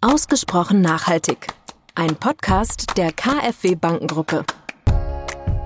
Ausgesprochen 0.00 0.80
nachhaltig. 0.80 1.48
Ein 1.96 2.14
Podcast 2.14 2.96
der 2.96 3.10
KfW 3.10 3.74
Bankengruppe. 3.74 4.44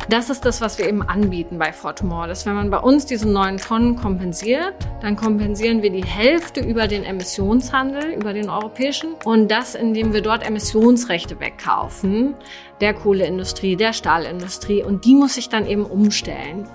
Das 0.09 0.31
ist 0.31 0.47
das, 0.47 0.63
was 0.63 0.79
wir 0.79 0.89
eben 0.89 1.03
anbieten 1.03 1.59
bei 1.59 1.71
Fortumor. 1.71 2.29
Dass 2.29 2.47
wenn 2.47 2.55
man 2.55 2.71
bei 2.71 2.79
uns 2.79 3.05
diese 3.05 3.29
neun 3.29 3.59
Tonnen 3.59 3.95
kompensiert, 3.95 4.73
dann 5.03 5.17
kompensieren 5.17 5.83
wir 5.83 5.91
die 5.91 6.07
Hälfte 6.07 6.61
über 6.61 6.89
den 6.89 7.05
Emissionshandel, 7.05 8.15
über 8.15 8.33
den 8.33 8.49
europäischen. 8.49 9.13
Und 9.27 9.51
das, 9.51 9.75
indem 9.75 10.15
wir 10.15 10.23
dort 10.23 10.47
Emissionsrechte 10.47 11.39
wegkaufen, 11.39 12.35
der 12.81 12.95
Kohleindustrie, 12.95 13.77
der 13.77 13.93
Stahlindustrie. 13.93 14.83
Und 14.83 15.05
die 15.05 15.15
muss 15.15 15.35
sich 15.35 15.51
dann 15.51 15.67
eben 15.67 15.85
umstellen. 15.85 16.67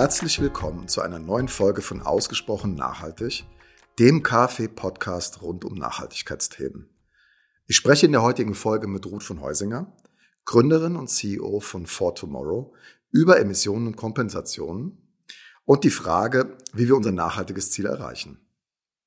Herzlich 0.00 0.40
willkommen 0.40 0.86
zu 0.86 1.00
einer 1.00 1.18
neuen 1.18 1.48
Folge 1.48 1.82
von 1.82 2.02
Ausgesprochen 2.02 2.76
Nachhaltig, 2.76 3.44
dem 3.98 4.22
KfW-Podcast 4.22 5.42
rund 5.42 5.64
um 5.64 5.74
Nachhaltigkeitsthemen. 5.74 6.88
Ich 7.66 7.74
spreche 7.74 8.06
in 8.06 8.12
der 8.12 8.22
heutigen 8.22 8.54
Folge 8.54 8.86
mit 8.86 9.04
Ruth 9.06 9.24
von 9.24 9.40
Heusinger, 9.40 9.92
Gründerin 10.44 10.94
und 10.94 11.08
CEO 11.10 11.58
von 11.58 11.86
For 11.86 12.14
Tomorrow, 12.14 12.72
über 13.10 13.40
Emissionen 13.40 13.88
und 13.88 13.96
Kompensationen 13.96 15.02
und 15.64 15.82
die 15.82 15.90
Frage, 15.90 16.56
wie 16.72 16.86
wir 16.86 16.94
unser 16.94 17.10
nachhaltiges 17.10 17.72
Ziel 17.72 17.86
erreichen. 17.86 18.38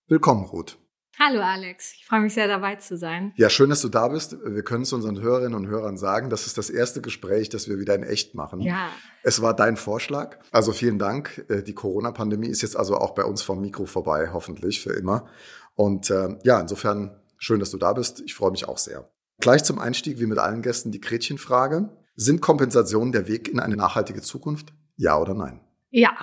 Willkommen, 0.08 0.44
Ruth. 0.44 0.77
Hallo 1.20 1.42
Alex, 1.42 1.94
ich 1.98 2.06
freue 2.06 2.22
mich 2.22 2.34
sehr 2.34 2.48
dabei 2.48 2.78
zu 2.78 2.98
sein. 2.98 3.34
Ja, 3.36 3.50
schön, 3.50 3.70
dass 3.70 3.82
du 3.82 3.90
da 3.90 4.08
bist. 4.08 4.38
Wir 4.44 4.64
können 4.64 4.84
es 4.84 4.94
unseren 4.94 5.20
Hörerinnen 5.20 5.54
und 5.54 5.68
Hörern 5.68 5.98
sagen, 5.98 6.30
das 6.30 6.48
ist 6.48 6.58
das 6.58 6.70
erste 6.70 7.02
Gespräch, 7.02 7.50
das 7.50 7.68
wir 7.68 7.80
wieder 7.80 7.94
in 7.96 8.04
echt 8.04 8.34
machen. 8.34 8.62
Ja. 8.62 8.90
Es 9.22 9.42
war 9.42 9.55
dein 9.55 9.78
Vorschlag. 9.78 10.40
Also 10.52 10.72
vielen 10.72 11.00
Dank. 11.00 11.46
Äh, 11.50 11.64
die 11.64 11.74
Corona-Pandemie 11.74 12.48
ist 12.48 12.62
jetzt 12.62 12.78
also 12.78 12.98
auch 12.98 13.14
bei 13.14 13.24
uns 13.24 13.42
vom 13.42 13.62
Mikro 13.62 13.86
vorbei, 13.86 14.30
hoffentlich 14.32 14.82
für 14.82 14.94
immer. 14.94 15.28
Und 15.76 16.10
äh, 16.10 16.38
ja, 16.44 16.60
insofern 16.60 17.20
schön, 17.38 17.60
dass 17.60 17.72
du 17.72 17.78
da 17.78 17.94
bist. 17.94 18.22
Ich 18.22 18.34
freue 18.34 18.52
mich 18.52 18.68
auch 18.68 18.78
sehr. 18.78 19.12
Gleich 19.40 19.63
zum 19.63 19.80
Einstieg, 19.80 20.20
wie 20.20 20.28
mit 20.28 20.38
allen 20.38 20.62
Gästen, 20.62 20.91
die 20.91 21.02
Gretchenfrage. 21.02 21.90
Sind 22.16 22.41
Kompensationen 22.41 23.12
der 23.12 23.28
Weg 23.28 23.48
in 23.48 23.60
eine 23.60 23.76
nachhaltige 23.76 24.22
Zukunft? 24.22 24.74
Ja 24.96 25.18
oder 25.18 25.34
nein? 25.34 25.60
Ja, 25.90 26.16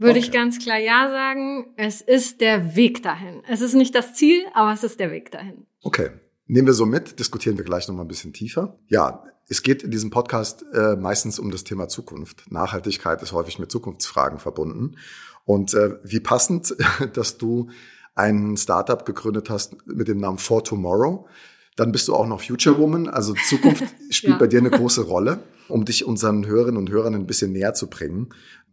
würde 0.00 0.18
Okay. 0.18 0.20
ich 0.20 0.32
ganz 0.32 0.58
klar 0.58 0.78
ja 0.78 1.08
sagen. 1.10 1.72
Es 1.76 2.00
ist 2.00 2.40
der 2.40 2.74
Weg 2.74 3.02
dahin. 3.02 3.42
Es 3.48 3.60
ist 3.60 3.74
nicht 3.74 3.94
das 3.94 4.14
Ziel, 4.14 4.42
aber 4.54 4.72
es 4.72 4.82
ist 4.82 4.98
der 4.98 5.10
Weg 5.10 5.30
dahin. 5.30 5.66
Okay. 5.82 6.10
Nehmen 6.46 6.66
wir 6.66 6.74
so 6.74 6.84
mit, 6.86 7.18
diskutieren 7.20 7.56
wir 7.58 7.64
gleich 7.64 7.86
nochmal 7.86 8.04
ein 8.04 8.08
bisschen 8.08 8.32
tiefer. 8.32 8.76
Ja, 8.88 9.22
es 9.48 9.62
geht 9.62 9.82
in 9.84 9.90
diesem 9.92 10.10
Podcast 10.10 10.64
äh, 10.72 10.96
meistens 10.96 11.38
um 11.38 11.50
das 11.52 11.62
Thema 11.64 11.86
Zukunft. 11.88 12.50
Nachhaltigkeit 12.50 13.22
ist 13.22 13.32
häufig 13.32 13.58
mit 13.60 13.70
Zukunftsfragen 13.70 14.38
verbunden. 14.40 14.96
Und 15.44 15.74
äh, 15.74 15.96
wie 16.02 16.20
passend, 16.20 16.74
dass 17.14 17.38
du 17.38 17.70
ein 18.16 18.56
Startup 18.56 19.04
gegründet 19.06 19.48
hast 19.50 19.76
mit 19.86 20.08
dem 20.08 20.18
Namen 20.18 20.38
For 20.38 20.62
Tomorrow. 20.64 21.26
Dann 21.76 21.92
bist 21.92 22.08
du 22.08 22.14
auch 22.14 22.26
noch 22.26 22.42
Future 22.42 22.78
Woman. 22.78 23.08
Also 23.08 23.34
Zukunft 23.48 23.84
spielt 24.10 24.32
Ja. 24.34 24.38
bei 24.38 24.46
dir 24.48 24.58
eine 24.58 24.70
große 24.70 25.02
Rolle, 25.02 25.38
um 25.68 25.84
dich 25.84 26.04
unseren 26.04 26.44
Hörerinnen 26.46 26.76
und 26.76 26.90
Hörern 26.90 27.14
ein 27.14 27.26
bisschen 27.26 27.52
näher 27.52 27.74
zu 27.74 27.88
bringen. 27.88 28.30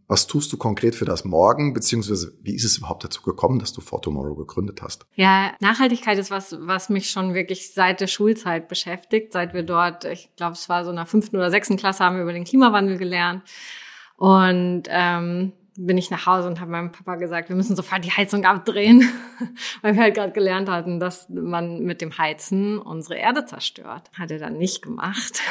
Was 0.07 0.25
tust 0.25 0.53
du 0.53 0.57
konkret 0.57 0.95
für 0.95 1.03
das 1.03 1.25
Morgen, 1.25 1.73
beziehungsweise 1.73 2.33
wie 2.41 2.55
ist 2.55 2.63
es 2.63 2.77
überhaupt 2.77 3.03
dazu 3.03 3.21
gekommen, 3.21 3.59
dass 3.59 3.73
du 3.73 3.81
For 3.81 4.01
Tomorrow 4.01 4.35
gegründet 4.35 4.81
hast? 4.81 5.05
Ja, 5.15 5.51
Nachhaltigkeit 5.59 6.17
ist 6.17 6.31
was, 6.31 6.55
was 6.61 6.87
mich 6.87 7.09
schon 7.09 7.33
wirklich 7.33 7.73
seit 7.73 7.99
der 7.99 8.07
Schulzeit 8.07 8.69
beschäftigt. 8.69 9.33
Seit 9.33 9.53
wir 9.53 9.63
dort, 9.63 10.05
ich 10.05 10.29
glaube, 10.37 10.53
es 10.53 10.69
war 10.69 10.85
so 10.85 10.91
in 10.91 10.95
der 10.95 11.05
fünften 11.05 11.35
oder 11.35 11.51
sechsten 11.51 11.75
Klasse, 11.75 12.05
haben 12.05 12.15
wir 12.15 12.23
über 12.23 12.31
den 12.31 12.45
Klimawandel 12.45 12.97
gelernt. 12.97 13.43
Und 14.15 14.83
ähm, 14.87 15.51
bin 15.77 15.97
ich 15.97 16.09
nach 16.09 16.25
Hause 16.25 16.47
und 16.47 16.59
habe 16.61 16.71
meinem 16.71 16.91
Papa 16.91 17.15
gesagt, 17.15 17.49
wir 17.49 17.55
müssen 17.55 17.75
sofort 17.75 18.03
die 18.03 18.11
Heizung 18.11 18.45
abdrehen, 18.45 19.07
weil 19.81 19.93
wir 19.95 20.03
halt 20.03 20.15
gerade 20.15 20.31
gelernt 20.31 20.69
hatten, 20.69 20.99
dass 21.01 21.27
man 21.29 21.81
mit 21.81 22.01
dem 22.01 22.17
Heizen 22.17 22.79
unsere 22.79 23.15
Erde 23.15 23.45
zerstört. 23.45 24.09
Hat 24.17 24.31
er 24.31 24.39
dann 24.39 24.57
nicht 24.57 24.81
gemacht. 24.81 25.41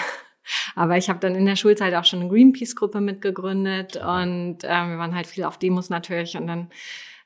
Aber 0.75 0.97
ich 0.97 1.09
habe 1.09 1.19
dann 1.21 1.35
in 1.35 1.47
der 1.47 1.57
Schulzeit 1.57 1.95
auch 1.95 2.05
schon 2.05 2.21
eine 2.21 2.29
Greenpeace-Gruppe 2.29 3.01
mitgegründet 3.01 3.97
und 3.97 4.59
ähm, 4.63 4.91
wir 4.91 4.99
waren 4.99 5.15
halt 5.15 5.27
viel 5.27 5.45
auf 5.45 5.59
Demos 5.59 5.91
natürlich 5.91 6.37
und 6.37 6.47
dann 6.47 6.71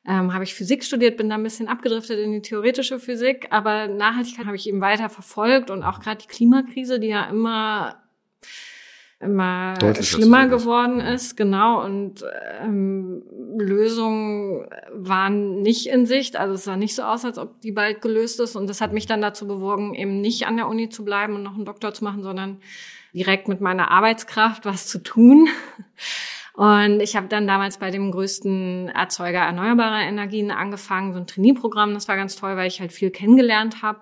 ähm, 0.06 0.32
habe 0.32 0.44
ich 0.44 0.54
Physik 0.54 0.82
studiert, 0.82 1.16
bin 1.18 1.28
da 1.28 1.34
ein 1.34 1.42
bisschen 1.42 1.68
abgedriftet 1.68 2.18
in 2.18 2.32
die 2.32 2.42
theoretische 2.42 2.98
Physik, 2.98 3.48
aber 3.50 3.86
Nachhaltigkeit 3.86 4.46
habe 4.46 4.56
ich 4.56 4.68
eben 4.68 4.80
weiter 4.80 5.10
verfolgt 5.10 5.70
und 5.70 5.82
auch 5.82 6.00
gerade 6.00 6.22
die 6.22 6.26
Klimakrise, 6.26 6.98
die 6.98 7.08
ja 7.08 7.24
immer 7.24 8.02
immer 9.20 9.74
Deutlicher 9.78 10.16
schlimmer 10.16 10.48
geworden 10.48 11.00
ist, 11.00 11.36
genau, 11.36 11.84
und 11.84 12.24
ähm, 12.62 13.22
Lösungen 13.58 14.66
waren 14.94 15.60
nicht 15.60 15.86
in 15.88 16.06
Sicht, 16.06 16.36
also 16.36 16.54
es 16.54 16.64
sah 16.64 16.76
nicht 16.76 16.94
so 16.94 17.02
aus, 17.02 17.26
als 17.26 17.36
ob 17.36 17.60
die 17.60 17.72
bald 17.72 18.00
gelöst 18.00 18.40
ist 18.40 18.56
und 18.56 18.66
das 18.66 18.80
hat 18.80 18.94
mich 18.94 19.04
dann 19.04 19.20
dazu 19.20 19.46
bewogen, 19.46 19.94
eben 19.94 20.22
nicht 20.22 20.46
an 20.46 20.56
der 20.56 20.68
Uni 20.68 20.88
zu 20.88 21.04
bleiben 21.04 21.34
und 21.34 21.42
noch 21.42 21.54
einen 21.54 21.66
Doktor 21.66 21.92
zu 21.92 22.02
machen, 22.02 22.22
sondern 22.22 22.60
direkt 23.14 23.48
mit 23.48 23.60
meiner 23.60 23.90
Arbeitskraft 23.90 24.64
was 24.64 24.86
zu 24.86 25.02
tun. 25.02 25.48
Und 26.54 27.00
ich 27.00 27.16
habe 27.16 27.28
dann 27.28 27.46
damals 27.46 27.78
bei 27.78 27.90
dem 27.90 28.10
größten 28.10 28.88
Erzeuger 28.88 29.38
erneuerbarer 29.38 30.02
Energien 30.02 30.50
angefangen, 30.50 31.12
so 31.12 31.20
ein 31.20 31.26
Trainee-Programm. 31.26 31.94
Das 31.94 32.08
war 32.08 32.16
ganz 32.16 32.36
toll, 32.36 32.56
weil 32.56 32.68
ich 32.68 32.80
halt 32.80 32.92
viel 32.92 33.10
kennengelernt 33.10 33.82
habe 33.82 34.00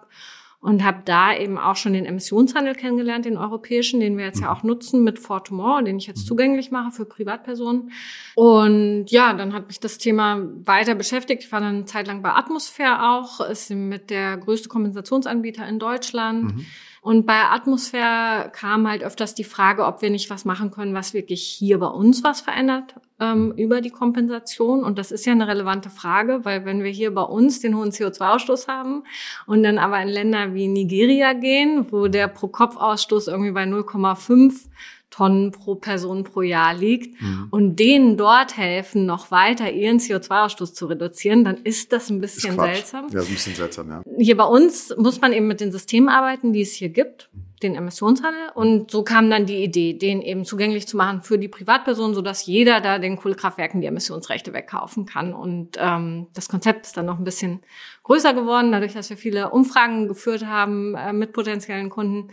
und 0.61 0.83
habe 0.83 1.03
da 1.05 1.37
eben 1.37 1.57
auch 1.57 1.77
schon 1.77 1.93
den 1.93 2.05
Emissionshandel 2.05 2.75
kennengelernt, 2.75 3.25
den 3.25 3.37
europäischen, 3.37 4.01
den 4.01 4.19
wir 4.19 4.25
jetzt 4.25 4.41
ja 4.41 4.53
auch 4.53 4.65
nutzen 4.65 5.05
mit 5.05 5.21
Fortumor, 5.21 5.83
den 5.83 5.99
ich 5.99 6.09
jetzt 6.09 6.27
zugänglich 6.27 6.73
mache 6.73 6.91
für 6.91 7.05
Privatpersonen. 7.05 7.93
Und 8.35 9.07
ja, 9.09 9.35
dann 9.35 9.53
hat 9.53 9.69
mich 9.69 9.79
das 9.79 9.99
Thema 9.99 10.43
weiter 10.65 10.97
beschäftigt. 10.97 11.45
Ich 11.45 11.53
war 11.53 11.61
dann 11.61 11.77
eine 11.77 11.85
Zeit 11.85 12.09
lang 12.09 12.23
bei 12.23 12.31
Atmosphäre 12.31 13.09
auch, 13.09 13.41
ist 13.41 13.71
mit 13.71 14.11
der 14.11 14.37
größte 14.37 14.69
Kompensationsanbieter 14.69 15.67
in 15.69 15.79
Deutschland. 15.79 16.57
Mhm. 16.57 16.67
Und 17.01 17.27
bei 17.27 17.45
Atmosphäre 17.45 18.51
kam 18.53 18.89
halt 18.89 19.03
öfters 19.03 19.35
die 19.35 19.45
Frage, 19.45 19.85
ob 19.87 20.03
wir 20.03 20.11
nicht 20.11 20.31
was 20.31 20.45
machen 20.45 20.71
können, 20.71 20.95
was 20.95 21.15
wirklich 21.15 21.43
hier 21.43 21.79
bei 21.79 21.87
uns 21.87 22.25
was 22.25 22.41
verändert 22.41 22.95
ähm, 23.21 23.53
über 23.57 23.81
die 23.81 23.91
Kompensation. 23.91 24.85
Und 24.85 24.99
das 24.99 25.13
ist 25.13 25.25
ja 25.27 25.33
eine 25.33 25.47
relevante 25.47 25.91
Frage, 25.91 26.45
weil 26.45 26.65
wenn 26.65 26.83
wir 26.83 26.91
hier 26.91 27.15
bei 27.15 27.23
uns 27.23 27.61
den 27.61 27.77
hohen 27.77 27.91
CO2-Ausstoß 27.91 28.69
haben 28.69 29.05
und 29.47 29.63
dann 29.63 29.79
aber 29.79 30.01
in 30.01 30.09
Länder 30.09 30.55
wie 30.55 30.69
Nigeria 30.69 31.33
gehen, 31.33 31.87
wo 31.91 32.09
der 32.09 32.29
Pro-Kopf-Ausstoß 32.29 33.29
irgendwie 33.29 33.53
bei 33.53 33.65
0,5 33.65 34.67
Tonnen 35.11 35.53
pro 35.53 35.75
Person 35.77 36.25
pro 36.25 36.43
Jahr 36.43 36.75
liegt 36.75 37.21
Mhm. 37.21 37.49
und 37.51 37.77
denen 37.77 38.17
dort 38.17 38.57
helfen, 38.57 39.07
noch 39.07 39.31
weiter 39.31 39.71
ihren 39.73 39.99
CO2-Ausstoß 39.99 40.75
zu 40.75 40.87
reduzieren, 40.87 41.45
dann 41.45 41.57
ist 41.65 41.93
das 41.93 42.11
ein 42.11 42.23
Ist 42.23 42.35
bisschen 42.37 42.55
Quatsch. 42.57 42.75
seltsam 42.75 43.07
Ja, 43.11 43.21
ist 43.21 43.29
ein 43.29 43.35
bisschen 43.35 43.55
seltsam, 43.55 43.89
ja. 43.89 44.03
hier 44.19 44.37
bei 44.37 44.45
uns 44.45 44.95
muss 44.97 45.21
man 45.21 45.33
eben 45.33 45.47
mit 45.49 45.61
den 45.61 45.73
Systemen 45.73 46.09
arbeiten, 46.09 46.53
die 46.53 46.61
es 46.61 46.73
hier 46.73 46.91
gibt, 46.91 47.31
den 47.63 47.75
Emissionshandel. 47.75 48.51
Und 48.55 48.91
so 48.93 49.03
kam 49.03 49.31
dann 49.31 49.45
die 49.47 49.65
Idee, 49.65 49.95
den 49.95 50.23
eben 50.23 50.45
zugänglich 50.45 50.87
zu 50.87 50.97
machen 50.97 51.23
für 51.23 51.39
die 51.39 51.49
Privatpersonen, 51.49 52.15
sodass 52.15 52.47
jeder 52.47 52.81
da 52.81 53.01
den 53.01 53.17
Kohlekraftwerken 53.17 53.81
die 53.81 53.89
Emissionsrechte 53.89 54.53
wegkaufen 54.53 55.07
kann. 55.07 55.35
Und 55.35 55.71
ähm, 55.81 56.29
das 56.35 56.49
Konzept 56.49 56.87
ist 56.87 56.97
dann 56.97 57.07
noch 57.07 57.19
ein 57.19 57.25
bisschen 57.25 57.61
größer 58.09 58.33
geworden, 58.33 58.73
dadurch, 58.73 58.95
dass 58.95 59.11
wir 59.11 59.19
viele 59.19 59.51
Umfragen 59.51 60.09
geführt 60.09 60.47
haben 60.47 60.95
äh, 60.95 61.13
mit 61.13 61.33
potenziellen 61.33 61.91
Kunden. 61.91 62.31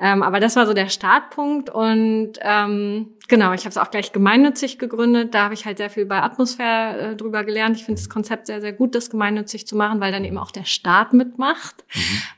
Ähm, 0.00 0.22
aber 0.22 0.40
das 0.40 0.56
war 0.56 0.66
so 0.66 0.72
der 0.72 0.88
Startpunkt. 0.88 1.68
Und 1.68 2.32
ähm, 2.40 3.08
genau, 3.28 3.52
ich 3.52 3.60
habe 3.60 3.68
es 3.68 3.76
auch 3.76 3.90
gleich 3.90 4.12
gemeinnützig 4.12 4.78
gegründet. 4.78 5.34
Da 5.34 5.44
habe 5.44 5.54
ich 5.54 5.66
halt 5.66 5.76
sehr 5.76 5.90
viel 5.90 6.06
bei 6.06 6.22
Atmosphäre 6.22 7.12
äh, 7.12 7.16
drüber 7.16 7.44
gelernt. 7.44 7.76
Ich 7.76 7.84
finde 7.84 8.00
das 8.00 8.08
Konzept 8.08 8.46
sehr, 8.46 8.62
sehr 8.62 8.72
gut, 8.72 8.94
das 8.94 9.10
gemeinnützig 9.10 9.66
zu 9.66 9.76
machen, 9.76 10.00
weil 10.00 10.12
dann 10.12 10.24
eben 10.24 10.38
auch 10.38 10.50
der 10.50 10.64
Staat 10.64 11.12
mitmacht. 11.12 11.84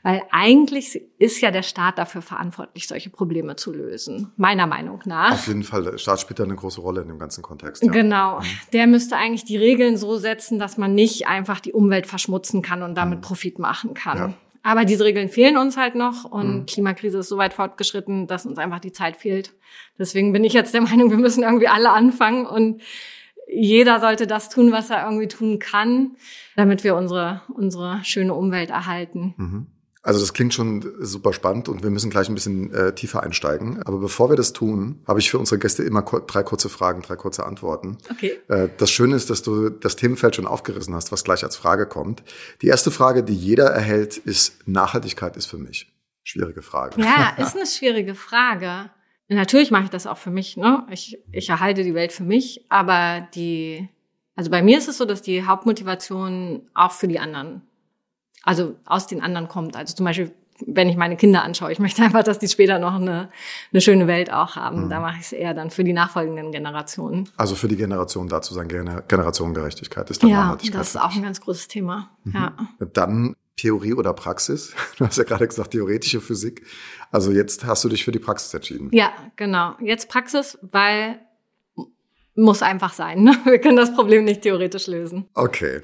Weil 0.03 0.21
eigentlich 0.31 1.01
ist 1.17 1.39
ja 1.39 1.51
der 1.51 1.63
Staat 1.63 1.97
dafür 1.97 2.21
verantwortlich, 2.21 2.87
solche 2.89 3.09
Probleme 3.09 3.55
zu 3.55 3.71
lösen. 3.71 4.31
Meiner 4.35 4.67
Meinung 4.67 4.99
nach. 5.05 5.31
Auf 5.31 5.47
jeden 5.47 5.63
Fall, 5.63 5.83
der 5.83 5.97
Staat 5.97 6.19
spielt 6.19 6.39
da 6.39 6.43
eine 6.43 6.55
große 6.55 6.81
Rolle 6.81 7.01
in 7.01 7.07
dem 7.07 7.19
ganzen 7.19 7.41
Kontext. 7.41 7.83
Ja. 7.83 7.91
Genau. 7.91 8.41
Der 8.73 8.85
müsste 8.85 9.15
eigentlich 9.15 9.45
die 9.45 9.57
Regeln 9.57 9.95
so 9.95 10.17
setzen, 10.17 10.59
dass 10.59 10.77
man 10.77 10.93
nicht 10.93 11.27
einfach 11.27 11.61
die 11.61 11.71
Umwelt 11.71 12.05
verschmutzen 12.05 12.61
kann 12.61 12.80
und 12.83 12.95
damit 12.95 13.21
Profit 13.21 13.59
machen 13.59 13.93
kann. 13.93 14.17
Ja. 14.17 14.33
Aber 14.63 14.85
diese 14.85 15.03
Regeln 15.03 15.29
fehlen 15.29 15.57
uns 15.57 15.75
halt 15.75 15.95
noch 15.95 16.23
und 16.23 16.67
Klimakrise 16.67 17.19
ist 17.19 17.29
so 17.29 17.37
weit 17.37 17.53
fortgeschritten, 17.53 18.27
dass 18.27 18.45
uns 18.45 18.59
einfach 18.59 18.79
die 18.79 18.91
Zeit 18.91 19.17
fehlt. 19.17 19.53
Deswegen 19.97 20.33
bin 20.33 20.43
ich 20.43 20.53
jetzt 20.53 20.73
der 20.73 20.81
Meinung, 20.89 21.09
wir 21.09 21.17
müssen 21.17 21.43
irgendwie 21.43 21.67
alle 21.67 21.91
anfangen 21.91 22.45
und 22.45 22.81
jeder 23.47 23.99
sollte 23.99 24.27
das 24.27 24.49
tun, 24.49 24.71
was 24.71 24.89
er 24.89 25.03
irgendwie 25.03 25.27
tun 25.27 25.59
kann, 25.59 26.15
damit 26.55 26.83
wir 26.83 26.95
unsere, 26.95 27.41
unsere 27.53 27.99
schöne 28.03 28.33
Umwelt 28.33 28.69
erhalten. 28.69 29.33
Mhm. 29.37 29.67
Also 30.03 30.19
das 30.19 30.33
klingt 30.33 30.53
schon 30.53 30.83
super 30.99 31.31
spannend 31.31 31.69
und 31.69 31.83
wir 31.83 31.91
müssen 31.91 32.09
gleich 32.09 32.27
ein 32.27 32.33
bisschen 32.33 32.73
äh, 32.73 32.93
tiefer 32.95 33.21
einsteigen. 33.21 33.83
Aber 33.83 33.99
bevor 33.99 34.29
wir 34.31 34.35
das 34.35 34.51
tun, 34.51 35.03
habe 35.07 35.19
ich 35.19 35.29
für 35.29 35.37
unsere 35.37 35.59
Gäste 35.59 35.83
immer 35.83 36.01
ko- 36.01 36.21
drei 36.25 36.41
kurze 36.41 36.69
Fragen, 36.69 37.03
drei 37.03 37.15
kurze 37.15 37.45
Antworten. 37.45 37.99
Okay. 38.09 38.39
Äh, 38.47 38.69
das 38.77 38.89
Schöne 38.89 39.15
ist, 39.15 39.29
dass 39.29 39.43
du 39.43 39.69
das 39.69 39.95
Themenfeld 39.97 40.35
schon 40.35 40.47
aufgerissen 40.47 40.95
hast, 40.95 41.11
was 41.11 41.23
gleich 41.23 41.43
als 41.43 41.55
Frage 41.55 41.85
kommt. 41.85 42.23
Die 42.63 42.67
erste 42.67 42.89
Frage, 42.89 43.23
die 43.23 43.35
jeder 43.35 43.67
erhält, 43.67 44.17
ist 44.17 44.67
Nachhaltigkeit 44.67 45.37
ist 45.37 45.45
für 45.45 45.57
mich. 45.59 45.93
Schwierige 46.23 46.63
Frage. 46.63 46.99
Ja, 46.99 47.35
ist 47.37 47.55
eine 47.55 47.67
schwierige 47.67 48.15
Frage. 48.15 48.89
Natürlich 49.27 49.69
mache 49.71 49.83
ich 49.85 49.89
das 49.91 50.07
auch 50.07 50.17
für 50.17 50.31
mich. 50.31 50.57
Ne? 50.57 50.85
Ich, 50.89 51.19
ich 51.31 51.47
erhalte 51.49 51.83
die 51.83 51.93
Welt 51.93 52.11
für 52.11 52.23
mich, 52.23 52.65
aber 52.69 53.27
die 53.35 53.87
Also 54.35 54.49
bei 54.49 54.61
mir 54.63 54.77
ist 54.79 54.89
es 54.89 54.97
so, 54.97 55.05
dass 55.05 55.21
die 55.21 55.45
Hauptmotivation 55.45 56.69
auch 56.73 56.91
für 56.91 57.07
die 57.07 57.19
anderen, 57.19 57.61
also 58.43 58.75
aus 58.85 59.07
den 59.07 59.21
anderen 59.21 59.47
kommt. 59.47 59.75
Also 59.75 59.95
zum 59.95 60.05
Beispiel, 60.05 60.31
wenn 60.65 60.89
ich 60.89 60.97
meine 60.97 61.17
Kinder 61.17 61.43
anschaue, 61.43 61.71
ich 61.71 61.79
möchte 61.79 62.01
einfach, 62.03 62.23
dass 62.23 62.39
die 62.39 62.47
später 62.47 62.79
noch 62.79 62.95
eine, 62.95 63.29
eine 63.71 63.81
schöne 63.81 64.07
Welt 64.07 64.31
auch 64.31 64.55
haben. 64.55 64.85
Mhm. 64.85 64.89
Da 64.89 64.99
mache 64.99 65.17
ich 65.19 65.25
es 65.25 65.31
eher 65.31 65.53
dann 65.53 65.71
für 65.71 65.83
die 65.83 65.93
nachfolgenden 65.93 66.51
Generationen. 66.51 67.29
Also 67.37 67.55
für 67.55 67.67
die 67.67 67.77
Generation 67.77 68.27
da 68.27 68.41
zu 68.41 68.53
sein, 68.53 68.67
Generationengerechtigkeit 68.67 70.09
ist 70.09 70.23
dann 70.23 70.29
Ja, 70.29 70.57
das 70.71 70.89
ist 70.89 70.97
auch 70.97 71.15
ein 71.15 71.23
ganz 71.23 71.41
großes 71.41 71.67
Thema. 71.67 72.09
Mhm. 72.23 72.33
Ja. 72.33 72.53
Dann 72.93 73.35
Theorie 73.57 73.93
oder 73.93 74.13
Praxis? 74.13 74.73
Du 74.97 75.05
hast 75.05 75.17
ja 75.17 75.23
gerade 75.23 75.47
gesagt, 75.47 75.71
theoretische 75.71 76.21
Physik. 76.21 76.65
Also 77.11 77.31
jetzt 77.31 77.65
hast 77.65 77.83
du 77.83 77.89
dich 77.89 78.03
für 78.03 78.11
die 78.11 78.19
Praxis 78.19 78.53
entschieden. 78.53 78.89
Ja, 78.91 79.11
genau. 79.35 79.75
Jetzt 79.81 80.09
Praxis, 80.09 80.57
weil 80.61 81.19
muss 82.35 82.61
einfach 82.61 82.93
sein. 82.93 83.23
Ne? 83.23 83.37
Wir 83.45 83.59
können 83.59 83.77
das 83.77 83.93
Problem 83.93 84.23
nicht 84.23 84.41
theoretisch 84.41 84.87
lösen. 84.87 85.27
Okay. 85.33 85.81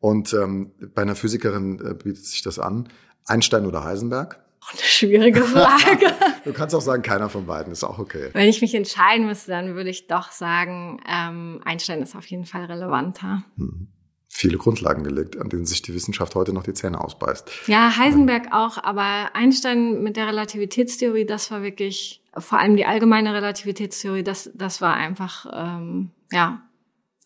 Und 0.00 0.32
ähm, 0.32 0.72
bei 0.94 1.02
einer 1.02 1.14
Physikerin 1.14 1.78
äh, 1.78 1.94
bietet 1.94 2.24
sich 2.24 2.42
das 2.42 2.58
an. 2.58 2.88
Einstein 3.26 3.66
oder 3.66 3.84
Heisenberg? 3.84 4.40
Oh, 4.62 4.66
eine 4.72 4.82
schwierige 4.82 5.42
Frage. 5.42 6.12
du 6.44 6.52
kannst 6.52 6.74
auch 6.74 6.80
sagen, 6.80 7.02
keiner 7.02 7.28
von 7.28 7.46
beiden 7.46 7.72
ist 7.72 7.84
auch 7.84 7.98
okay. 7.98 8.30
Wenn 8.32 8.48
ich 8.48 8.60
mich 8.60 8.74
entscheiden 8.74 9.26
müsste, 9.26 9.52
dann 9.52 9.74
würde 9.74 9.90
ich 9.90 10.06
doch 10.06 10.32
sagen, 10.32 11.00
ähm, 11.08 11.60
Einstein 11.64 12.02
ist 12.02 12.16
auf 12.16 12.26
jeden 12.26 12.44
Fall 12.44 12.64
relevanter. 12.64 13.44
Hm. 13.56 13.88
Viele 14.32 14.58
Grundlagen 14.58 15.02
gelegt, 15.02 15.38
an 15.38 15.48
denen 15.48 15.66
sich 15.66 15.82
die 15.82 15.92
Wissenschaft 15.92 16.34
heute 16.34 16.52
noch 16.52 16.62
die 16.62 16.72
Zähne 16.72 17.00
ausbeißt. 17.00 17.50
Ja, 17.66 17.96
Heisenberg 17.96 18.52
auch, 18.52 18.78
aber 18.78 19.34
Einstein 19.34 20.02
mit 20.02 20.16
der 20.16 20.28
Relativitätstheorie, 20.28 21.26
das 21.26 21.50
war 21.50 21.62
wirklich, 21.62 22.22
vor 22.38 22.58
allem 22.58 22.76
die 22.76 22.86
allgemeine 22.86 23.34
Relativitätstheorie, 23.34 24.22
das, 24.22 24.50
das 24.54 24.80
war 24.80 24.94
einfach, 24.94 25.46
ähm, 25.52 26.10
ja, 26.30 26.62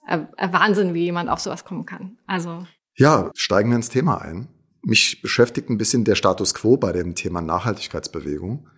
Wahnsinn, 0.06 0.94
wie 0.94 1.04
jemand 1.04 1.28
auf 1.30 1.40
sowas 1.40 1.64
kommen 1.64 1.86
kann. 1.86 2.18
Also. 2.26 2.66
Ja, 2.96 3.30
steigen 3.34 3.70
wir 3.70 3.76
ins 3.76 3.88
Thema 3.88 4.20
ein. 4.20 4.48
Mich 4.82 5.22
beschäftigt 5.22 5.70
ein 5.70 5.78
bisschen 5.78 6.04
der 6.04 6.14
Status 6.14 6.54
quo 6.54 6.76
bei 6.76 6.92
dem 6.92 7.14
Thema 7.14 7.40
Nachhaltigkeitsbewegung. 7.40 8.68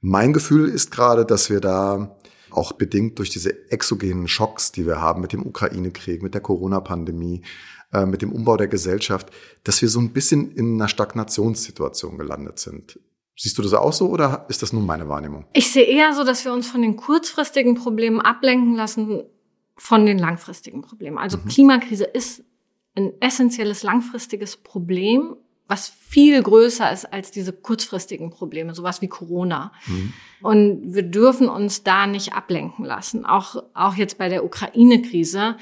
Mein 0.00 0.32
Gefühl 0.32 0.68
ist 0.68 0.90
gerade, 0.90 1.24
dass 1.24 1.50
wir 1.50 1.60
da 1.60 2.16
auch 2.50 2.72
bedingt 2.72 3.18
durch 3.18 3.30
diese 3.30 3.70
exogenen 3.70 4.28
Schocks, 4.28 4.72
die 4.72 4.86
wir 4.86 5.00
haben 5.00 5.20
mit 5.20 5.32
dem 5.32 5.44
Ukraine-Krieg, 5.44 6.22
mit 6.22 6.34
der 6.34 6.40
Corona-Pandemie, 6.40 7.42
äh, 7.92 8.06
mit 8.06 8.22
dem 8.22 8.32
Umbau 8.32 8.56
der 8.56 8.68
Gesellschaft, 8.68 9.30
dass 9.64 9.82
wir 9.82 9.88
so 9.88 10.00
ein 10.00 10.12
bisschen 10.12 10.52
in 10.52 10.74
einer 10.74 10.88
Stagnationssituation 10.88 12.18
gelandet 12.18 12.58
sind. 12.58 12.98
Siehst 13.38 13.58
du 13.58 13.62
das 13.62 13.74
auch 13.74 13.92
so 13.92 14.08
oder 14.08 14.46
ist 14.48 14.62
das 14.62 14.72
nur 14.72 14.82
meine 14.82 15.08
Wahrnehmung? 15.08 15.44
Ich 15.52 15.70
sehe 15.70 15.84
eher 15.84 16.14
so, 16.14 16.24
dass 16.24 16.44
wir 16.44 16.52
uns 16.52 16.68
von 16.68 16.80
den 16.80 16.96
kurzfristigen 16.96 17.74
Problemen 17.74 18.20
ablenken 18.20 18.74
lassen 18.74 19.24
von 19.76 20.06
den 20.06 20.18
langfristigen 20.18 20.82
Problemen. 20.82 21.18
Also 21.18 21.38
mhm. 21.38 21.48
Klimakrise 21.48 22.04
ist 22.04 22.42
ein 22.94 23.12
essentielles 23.20 23.82
langfristiges 23.82 24.56
Problem 24.56 25.36
was 25.68 25.88
viel 25.88 26.42
größer 26.42 26.92
ist 26.92 27.12
als 27.12 27.30
diese 27.30 27.52
kurzfristigen 27.52 28.30
Probleme, 28.30 28.74
sowas 28.74 29.02
wie 29.02 29.08
Corona. 29.08 29.72
Mhm. 29.86 30.12
Und 30.42 30.94
wir 30.94 31.02
dürfen 31.02 31.48
uns 31.48 31.82
da 31.82 32.06
nicht 32.06 32.34
ablenken 32.34 32.84
lassen. 32.84 33.24
Auch, 33.24 33.62
auch 33.74 33.94
jetzt 33.94 34.18
bei 34.18 34.28
der 34.28 34.44
Ukraine-Krise. 34.44 35.56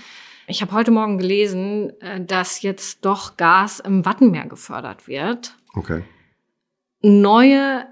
Ich 0.46 0.60
habe 0.60 0.72
heute 0.72 0.90
Morgen 0.90 1.16
gelesen, 1.16 1.98
äh, 2.00 2.22
dass 2.22 2.60
jetzt 2.60 3.04
doch 3.04 3.36
Gas 3.38 3.80
im 3.80 4.04
Wattenmeer 4.04 4.46
gefördert 4.46 5.08
wird. 5.08 5.56
Okay. 5.74 6.04
Neue 7.00 7.86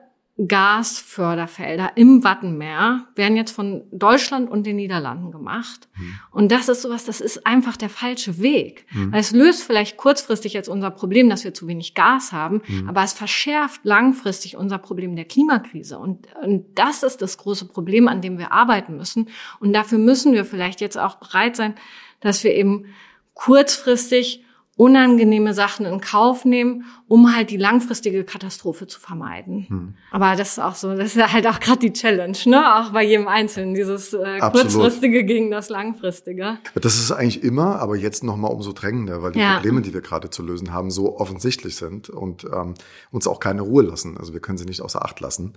Gasförderfelder 0.48 1.92
im 1.96 2.24
Wattenmeer 2.24 3.06
werden 3.14 3.36
jetzt 3.36 3.50
von 3.50 3.84
Deutschland 3.92 4.50
und 4.50 4.64
den 4.64 4.76
Niederlanden 4.76 5.30
gemacht. 5.30 5.88
Mhm. 5.94 6.18
Und 6.30 6.50
das 6.50 6.70
ist 6.70 6.80
sowas, 6.80 7.04
das 7.04 7.20
ist 7.20 7.46
einfach 7.46 7.76
der 7.76 7.90
falsche 7.90 8.40
Weg. 8.40 8.86
Mhm. 8.92 9.12
Weil 9.12 9.20
es 9.20 9.32
löst 9.32 9.62
vielleicht 9.62 9.98
kurzfristig 9.98 10.54
jetzt 10.54 10.70
unser 10.70 10.90
Problem, 10.90 11.28
dass 11.28 11.44
wir 11.44 11.52
zu 11.52 11.68
wenig 11.68 11.94
Gas 11.94 12.32
haben, 12.32 12.62
mhm. 12.66 12.88
aber 12.88 13.02
es 13.02 13.12
verschärft 13.12 13.84
langfristig 13.84 14.56
unser 14.56 14.78
Problem 14.78 15.16
der 15.16 15.26
Klimakrise. 15.26 15.98
Und, 15.98 16.26
und 16.42 16.64
das 16.76 17.02
ist 17.02 17.20
das 17.20 17.36
große 17.36 17.66
Problem, 17.66 18.08
an 18.08 18.22
dem 18.22 18.38
wir 18.38 18.52
arbeiten 18.52 18.96
müssen. 18.96 19.28
Und 19.60 19.74
dafür 19.74 19.98
müssen 19.98 20.32
wir 20.32 20.46
vielleicht 20.46 20.80
jetzt 20.80 20.96
auch 20.96 21.16
bereit 21.16 21.56
sein, 21.56 21.74
dass 22.20 22.42
wir 22.42 22.54
eben 22.54 22.86
kurzfristig 23.34 24.44
unangenehme 24.82 25.54
Sachen 25.54 25.86
in 25.86 26.00
Kauf 26.00 26.44
nehmen, 26.44 26.86
um 27.06 27.36
halt 27.36 27.50
die 27.50 27.56
langfristige 27.56 28.24
Katastrophe 28.24 28.88
zu 28.88 28.98
vermeiden. 28.98 29.66
Hm. 29.68 29.94
Aber 30.10 30.34
das 30.34 30.52
ist 30.52 30.58
auch 30.58 30.74
so, 30.74 30.96
das 30.96 31.14
ist 31.14 31.32
halt 31.32 31.46
auch 31.46 31.60
gerade 31.60 31.78
die 31.78 31.92
Challenge, 31.92 32.36
ne? 32.46 32.80
Auch 32.80 32.90
bei 32.90 33.04
jedem 33.04 33.28
Einzelnen, 33.28 33.74
dieses 33.74 34.12
äh, 34.12 34.40
kurzfristige 34.40 35.22
gegen 35.24 35.52
das 35.52 35.68
langfristige. 35.68 36.58
Das 36.74 36.96
ist 36.96 37.12
eigentlich 37.12 37.44
immer, 37.44 37.78
aber 37.78 37.94
jetzt 37.94 38.24
noch 38.24 38.36
mal 38.36 38.48
umso 38.48 38.72
drängender, 38.72 39.22
weil 39.22 39.30
die 39.30 39.38
ja. 39.38 39.54
Probleme, 39.54 39.82
die 39.82 39.94
wir 39.94 40.00
gerade 40.00 40.30
zu 40.30 40.42
lösen 40.42 40.72
haben, 40.72 40.90
so 40.90 41.16
offensichtlich 41.16 41.76
sind 41.76 42.10
und 42.10 42.44
ähm, 42.44 42.74
uns 43.12 43.28
auch 43.28 43.38
keine 43.38 43.62
Ruhe 43.62 43.84
lassen. 43.84 44.18
Also 44.18 44.32
wir 44.32 44.40
können 44.40 44.58
sie 44.58 44.64
nicht 44.64 44.82
außer 44.82 45.04
Acht 45.04 45.20
lassen. 45.20 45.52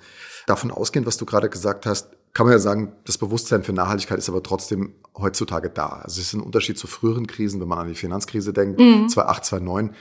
Davon 0.45 0.69
ausgehend, 0.69 1.07
was 1.07 1.17
du 1.17 1.25
gerade 1.25 1.49
gesagt 1.49 1.87
hast, 1.87 2.09
kann 2.35 2.45
man 2.45 2.53
ja 2.53 2.59
sagen, 2.59 2.91
das 3.05 3.17
Bewusstsein 3.17 3.63
für 3.63 3.71
Nachhaltigkeit 3.71 4.17
ist 4.17 4.27
aber 4.27 4.43
trotzdem 4.43 4.93
heutzutage 5.17 5.69
da. 5.69 6.01
Also 6.03 6.19
es 6.19 6.27
ist 6.27 6.33
ein 6.33 6.41
Unterschied 6.41 6.77
zu 6.77 6.85
früheren 6.85 7.27
Krisen, 7.27 7.61
wenn 7.61 7.67
man 7.69 7.79
an 7.79 7.87
die 7.87 7.95
Finanzkrise 7.95 8.51
denkt, 8.51 8.77
mhm. 8.77 9.07
2008, 9.07 9.45
2009. 9.45 9.95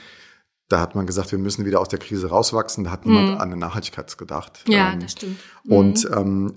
Da 0.67 0.81
hat 0.81 0.95
man 0.95 1.07
gesagt, 1.07 1.31
wir 1.31 1.39
müssen 1.39 1.65
wieder 1.65 1.79
aus 1.79 1.87
der 1.87 1.97
Krise 1.97 2.27
rauswachsen. 2.27 2.83
Da 2.83 2.91
hat 2.91 3.05
niemand 3.05 3.27
mhm. 3.29 3.33
an 3.35 3.41
eine 3.41 3.55
Nachhaltigkeit 3.55 4.17
gedacht. 4.17 4.65
Ja, 4.67 4.91
ähm, 4.91 4.99
das 4.99 5.13
stimmt. 5.13 5.37
Mhm. 5.63 5.71
Und 5.71 6.09
ähm, 6.13 6.53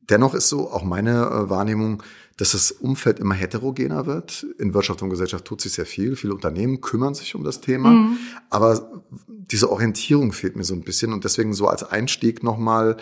dennoch 0.00 0.34
ist 0.34 0.48
so 0.48 0.68
auch 0.68 0.82
meine 0.82 1.26
äh, 1.26 1.48
Wahrnehmung, 1.48 2.02
dass 2.36 2.50
das 2.50 2.72
Umfeld 2.72 3.20
immer 3.20 3.36
heterogener 3.36 4.06
wird. 4.06 4.44
In 4.58 4.74
Wirtschaft 4.74 5.00
und 5.00 5.10
Gesellschaft 5.10 5.44
tut 5.44 5.60
sich 5.60 5.74
sehr 5.74 5.86
viel. 5.86 6.16
Viele 6.16 6.34
Unternehmen 6.34 6.80
kümmern 6.80 7.14
sich 7.14 7.36
um 7.36 7.44
das 7.44 7.60
Thema. 7.60 7.90
Mhm. 7.90 8.18
Aber 8.48 9.00
diese 9.28 9.70
Orientierung 9.70 10.32
fehlt 10.32 10.56
mir 10.56 10.64
so 10.64 10.74
ein 10.74 10.82
bisschen. 10.82 11.12
Und 11.12 11.22
deswegen 11.22 11.52
so 11.52 11.68
als 11.68 11.84
Einstieg 11.84 12.42
nochmal, 12.42 12.96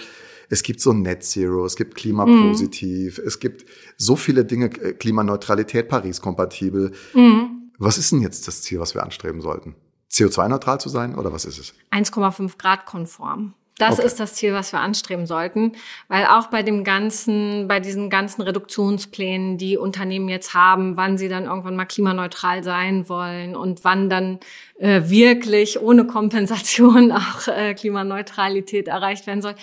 es 0.48 0.62
gibt 0.62 0.80
so 0.80 0.92
Net 0.92 1.24
Zero, 1.24 1.64
es 1.66 1.76
gibt 1.76 1.94
Klimapositiv, 1.94 3.18
mhm. 3.18 3.24
es 3.26 3.38
gibt 3.38 3.66
so 3.96 4.16
viele 4.16 4.44
Dinge, 4.44 4.66
äh, 4.66 4.92
Klimaneutralität, 4.94 5.88
Paris-kompatibel. 5.88 6.92
Mhm. 7.14 7.70
Was 7.78 7.98
ist 7.98 8.12
denn 8.12 8.22
jetzt 8.22 8.48
das 8.48 8.62
Ziel, 8.62 8.80
was 8.80 8.94
wir 8.94 9.02
anstreben 9.02 9.40
sollten? 9.40 9.76
CO2-neutral 10.10 10.80
zu 10.80 10.88
sein 10.88 11.14
oder 11.14 11.32
was 11.32 11.44
ist 11.44 11.58
es? 11.58 11.74
1,5 11.92 12.56
Grad 12.58 12.86
konform. 12.86 13.54
Das 13.78 13.98
okay. 13.98 14.06
ist 14.06 14.18
das 14.18 14.34
Ziel, 14.34 14.52
was 14.52 14.72
wir 14.72 14.80
anstreben 14.80 15.24
sollten, 15.26 15.72
weil 16.08 16.26
auch 16.26 16.48
bei 16.48 16.64
dem 16.64 16.82
ganzen, 16.82 17.68
bei 17.68 17.78
diesen 17.78 18.10
ganzen 18.10 18.42
Reduktionsplänen, 18.42 19.56
die 19.56 19.78
Unternehmen 19.78 20.28
jetzt 20.28 20.52
haben, 20.52 20.96
wann 20.96 21.16
sie 21.16 21.28
dann 21.28 21.44
irgendwann 21.44 21.76
mal 21.76 21.86
klimaneutral 21.86 22.64
sein 22.64 23.08
wollen 23.08 23.54
und 23.54 23.84
wann 23.84 24.10
dann 24.10 24.40
äh, 24.78 25.02
wirklich 25.04 25.80
ohne 25.80 26.06
Kompensation 26.06 27.12
auch 27.12 27.46
äh, 27.46 27.74
Klimaneutralität 27.74 28.88
erreicht 28.88 29.28
werden 29.28 29.42
soll. 29.42 29.54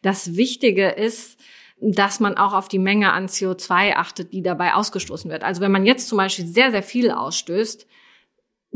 Das 0.00 0.36
Wichtige 0.36 0.88
ist, 0.88 1.38
dass 1.80 2.20
man 2.20 2.36
auch 2.38 2.54
auf 2.54 2.68
die 2.68 2.78
Menge 2.78 3.12
an 3.12 3.26
CO2 3.28 3.94
achtet, 3.94 4.32
die 4.32 4.42
dabei 4.42 4.74
ausgestoßen 4.74 5.30
wird. 5.30 5.44
Also 5.44 5.60
wenn 5.60 5.70
man 5.70 5.86
jetzt 5.86 6.08
zum 6.08 6.18
Beispiel 6.18 6.46
sehr, 6.46 6.70
sehr 6.70 6.82
viel 6.82 7.10
ausstößt, 7.10 7.86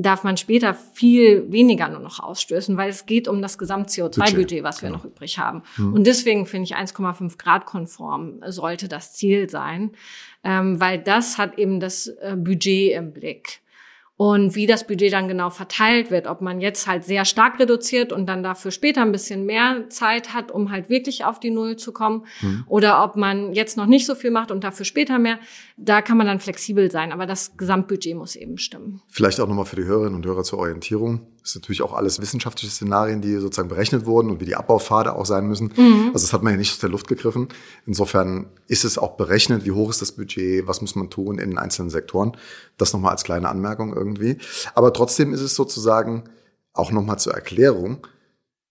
darf 0.03 0.25
man 0.25 0.37
später 0.37 0.75
viel 0.75 1.51
weniger 1.51 1.89
nur 1.89 2.01
noch 2.01 2.21
ausstößen, 2.21 2.77
weil 2.77 2.91
es 2.91 3.07
geht 3.07 3.29
um 3.29 3.41
das 3.41 3.59
Gesamt-CO2-Budget, 3.59 4.63
was 4.63 4.83
wir 4.83 4.89
genau. 4.89 4.99
noch 4.99 5.05
übrig 5.05 5.39
haben. 5.39 5.63
Mhm. 5.77 5.95
Und 5.95 6.07
deswegen 6.07 6.47
finde 6.47 6.65
ich 6.65 6.77
1,5 6.77 7.39
Grad 7.39 7.67
konform 7.67 8.41
sollte 8.47 8.89
das 8.89 9.15
Ziel 9.15 9.49
sein, 9.49 9.93
ähm, 10.45 10.81
weil 10.81 10.99
das 10.99 11.39
hat 11.39 11.59
eben 11.59 11.81
das 11.81 12.09
äh, 12.09 12.37
Budget 12.37 12.93
im 12.93 13.13
Blick. 13.13 13.62
Und 14.23 14.55
wie 14.55 14.69
das 14.69 14.87
Budget 14.87 15.13
dann 15.13 15.27
genau 15.27 15.51
verteilt 15.51 16.13
wird, 16.13 16.29
ob 16.29 16.43
man 16.43 16.61
jetzt 16.61 16.87
halt 16.87 17.03
sehr 17.03 17.25
stark 17.25 17.59
reduziert 17.59 18.13
und 18.13 18.27
dann 18.27 18.45
dafür 18.45 18.71
später 18.71 19.03
ein 19.03 19.11
bisschen 19.11 19.45
mehr 19.47 19.87
Zeit 19.89 20.33
hat, 20.33 20.53
um 20.53 20.71
halt 20.71 20.89
wirklich 20.89 21.25
auf 21.25 21.41
die 21.41 21.51
Null 21.51 21.75
zu 21.75 21.91
kommen, 21.93 22.25
mhm. 22.41 22.63
oder 22.69 23.03
ob 23.03 23.17
man 23.17 23.53
jetzt 23.53 23.77
noch 23.77 23.87
nicht 23.87 24.07
so 24.07 24.15
viel 24.15 24.31
macht 24.31 24.53
und 24.53 24.63
dafür 24.63 24.85
später 24.85 25.19
mehr, 25.19 25.41
da 25.77 26.03
kann 26.03 26.19
man 26.19 26.29
dann 26.29 26.39
flexibel 26.39 26.89
sein. 26.89 27.11
Aber 27.11 27.27
das 27.27 27.57
Gesamtbudget 27.57 28.15
muss 28.15 28.37
eben 28.37 28.59
stimmen. 28.59 29.03
Vielleicht 29.09 29.41
auch 29.41 29.49
nochmal 29.49 29.65
für 29.65 29.75
die 29.75 29.87
Hörerinnen 29.87 30.15
und 30.15 30.25
Hörer 30.25 30.45
zur 30.45 30.61
Orientierung. 30.61 31.27
Das 31.43 31.51
ist 31.51 31.57
natürlich 31.57 31.83
auch 31.83 31.93
alles 31.93 32.21
wissenschaftliche 32.21 32.73
Szenarien, 32.73 33.21
die 33.21 33.37
sozusagen 33.37 33.69
berechnet 33.69 34.07
wurden 34.07 34.31
und 34.31 34.41
wie 34.41 34.45
die 34.45 34.55
Abbaupfade 34.55 35.15
auch 35.15 35.27
sein 35.27 35.49
müssen. 35.49 35.73
Mhm. 35.77 36.11
Also 36.15 36.25
das 36.25 36.33
hat 36.33 36.45
man 36.45 36.53
ja 36.53 36.57
nicht 36.57 36.73
aus 36.73 36.79
der 36.79 36.89
Luft 36.89 37.09
gegriffen. 37.09 37.49
Insofern 37.85 38.47
ist 38.69 38.85
es 38.85 38.97
auch 38.97 39.17
berechnet, 39.17 39.65
wie 39.65 39.73
hoch 39.73 39.91
ist 39.91 40.01
das 40.01 40.13
Budget, 40.13 40.69
was 40.69 40.81
muss 40.81 40.95
man 40.95 41.11
tun 41.11 41.39
in 41.39 41.51
den 41.51 41.59
einzelnen 41.59 41.91
Sektoren. 41.91 42.37
Das 42.79 42.93
nochmal 42.93 43.11
als 43.11 43.25
kleine 43.25 43.49
Anmerkung 43.49 43.93
irgendwie. 43.93 44.39
Aber 44.75 44.93
trotzdem 44.93 45.35
ist 45.35 45.41
es 45.41 45.57
sozusagen 45.57 46.25
auch 46.73 46.93
nochmal 46.93 47.19
zur 47.19 47.35
Erklärung. 47.35 48.07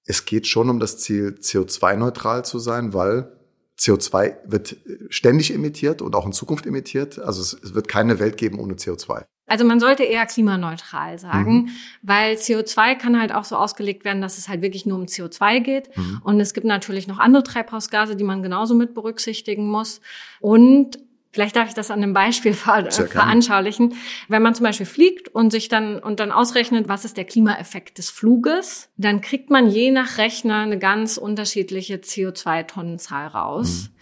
Es 0.06 0.26
geht 0.26 0.48
schon 0.48 0.70
um 0.70 0.80
das 0.80 0.98
Ziel, 0.98 1.36
CO2-neutral 1.42 2.46
zu 2.46 2.58
sein, 2.58 2.94
weil 2.94 3.32
CO2 3.78 4.36
wird 4.46 4.78
ständig 5.10 5.54
emittiert 5.54 6.02
und 6.02 6.16
auch 6.16 6.26
in 6.26 6.34
Zukunft 6.34 6.66
emittiert. 6.66 7.20
Also 7.20 7.42
es, 7.42 7.74
wird 7.74 7.88
keine 7.88 8.20
Welt 8.20 8.38
geben 8.38 8.60
ohne 8.60 8.76
CO2. 8.76 9.26
Also 9.52 9.66
man 9.66 9.82
sollte 9.82 10.04
eher 10.04 10.26
klimaneutral 10.26 11.20
sagen, 11.20 11.54
mhm. 11.54 11.70
weil 12.04 12.36
CO2 12.36 12.96
kann 12.96 13.20
halt 13.20 13.34
auch 13.36 13.44
so 13.44 13.58
ausgelegt 13.58 14.06
werden, 14.06 14.22
dass 14.22 14.38
es 14.38 14.48
halt 14.48 14.62
wirklich 14.62 14.86
nur 14.86 14.98
um 14.98 15.08
CO2 15.08 15.60
geht. 15.60 15.98
Mhm. 15.98 16.22
Und 16.24 16.40
es 16.40 16.54
gibt 16.54 16.66
natürlich 16.66 17.06
noch 17.10 17.20
andere 17.20 17.44
Treibhausgase, 17.44 18.16
die 18.16 18.24
man 18.24 18.44
genauso 18.44 18.76
mit 18.76 18.94
berücksichtigen 18.94 19.68
muss. 19.68 20.00
Und 20.40 21.00
Vielleicht 21.34 21.56
darf 21.56 21.70
ich 21.70 21.74
das 21.74 21.92
an 21.92 22.04
einem 22.04 22.14
Beispiel 22.14 22.54
ver 22.54 22.92
veranschaulichen. 22.92 23.94
Wenn 24.28 24.42
man 24.42 24.54
zum 24.54 24.66
Beispiel 24.66 24.86
fliegt 24.86 25.30
und 25.30 25.50
sich 25.50 25.70
dann 25.70 25.98
und 26.00 26.20
dann 26.20 26.30
ausrechnet, 26.30 26.90
was 26.90 27.06
ist 27.06 27.16
der 27.16 27.24
Klimaeffekt 27.24 28.00
des 28.00 28.10
Fluges, 28.10 28.90
dann 28.98 29.22
kriegt 29.22 29.50
man 29.50 29.70
je 29.70 29.92
nach 29.92 30.18
Rechner 30.18 30.58
eine 30.58 30.78
ganz 30.78 31.16
unterschiedliche 31.16 31.96
CO2-Tonnenzahl 31.96 33.28
raus. 33.28 33.92
Mhm 33.92 33.96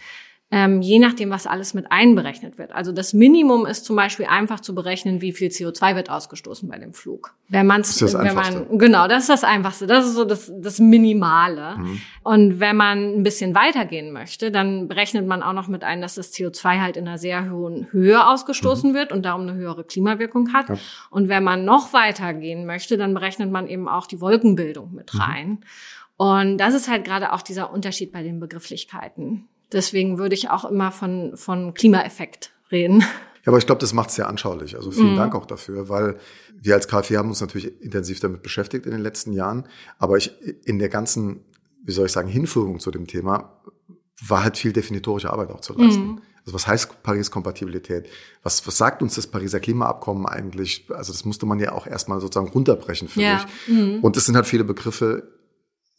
ähm, 0.52 0.82
je 0.82 0.98
nachdem, 0.98 1.30
was 1.30 1.46
alles 1.46 1.76
mit 1.76 1.92
einberechnet 1.92 2.58
wird. 2.58 2.72
Also 2.72 2.92
das 2.92 3.14
Minimum 3.14 3.68
ist 3.68 3.86
zum 3.86 3.96
Beispiel 3.96 4.26
einfach 4.26 4.60
zu 4.60 4.74
berechnen, 4.74 5.22
wie 5.22 5.32
viel 5.32 5.50
CO2 5.50 5.96
wird 5.96 6.10
ausgestoßen 6.10 6.68
bei 6.68 6.80
dem 6.80 6.94
Flug. 6.94 7.36
Wenn 7.50 7.68
man 7.68 7.82
das 7.82 7.92
ist 7.92 8.02
das 8.02 8.14
wenn 8.16 8.34
man 8.34 8.80
genau, 8.80 9.08
das 9.08 9.24
ist 9.24 9.30
das 9.30 9.44
Einfachste. 9.44 9.86
Das 9.86 10.08
ist 10.08 10.16
so 10.16 10.26
das, 10.26 10.52
das 10.60 10.80
Minimale. 10.80 11.78
Mhm. 11.78 12.02
Und 12.24 12.60
wenn 12.60 12.76
man 12.76 13.20
ein 13.20 13.22
bisschen 13.22 13.54
weitergehen 13.54 14.12
möchte, 14.12 14.50
dann 14.52 14.88
berechnet 14.88 15.28
man 15.28 15.44
auch 15.44 15.54
noch 15.54 15.68
mit 15.68 15.84
ein, 15.84 16.02
dass 16.02 16.16
das 16.16 16.34
CO2 16.34 16.82
halt 16.82 16.98
in 16.98 17.08
einer 17.08 17.20
sehr 17.20 17.52
hohen 17.52 17.92
Höhe 17.92 18.26
ausgestoßen 18.28 18.92
mhm. 18.92 18.96
wird 18.96 19.12
und 19.12 19.26
darum 19.26 19.42
eine 19.42 19.54
höhere 19.54 19.84
Klimawirkung 19.84 20.52
hat. 20.54 20.70
Ja. 20.70 20.78
Und 21.12 21.30
wenn 21.30 21.44
man 21.44 21.64
noch 21.64 21.94
weitergehen 21.94 22.66
möchte, 22.66 22.98
dann 22.98 23.14
berechnet 23.14 23.52
man 23.52 23.68
eben 23.68 23.88
auch 23.88 24.08
die 24.08 24.20
Wolkenbildung 24.20 24.96
mit 24.96 25.14
mhm. 25.14 25.22
rein. 25.22 25.50
Mhm. 25.50 25.60
Und 26.18 26.58
das 26.58 26.74
ist 26.74 26.90
halt 26.90 27.06
gerade 27.06 27.34
auch 27.34 27.44
dieser 27.44 27.72
Unterschied 27.72 28.12
bei 28.12 28.24
den 28.24 28.40
Begrifflichkeiten. 28.40 29.48
Deswegen 29.72 30.18
würde 30.18 30.36
ich 30.36 30.50
auch 30.50 30.66
immer 30.66 30.92
von, 30.92 31.36
von 31.36 31.74
Klimaeffekt 31.74 32.52
reden. 32.72 33.02
Ja, 33.02 33.48
aber 33.48 33.58
ich 33.58 33.66
glaube, 33.66 33.80
das 33.80 33.94
macht 33.94 34.10
es 34.10 34.16
sehr 34.16 34.28
anschaulich. 34.28 34.76
Also 34.76 34.92
vielen 34.92 35.14
mhm. 35.14 35.18
Dank 35.18 35.36
auch 35.36 35.46
dafür, 35.46 35.90
weil 35.90 36.18
wir 36.62 36.76
als 36.76 36.88
KfW 36.88 37.18
haben 37.18 37.30
uns 37.30 37.42
natürlich 37.42 37.82
intensiv 37.82 38.20
damit 38.20 38.44
beschäftigt 38.44 38.86
in 38.86 38.92
den 38.92 39.02
letzten 39.02 39.32
Jahren. 39.32 39.66
Aber 39.98 40.18
ich 40.18 40.34
in 40.66 40.80
der 40.80 40.90
ganzen, 40.90 41.46
wie 41.84 41.92
soll 41.92 42.08
ich 42.08 42.12
sagen, 42.12 42.28
Hinführung 42.28 42.80
zu 42.80 42.92
dem 42.92 43.08
Thema 43.08 43.62
war 44.28 44.44
halt 44.44 44.58
viel 44.58 44.74
definitorische 44.74 45.32
Arbeit 45.32 45.52
auch 45.52 45.62
zu 45.62 45.74
leisten. 45.74 46.08
Mhm. 46.08 46.22
Also 46.46 46.54
was 46.54 46.68
heißt 46.68 47.04
Paris-Kompatibilität? 47.04 48.10
Was, 48.44 48.66
was 48.66 48.78
sagt 48.78 49.02
uns 49.02 49.16
das 49.16 49.28
Pariser 49.28 49.60
Klimaabkommen 49.60 50.26
eigentlich? 50.26 50.88
Also 50.90 51.14
das 51.14 51.24
musste 51.24 51.46
man 51.46 51.60
ja 51.60 51.72
auch 51.74 51.88
erstmal 51.88 52.20
sozusagen 52.20 52.50
runterbrechen 52.50 53.08
für 53.08 53.22
ja. 53.22 53.46
mich. 53.68 53.78
Mhm. 53.78 54.00
Und 54.02 54.18
es 54.18 54.26
sind 54.26 54.36
halt 54.36 54.48
viele 54.48 54.64
Begriffe 54.64 55.39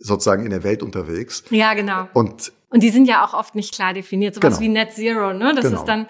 sozusagen 0.01 0.45
in 0.45 0.51
der 0.51 0.65
Welt 0.65 0.83
unterwegs. 0.83 1.45
Ja, 1.51 1.75
genau. 1.75 2.09
Und 2.15 2.53
und 2.71 2.83
die 2.83 2.91
sind 2.91 3.07
ja 3.07 3.25
auch 3.25 3.35
oft 3.35 3.55
nicht 3.55 3.75
klar 3.75 3.95
definiert. 3.95 4.35
Sowas 4.35 4.59
genau. 4.59 4.61
wie 4.61 4.69
Net 4.69 4.93
Zero, 4.93 5.33
ne? 5.33 5.53
Das 5.55 5.65
genau. 5.65 5.81
ist 5.81 5.87
dann 5.87 6.07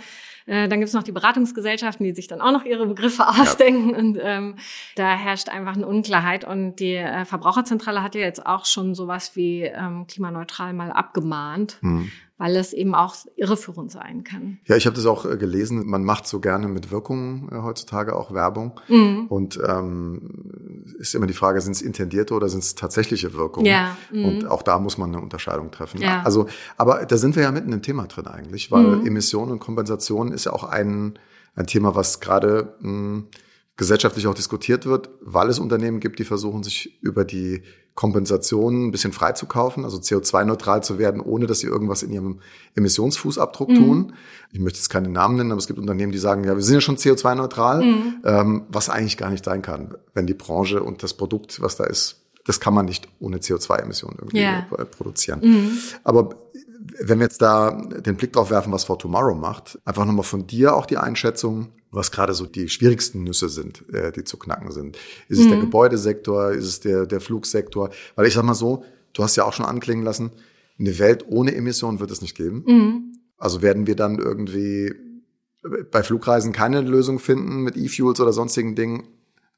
äh, 0.46 0.68
dann 0.68 0.80
gibt's 0.80 0.94
noch 0.94 1.02
die 1.02 1.12
Beratungsgesellschaften, 1.12 2.04
die 2.04 2.14
sich 2.14 2.26
dann 2.26 2.40
auch 2.40 2.52
noch 2.52 2.64
ihre 2.64 2.86
Begriffe 2.86 3.26
ausdenken. 3.28 3.90
Ja. 3.90 3.98
Und 3.98 4.18
ähm, 4.20 4.56
da 4.96 5.16
herrscht 5.16 5.48
einfach 5.48 5.74
eine 5.74 5.86
Unklarheit. 5.86 6.44
Und 6.44 6.76
die 6.76 6.94
äh, 6.94 7.24
Verbraucherzentrale 7.24 8.02
hat 8.02 8.14
ja 8.14 8.22
jetzt 8.22 8.44
auch 8.44 8.66
schon 8.66 8.94
sowas 8.94 9.36
wie 9.36 9.62
ähm, 9.62 10.06
klimaneutral 10.06 10.72
mal 10.72 10.92
abgemahnt. 10.92 11.78
Mhm 11.80 12.10
weil 12.40 12.56
es 12.56 12.72
eben 12.72 12.94
auch 12.94 13.14
irreführend 13.36 13.92
sein 13.92 14.24
kann. 14.24 14.60
Ja, 14.64 14.74
ich 14.74 14.86
habe 14.86 14.96
das 14.96 15.04
auch 15.04 15.26
äh, 15.26 15.36
gelesen. 15.36 15.86
Man 15.86 16.04
macht 16.04 16.26
so 16.26 16.40
gerne 16.40 16.68
mit 16.68 16.90
Wirkung 16.90 17.50
äh, 17.52 17.56
heutzutage 17.56 18.16
auch 18.16 18.32
Werbung. 18.32 18.80
Mhm. 18.88 19.26
Und 19.28 19.60
ähm, 19.62 20.86
ist 20.98 21.14
immer 21.14 21.26
die 21.26 21.34
Frage, 21.34 21.60
sind 21.60 21.72
es 21.72 21.82
intendierte 21.82 22.32
oder 22.32 22.48
sind 22.48 22.62
es 22.62 22.74
tatsächliche 22.74 23.34
Wirkungen? 23.34 23.66
Ja. 23.66 23.94
Mhm. 24.10 24.24
Und 24.24 24.46
auch 24.46 24.62
da 24.62 24.78
muss 24.78 24.96
man 24.96 25.10
eine 25.10 25.22
Unterscheidung 25.22 25.70
treffen. 25.70 26.00
Ja. 26.00 26.22
Also, 26.22 26.46
aber 26.78 27.04
da 27.04 27.18
sind 27.18 27.36
wir 27.36 27.42
ja 27.42 27.52
mitten 27.52 27.72
im 27.72 27.82
Thema 27.82 28.06
drin 28.06 28.26
eigentlich, 28.26 28.72
weil 28.72 28.84
mhm. 28.84 29.06
Emissionen 29.06 29.52
und 29.52 29.58
Kompensation 29.58 30.32
ist 30.32 30.46
ja 30.46 30.54
auch 30.54 30.64
ein, 30.64 31.18
ein 31.56 31.66
Thema, 31.66 31.94
was 31.94 32.20
gerade 32.20 32.72
mh, 32.80 32.88
hm, 32.88 33.26
gesellschaftlich 33.80 34.26
auch 34.26 34.34
diskutiert 34.34 34.84
wird, 34.84 35.08
weil 35.22 35.48
es 35.48 35.58
Unternehmen 35.58 36.00
gibt, 36.00 36.18
die 36.18 36.24
versuchen, 36.24 36.62
sich 36.62 36.98
über 37.00 37.24
die 37.24 37.62
Kompensation 37.94 38.88
ein 38.88 38.90
bisschen 38.90 39.14
freizukaufen, 39.14 39.84
also 39.84 39.96
CO2-neutral 39.96 40.82
zu 40.82 40.98
werden, 40.98 41.22
ohne 41.22 41.46
dass 41.46 41.60
sie 41.60 41.66
irgendwas 41.66 42.02
in 42.02 42.12
ihrem 42.12 42.40
Emissionsfußabdruck 42.74 43.70
mhm. 43.70 43.74
tun. 43.74 44.12
Ich 44.52 44.60
möchte 44.60 44.78
jetzt 44.78 44.90
keine 44.90 45.08
Namen 45.08 45.36
nennen, 45.36 45.50
aber 45.50 45.58
es 45.58 45.66
gibt 45.66 45.78
Unternehmen, 45.78 46.12
die 46.12 46.18
sagen, 46.18 46.44
ja, 46.44 46.54
wir 46.54 46.62
sind 46.62 46.74
ja 46.74 46.82
schon 46.82 46.98
CO2-neutral, 46.98 47.82
mhm. 47.82 48.14
ähm, 48.22 48.62
was 48.68 48.90
eigentlich 48.90 49.16
gar 49.16 49.30
nicht 49.30 49.46
sein 49.46 49.62
kann, 49.62 49.94
wenn 50.12 50.26
die 50.26 50.34
Branche 50.34 50.82
und 50.82 51.02
das 51.02 51.14
Produkt, 51.14 51.62
was 51.62 51.76
da 51.76 51.84
ist, 51.84 52.20
das 52.44 52.60
kann 52.60 52.74
man 52.74 52.84
nicht 52.84 53.08
ohne 53.18 53.38
CO2-Emissionen 53.38 54.16
irgendwie 54.18 54.40
yeah. 54.40 54.66
produzieren. 54.90 55.40
Mhm. 55.42 55.78
Aber 56.04 56.36
wenn 57.00 57.18
wir 57.18 57.24
jetzt 57.24 57.40
da 57.40 57.70
den 57.70 58.16
Blick 58.16 58.34
drauf 58.34 58.50
werfen, 58.50 58.72
was 58.74 58.84
For 58.84 58.98
Tomorrow 58.98 59.34
macht, 59.34 59.78
einfach 59.86 60.04
nochmal 60.04 60.24
von 60.24 60.46
dir 60.46 60.76
auch 60.76 60.84
die 60.84 60.98
Einschätzung, 60.98 61.68
was 61.90 62.12
gerade 62.12 62.34
so 62.34 62.46
die 62.46 62.68
schwierigsten 62.68 63.24
Nüsse 63.24 63.48
sind, 63.48 63.88
äh, 63.92 64.12
die 64.12 64.24
zu 64.24 64.38
knacken 64.38 64.70
sind. 64.70 64.96
Ist 65.28 65.38
es 65.38 65.46
mhm. 65.46 65.50
der 65.50 65.60
Gebäudesektor, 65.60 66.52
ist 66.52 66.66
es 66.66 66.80
der, 66.80 67.06
der 67.06 67.20
Flugsektor? 67.20 67.90
Weil 68.14 68.26
ich 68.26 68.34
sag 68.34 68.44
mal 68.44 68.54
so, 68.54 68.84
du 69.12 69.22
hast 69.22 69.36
ja 69.36 69.44
auch 69.44 69.52
schon 69.52 69.66
anklingen 69.66 70.04
lassen, 70.04 70.30
eine 70.78 70.98
Welt 70.98 71.26
ohne 71.28 71.54
Emissionen 71.54 72.00
wird 72.00 72.10
es 72.10 72.22
nicht 72.22 72.36
geben. 72.36 72.64
Mhm. 72.66 73.12
Also 73.36 73.62
werden 73.62 73.86
wir 73.86 73.96
dann 73.96 74.18
irgendwie 74.18 74.94
bei 75.90 76.02
Flugreisen 76.02 76.52
keine 76.52 76.80
Lösung 76.80 77.18
finden 77.18 77.62
mit 77.62 77.76
E-Fuels 77.76 78.20
oder 78.20 78.32
sonstigen 78.32 78.74
Dingen. 78.74 79.08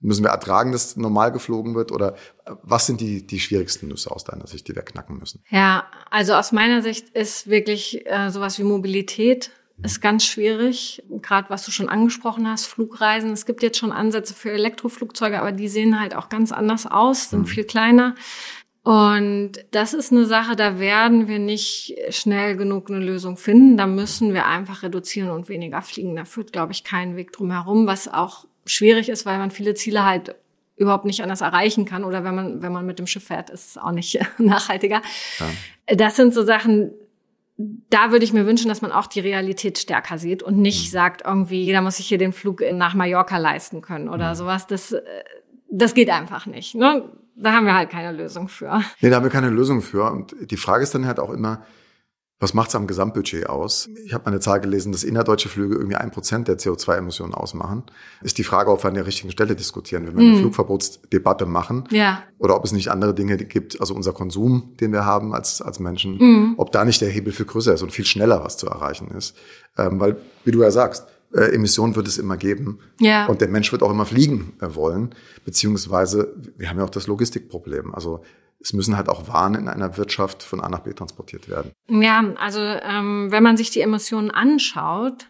Müssen 0.01 0.25
wir 0.25 0.31
ertragen, 0.31 0.73
dass 0.73 0.97
normal 0.97 1.31
geflogen 1.31 1.77
wird? 1.77 1.93
Oder 1.93 2.17
was 2.63 2.87
sind 2.87 3.01
die, 3.01 3.25
die 3.25 3.39
schwierigsten 3.39 3.87
Nüsse 3.87 4.11
aus 4.11 4.25
deiner 4.25 4.49
Sicht, 4.49 4.67
die 4.67 4.75
wir 4.75 4.83
knacken 4.83 5.19
müssen? 5.19 5.45
Ja, 5.49 5.87
also 6.11 6.35
aus 6.35 6.51
meiner 6.51 6.83
Sicht 6.83 7.11
ist 7.11 7.47
wirklich 7.47 8.05
äh, 8.07 8.31
sowas 8.31 8.59
wie 8.59 8.65
Mobilität 8.65 9.53
ist 9.83 10.01
ganz 10.01 10.25
schwierig, 10.25 11.03
gerade 11.23 11.51
was 11.51 11.65
du 11.65 11.71
schon 11.71 11.89
angesprochen 11.89 12.49
hast, 12.49 12.67
Flugreisen. 12.67 13.33
Es 13.33 13.47
gibt 13.47 13.63
jetzt 13.63 13.79
schon 13.79 13.93
Ansätze 13.93 14.35
für 14.35 14.51
Elektroflugzeuge, 14.51 15.41
aber 15.41 15.53
die 15.53 15.69
sehen 15.69 16.01
halt 16.01 16.15
auch 16.15 16.29
ganz 16.29 16.53
anders 16.53 16.87
aus, 16.87 17.31
sind 17.31 17.41
mhm. 17.41 17.47
viel 17.47 17.65
kleiner. 17.65 18.15
Und 18.85 19.53
das 19.71 19.95
ist 19.95 20.11
eine 20.11 20.25
Sache, 20.25 20.57
da 20.57 20.81
werden 20.81 21.29
wir 21.29 21.39
nicht 21.39 21.97
schnell 22.11 22.57
genug 22.57 22.91
eine 22.91 22.99
Lösung 22.99 23.37
finden. 23.37 23.77
Da 23.77 23.87
müssen 23.87 24.35
wir 24.35 24.47
einfach 24.47 24.83
reduzieren 24.83 25.31
und 25.31 25.49
weniger 25.49 25.83
fliegen. 25.83 26.17
Da 26.17 26.25
führt, 26.25 26.53
glaube 26.53 26.73
ich, 26.73 26.83
kein 26.83 27.15
Weg 27.15 27.33
drum 27.33 27.53
herum, 27.53 27.87
was 27.87 28.09
auch 28.09 28.47
schwierig 28.67 29.09
ist, 29.09 29.25
weil 29.25 29.39
man 29.39 29.53
viele 29.53 29.75
Ziele 29.75 30.05
halt 30.05 30.35
überhaupt 30.77 31.05
nicht 31.05 31.23
anders 31.23 31.43
erreichen 31.43 31.85
kann. 31.85 32.05
Oder 32.05 32.25
wenn 32.25 32.35
man, 32.35 32.63
wenn 32.63 32.73
man 32.73 32.85
mit 32.85 32.99
dem 32.99 33.07
Schiff 33.07 33.25
fährt, 33.25 33.51
ist 33.51 33.71
es 33.71 33.79
auch 33.79 33.93
nicht 33.93 34.19
nachhaltiger. 34.39 35.01
Ja. 35.39 35.95
Das 35.95 36.17
sind 36.17 36.35
so 36.35 36.43
Sachen, 36.45 36.93
da 37.91 38.11
würde 38.13 38.25
ich 38.25 38.33
mir 38.33 38.47
wünschen, 38.47 38.69
dass 38.69 38.83
man 38.83 38.93
auch 38.93 39.07
die 39.07 39.21
Realität 39.21 39.79
stärker 39.79 40.19
sieht 40.19 40.43
und 40.43 40.59
nicht 40.59 40.87
mhm. 40.87 40.91
sagt, 40.91 41.23
irgendwie, 41.25 41.63
jeder 41.63 41.83
muss 41.83 41.97
sich 41.97 42.07
hier 42.07 42.19
den 42.19 42.33
Flug 42.33 42.63
nach 42.73 42.95
Mallorca 42.95 43.39
leisten 43.39 43.83
können 43.83 44.09
oder 44.09 44.31
mhm. 44.31 44.35
sowas. 44.35 44.67
Das, 44.67 44.93
äh, 44.93 45.03
das 45.71 45.95
geht 45.95 46.11
einfach 46.11 46.47
nicht. 46.47 46.75
Ne? 46.75 47.09
Da 47.37 47.53
haben 47.53 47.67
wir 47.67 47.75
halt 47.75 47.91
keine 47.91 48.13
Lösung 48.13 48.49
für. 48.49 48.83
Nee, 49.01 49.11
da 49.11 49.17
haben 49.17 49.25
wir 49.25 49.31
keine 49.31 49.51
Lösung 49.51 49.81
für. 49.83 50.11
Und 50.11 50.35
die 50.51 50.57
Frage 50.57 50.83
ist 50.83 50.95
dann 50.95 51.07
halt 51.07 51.19
auch 51.19 51.31
immer, 51.31 51.65
was 52.43 52.55
macht 52.55 52.71
es 52.71 52.75
am 52.75 52.89
Gesamtbudget 52.89 53.49
aus? 53.49 53.89
Ich 54.05 54.13
habe 54.13 54.25
mal 54.25 54.33
eine 54.33 54.41
Zahl 54.41 54.61
gelesen, 54.61 54.91
dass 54.91 55.05
innerdeutsche 55.05 55.49
Flüge 55.49 55.77
irgendwie 55.77 55.95
ein 55.95 56.11
Prozent 56.11 56.49
der 56.49 56.59
CO2-Emissionen 56.59 57.35
ausmachen. 57.35 57.85
Ist 58.21 58.37
die 58.37 58.43
Frage, 58.43 58.73
ob 58.73 58.83
wir 58.83 58.89
an 58.89 58.95
der 58.95 59.07
richtigen 59.07 59.31
Stelle 59.31 59.55
diskutieren, 59.55 60.09
wenn 60.09 60.17
wir 60.17 60.25
eine 60.25 60.33
mhm. 60.33 60.41
Flugverbotsdebatte 60.41 61.47
machen. 61.47 61.85
Ja. 61.93 62.25
Oder 62.39 62.57
ob 62.57 62.65
es 62.65 62.73
nicht 62.73 62.91
andere 62.91 63.15
Dinge 63.15 63.37
gibt, 63.37 63.81
also 63.81 63.95
unser 63.95 64.13
Konsum, 64.13 64.75
den 64.81 64.93
wir 64.93 65.05
haben 65.05 65.33
als, 65.33 65.63
als 65.63 65.79
Menschen, 65.79 66.19
mhm. 66.19 66.55
ob 66.57 66.73
da 66.73 66.85
nicht 66.85 67.01
der 67.01 67.11
Hebel 67.11 67.33
viel 67.33 67.47
größer 67.47 67.75
ist 67.75 67.83
und 67.83 67.93
viel 67.93 68.07
schneller 68.07 68.43
was 68.45 68.57
zu 68.57 68.67
erreichen 68.67 69.13
ist. 69.17 69.37
Ähm, 69.79 70.01
weil, 70.01 70.17
wie 70.45 70.51
du 70.51 70.63
ja 70.63 70.73
sagst, 70.73 71.07
äh, 71.33 71.55
Emissionen 71.55 71.95
wird 71.95 72.09
es 72.09 72.19
immer 72.19 72.37
geben. 72.37 72.81
Ja. 72.99 73.27
Und 73.27 73.41
der 73.41 73.49
Mensch 73.49 73.71
wird 73.71 73.85
auch 73.85 73.91
immer 73.93 74.05
fliegen 74.05 74.55
äh, 74.61 74.75
wollen. 74.75 75.15
Beziehungsweise, 75.45 76.35
wir 76.57 76.69
haben 76.69 76.79
ja 76.79 76.85
auch 76.85 76.91
das 76.91 77.07
Logistikproblem. 77.07 77.95
Also 77.95 78.25
es 78.63 78.73
müssen 78.73 78.97
halt 78.97 79.09
auch 79.09 79.29
Waren 79.29 79.55
in 79.55 79.69
einer 79.69 79.97
Wirtschaft 79.97 80.43
von 80.43 80.61
A 80.61 80.69
nach 80.69 80.81
B 80.81 80.93
transportiert 80.93 81.49
werden. 81.49 81.73
Ja, 81.89 82.23
also 82.39 82.61
ähm, 82.61 83.29
wenn 83.31 83.43
man 83.43 83.57
sich 83.57 83.71
die 83.71 83.81
Emissionen 83.81 84.31
anschaut, 84.31 85.27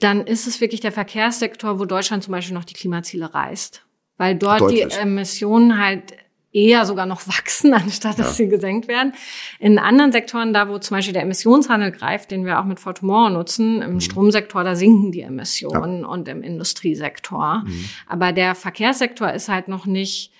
dann 0.00 0.26
ist 0.26 0.46
es 0.46 0.60
wirklich 0.60 0.80
der 0.80 0.92
Verkehrssektor, 0.92 1.78
wo 1.80 1.84
Deutschland 1.84 2.22
zum 2.22 2.32
Beispiel 2.32 2.54
noch 2.54 2.64
die 2.64 2.74
Klimaziele 2.74 3.32
reißt. 3.32 3.84
Weil 4.16 4.36
dort 4.36 4.60
Deutlich. 4.60 4.88
die 4.88 4.94
Emissionen 4.94 5.78
halt 5.78 6.14
eher 6.52 6.86
sogar 6.86 7.06
noch 7.06 7.26
wachsen, 7.28 7.74
anstatt 7.74 8.18
dass 8.18 8.26
ja. 8.26 8.32
sie 8.44 8.48
gesenkt 8.48 8.88
werden. 8.88 9.12
In 9.58 9.78
anderen 9.78 10.12
Sektoren, 10.12 10.52
da 10.52 10.68
wo 10.68 10.78
zum 10.78 10.96
Beispiel 10.96 11.12
der 11.12 11.22
Emissionshandel 11.22 11.92
greift, 11.92 12.30
den 12.30 12.44
wir 12.44 12.60
auch 12.60 12.64
mit 12.64 12.80
Fortumor 12.80 13.30
nutzen, 13.30 13.82
im 13.82 13.94
mhm. 13.94 14.00
Stromsektor, 14.00 14.64
da 14.64 14.74
sinken 14.74 15.12
die 15.12 15.22
Emissionen 15.22 16.02
ja. 16.02 16.06
und 16.06 16.28
im 16.28 16.42
Industriesektor. 16.42 17.64
Mhm. 17.66 17.88
Aber 18.06 18.32
der 18.32 18.54
Verkehrssektor 18.54 19.32
ist 19.32 19.48
halt 19.48 19.68
noch 19.68 19.86
nicht 19.86 20.32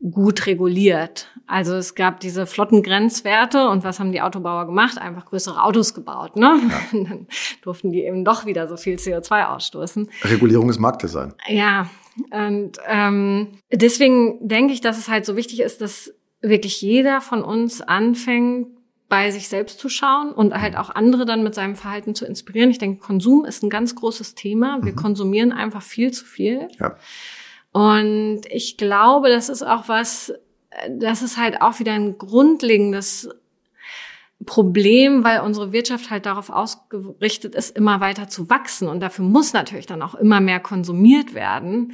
gut 0.00 0.46
reguliert. 0.46 1.28
Also 1.46 1.74
es 1.74 1.94
gab 1.94 2.20
diese 2.20 2.46
Flottengrenzwerte 2.46 3.68
und 3.68 3.82
was 3.84 3.98
haben 3.98 4.12
die 4.12 4.20
Autobauer 4.20 4.66
gemacht? 4.66 4.98
Einfach 4.98 5.26
größere 5.26 5.62
Autos 5.62 5.94
gebaut. 5.94 6.36
Ne? 6.36 6.60
Ja. 6.68 6.80
Dann 6.92 7.26
durften 7.62 7.90
die 7.90 8.04
eben 8.04 8.24
doch 8.24 8.46
wieder 8.46 8.68
so 8.68 8.76
viel 8.76 8.96
CO2 8.96 9.46
ausstoßen. 9.46 10.08
Regulierung 10.24 10.70
ist 10.70 10.78
Marktdesign. 10.78 11.34
Ja, 11.48 11.90
und 12.30 12.72
ähm, 12.86 13.58
deswegen 13.72 14.46
denke 14.46 14.72
ich, 14.72 14.80
dass 14.80 14.98
es 14.98 15.08
halt 15.08 15.24
so 15.24 15.36
wichtig 15.36 15.60
ist, 15.60 15.80
dass 15.80 16.12
wirklich 16.40 16.80
jeder 16.80 17.20
von 17.20 17.42
uns 17.42 17.80
anfängt, 17.80 18.68
bei 19.08 19.30
sich 19.30 19.48
selbst 19.48 19.78
zu 19.78 19.88
schauen 19.88 20.32
und 20.32 20.52
halt 20.54 20.76
auch 20.76 20.90
andere 20.90 21.24
dann 21.24 21.42
mit 21.42 21.54
seinem 21.54 21.76
Verhalten 21.76 22.14
zu 22.14 22.26
inspirieren. 22.26 22.70
Ich 22.70 22.78
denke, 22.78 23.00
Konsum 23.00 23.46
ist 23.46 23.62
ein 23.62 23.70
ganz 23.70 23.94
großes 23.94 24.34
Thema. 24.34 24.80
Wir 24.82 24.92
mhm. 24.92 24.96
konsumieren 24.96 25.52
einfach 25.52 25.82
viel 25.82 26.12
zu 26.12 26.26
viel. 26.26 26.68
Ja. 26.78 26.96
Und 27.78 28.40
ich 28.50 28.76
glaube, 28.76 29.28
das 29.28 29.48
ist 29.48 29.62
auch 29.62 29.86
was, 29.86 30.32
das 30.90 31.22
ist 31.22 31.36
halt 31.36 31.62
auch 31.62 31.78
wieder 31.78 31.92
ein 31.92 32.18
grundlegendes 32.18 33.28
Problem, 34.44 35.22
weil 35.22 35.42
unsere 35.42 35.70
Wirtschaft 35.70 36.10
halt 36.10 36.26
darauf 36.26 36.50
ausgerichtet 36.50 37.54
ist, 37.54 37.76
immer 37.76 38.00
weiter 38.00 38.26
zu 38.26 38.50
wachsen. 38.50 38.88
Und 38.88 38.98
dafür 38.98 39.24
muss 39.24 39.52
natürlich 39.52 39.86
dann 39.86 40.02
auch 40.02 40.16
immer 40.16 40.40
mehr 40.40 40.58
konsumiert 40.58 41.34
werden. 41.34 41.92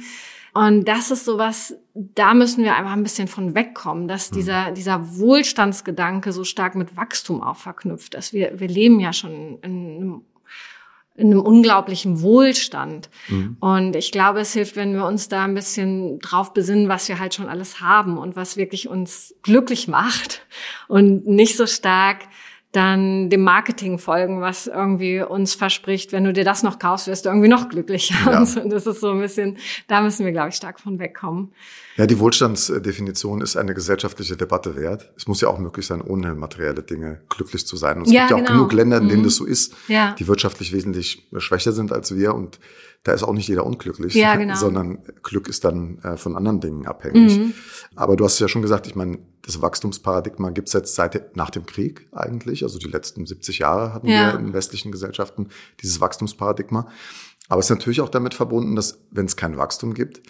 Und 0.55 0.87
das 0.87 1.11
ist 1.11 1.23
sowas, 1.23 1.77
da 1.93 2.33
müssen 2.33 2.63
wir 2.63 2.75
einfach 2.75 2.93
ein 2.93 3.03
bisschen 3.03 3.27
von 3.27 3.53
wegkommen, 3.53 4.07
dass 4.07 4.31
mhm. 4.31 4.35
dieser, 4.37 4.71
dieser 4.71 5.19
Wohlstandsgedanke 5.19 6.31
so 6.31 6.43
stark 6.43 6.73
mit 6.73 6.97
Wachstum 6.97 7.43
auch 7.43 7.57
verknüpft 7.57 8.15
ist. 8.15 8.33
Wir, 8.33 8.59
wir 8.59 8.69
leben 8.69 8.99
ja 8.99 9.13
schon 9.13 9.59
in 9.61 9.97
einem 9.97 10.21
in 11.17 11.31
einem 11.31 11.41
unglaublichen 11.41 12.21
Wohlstand. 12.21 13.09
Mhm. 13.29 13.57
Und 13.59 13.95
ich 13.95 14.11
glaube, 14.11 14.41
es 14.41 14.53
hilft, 14.53 14.75
wenn 14.75 14.93
wir 14.93 15.05
uns 15.05 15.29
da 15.29 15.45
ein 15.45 15.53
bisschen 15.53 16.19
drauf 16.19 16.53
besinnen, 16.53 16.89
was 16.89 17.07
wir 17.07 17.19
halt 17.19 17.33
schon 17.33 17.47
alles 17.47 17.79
haben 17.79 18.17
und 18.17 18.35
was 18.35 18.57
wirklich 18.57 18.89
uns 18.89 19.33
glücklich 19.41 19.87
macht 19.87 20.45
und 20.87 21.25
nicht 21.25 21.55
so 21.55 21.67
stark 21.67 22.19
dann 22.75 23.29
dem 23.29 23.41
Marketing 23.41 23.97
folgen, 23.97 24.41
was 24.41 24.67
irgendwie 24.67 25.21
uns 25.21 25.55
verspricht, 25.55 26.11
wenn 26.11 26.23
du 26.23 26.33
dir 26.33 26.43
das 26.43 26.63
noch 26.63 26.79
kaufst, 26.79 27.07
wirst 27.07 27.25
du 27.25 27.29
irgendwie 27.29 27.47
noch 27.47 27.69
glücklicher. 27.69 28.15
Ja. 28.25 28.39
Und 28.63 28.69
das 28.69 28.85
ist 28.85 28.99
so 28.99 29.11
ein 29.11 29.19
bisschen, 29.19 29.57
da 29.87 30.01
müssen 30.01 30.25
wir, 30.25 30.31
glaube 30.31 30.49
ich, 30.49 30.55
stark 30.55 30.79
von 30.79 30.99
wegkommen. 30.99 31.53
Ja, 31.97 32.05
die 32.05 32.19
Wohlstandsdefinition 32.19 33.41
ist 33.41 33.55
eine 33.55 33.73
gesellschaftliche 33.73 34.35
Debatte 34.35 34.75
wert. 34.75 35.11
Es 35.15 35.27
muss 35.27 35.39
ja 35.39 35.47
auch 35.47 35.59
möglich 35.59 35.85
sein, 35.85 36.01
ohne 36.01 36.35
materielle 36.35 36.83
Dinge 36.83 37.21
glücklich 37.29 37.65
zu 37.65 37.77
sein. 37.77 37.97
Und 37.97 38.07
es 38.07 38.11
ja, 38.11 38.27
gibt 38.27 38.31
ja 38.31 38.35
auch 38.35 38.47
genau. 38.47 38.59
genug 38.59 38.73
Länder, 38.73 38.97
in 38.97 39.07
denen 39.07 39.21
mhm. 39.21 39.25
das 39.25 39.35
so 39.35 39.45
ist, 39.45 39.73
ja. 39.87 40.13
die 40.19 40.27
wirtschaftlich 40.27 40.73
wesentlich 40.73 41.25
schwächer 41.37 41.71
sind 41.71 41.93
als 41.93 42.15
wir. 42.15 42.35
Und 42.35 42.59
da 43.05 43.13
ist 43.13 43.21
auch 43.21 43.33
nicht 43.33 43.47
jeder 43.47 43.65
unglücklich, 43.65 44.15
ja, 44.15 44.35
genau. 44.37 44.55
sondern 44.55 44.97
Glück 45.21 45.47
ist 45.47 45.63
dann 45.63 45.99
äh, 45.99 46.17
von 46.17 46.35
anderen 46.35 46.59
Dingen 46.59 46.87
abhängig. 46.87 47.37
Mhm. 47.37 47.53
Aber 47.95 48.15
du 48.15 48.25
hast 48.25 48.39
ja 48.39 48.47
schon 48.47 48.63
gesagt, 48.63 48.87
ich 48.87 48.95
meine, 48.95 49.19
das 49.43 49.61
Wachstumsparadigma 49.61 50.49
gibt 50.49 50.69
es 50.69 50.73
jetzt 50.73 50.95
seit 50.95 51.37
nach 51.37 51.51
dem 51.51 51.67
Krieg 51.67 52.07
eigentlich. 52.11 52.63
Also 52.63 52.79
die 52.79 52.87
letzten 52.87 53.27
70 53.27 53.59
Jahre 53.59 53.93
hatten 53.93 54.07
ja. 54.07 54.33
wir 54.33 54.39
in 54.39 54.53
westlichen 54.53 54.91
Gesellschaften 54.91 55.49
dieses 55.83 56.01
Wachstumsparadigma. 56.01 56.87
Aber 57.47 57.59
es 57.59 57.67
ist 57.67 57.77
natürlich 57.77 58.01
auch 58.01 58.09
damit 58.09 58.33
verbunden, 58.33 58.75
dass 58.75 59.05
wenn 59.11 59.27
es 59.27 59.35
kein 59.35 59.55
Wachstum 59.55 59.93
gibt, 59.93 60.23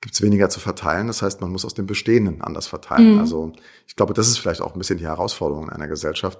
gibt 0.00 0.14
es 0.14 0.22
weniger 0.22 0.48
zu 0.50 0.60
verteilen. 0.60 1.08
Das 1.08 1.22
heißt, 1.22 1.40
man 1.40 1.50
muss 1.50 1.64
aus 1.64 1.74
dem 1.74 1.86
Bestehenden 1.86 2.42
anders 2.42 2.68
verteilen. 2.68 3.14
Mhm. 3.14 3.18
Also 3.18 3.52
ich 3.88 3.96
glaube, 3.96 4.14
das 4.14 4.28
ist 4.28 4.38
vielleicht 4.38 4.60
auch 4.60 4.74
ein 4.74 4.78
bisschen 4.78 4.98
die 4.98 5.06
Herausforderung 5.06 5.64
in 5.64 5.70
einer 5.70 5.88
Gesellschaft, 5.88 6.38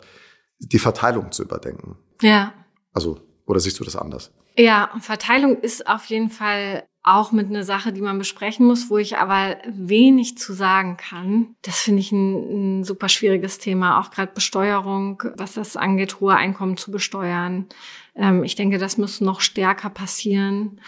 die 0.61 0.78
Verteilung 0.78 1.32
zu 1.32 1.42
überdenken. 1.42 1.99
Ja. 2.23 2.54
Also, 2.92 3.18
oder 3.44 3.59
siehst 3.59 3.80
du 3.80 3.85
das 3.85 3.97
anders? 3.97 4.30
Ja, 4.57 4.90
Verteilung 5.00 5.59
ist 5.61 5.87
auf 5.87 6.07
jeden 6.07 6.30
Fall 6.30 6.85
auch 7.02 7.33
mit 7.33 7.49
einer 7.49 7.64
Sache, 7.64 7.92
die 7.92 8.02
man 8.02 8.19
besprechen 8.19 8.66
muss, 8.66 8.90
wo 8.90 8.99
ich 8.99 9.16
aber 9.16 9.57
wenig 9.66 10.37
zu 10.37 10.52
sagen 10.52 10.99
kann. 10.99 11.54
Das 11.62 11.80
finde 11.80 12.00
ich 12.00 12.12
ein, 12.12 12.80
ein, 12.80 12.85
super 12.85 13.09
schwieriges 13.09 13.59
Thema, 13.59 13.99
auch 14.00 14.11
gerade 14.11 14.33
Besteuerung, 14.35 15.23
was 15.37 15.54
das 15.54 15.76
angeht, 15.76 16.21
hohe 16.21 16.37
Einkommen 16.37 16.76
zu 16.76 16.90
besteuern. 16.90 17.66
Ähm, 18.14 18.45
ich 18.45 18.54
denke, 18.54 18.76
das 18.76 18.99
muss 18.99 19.21
noch 19.21 19.40
stärker 19.40 19.88
passieren. 19.88 20.80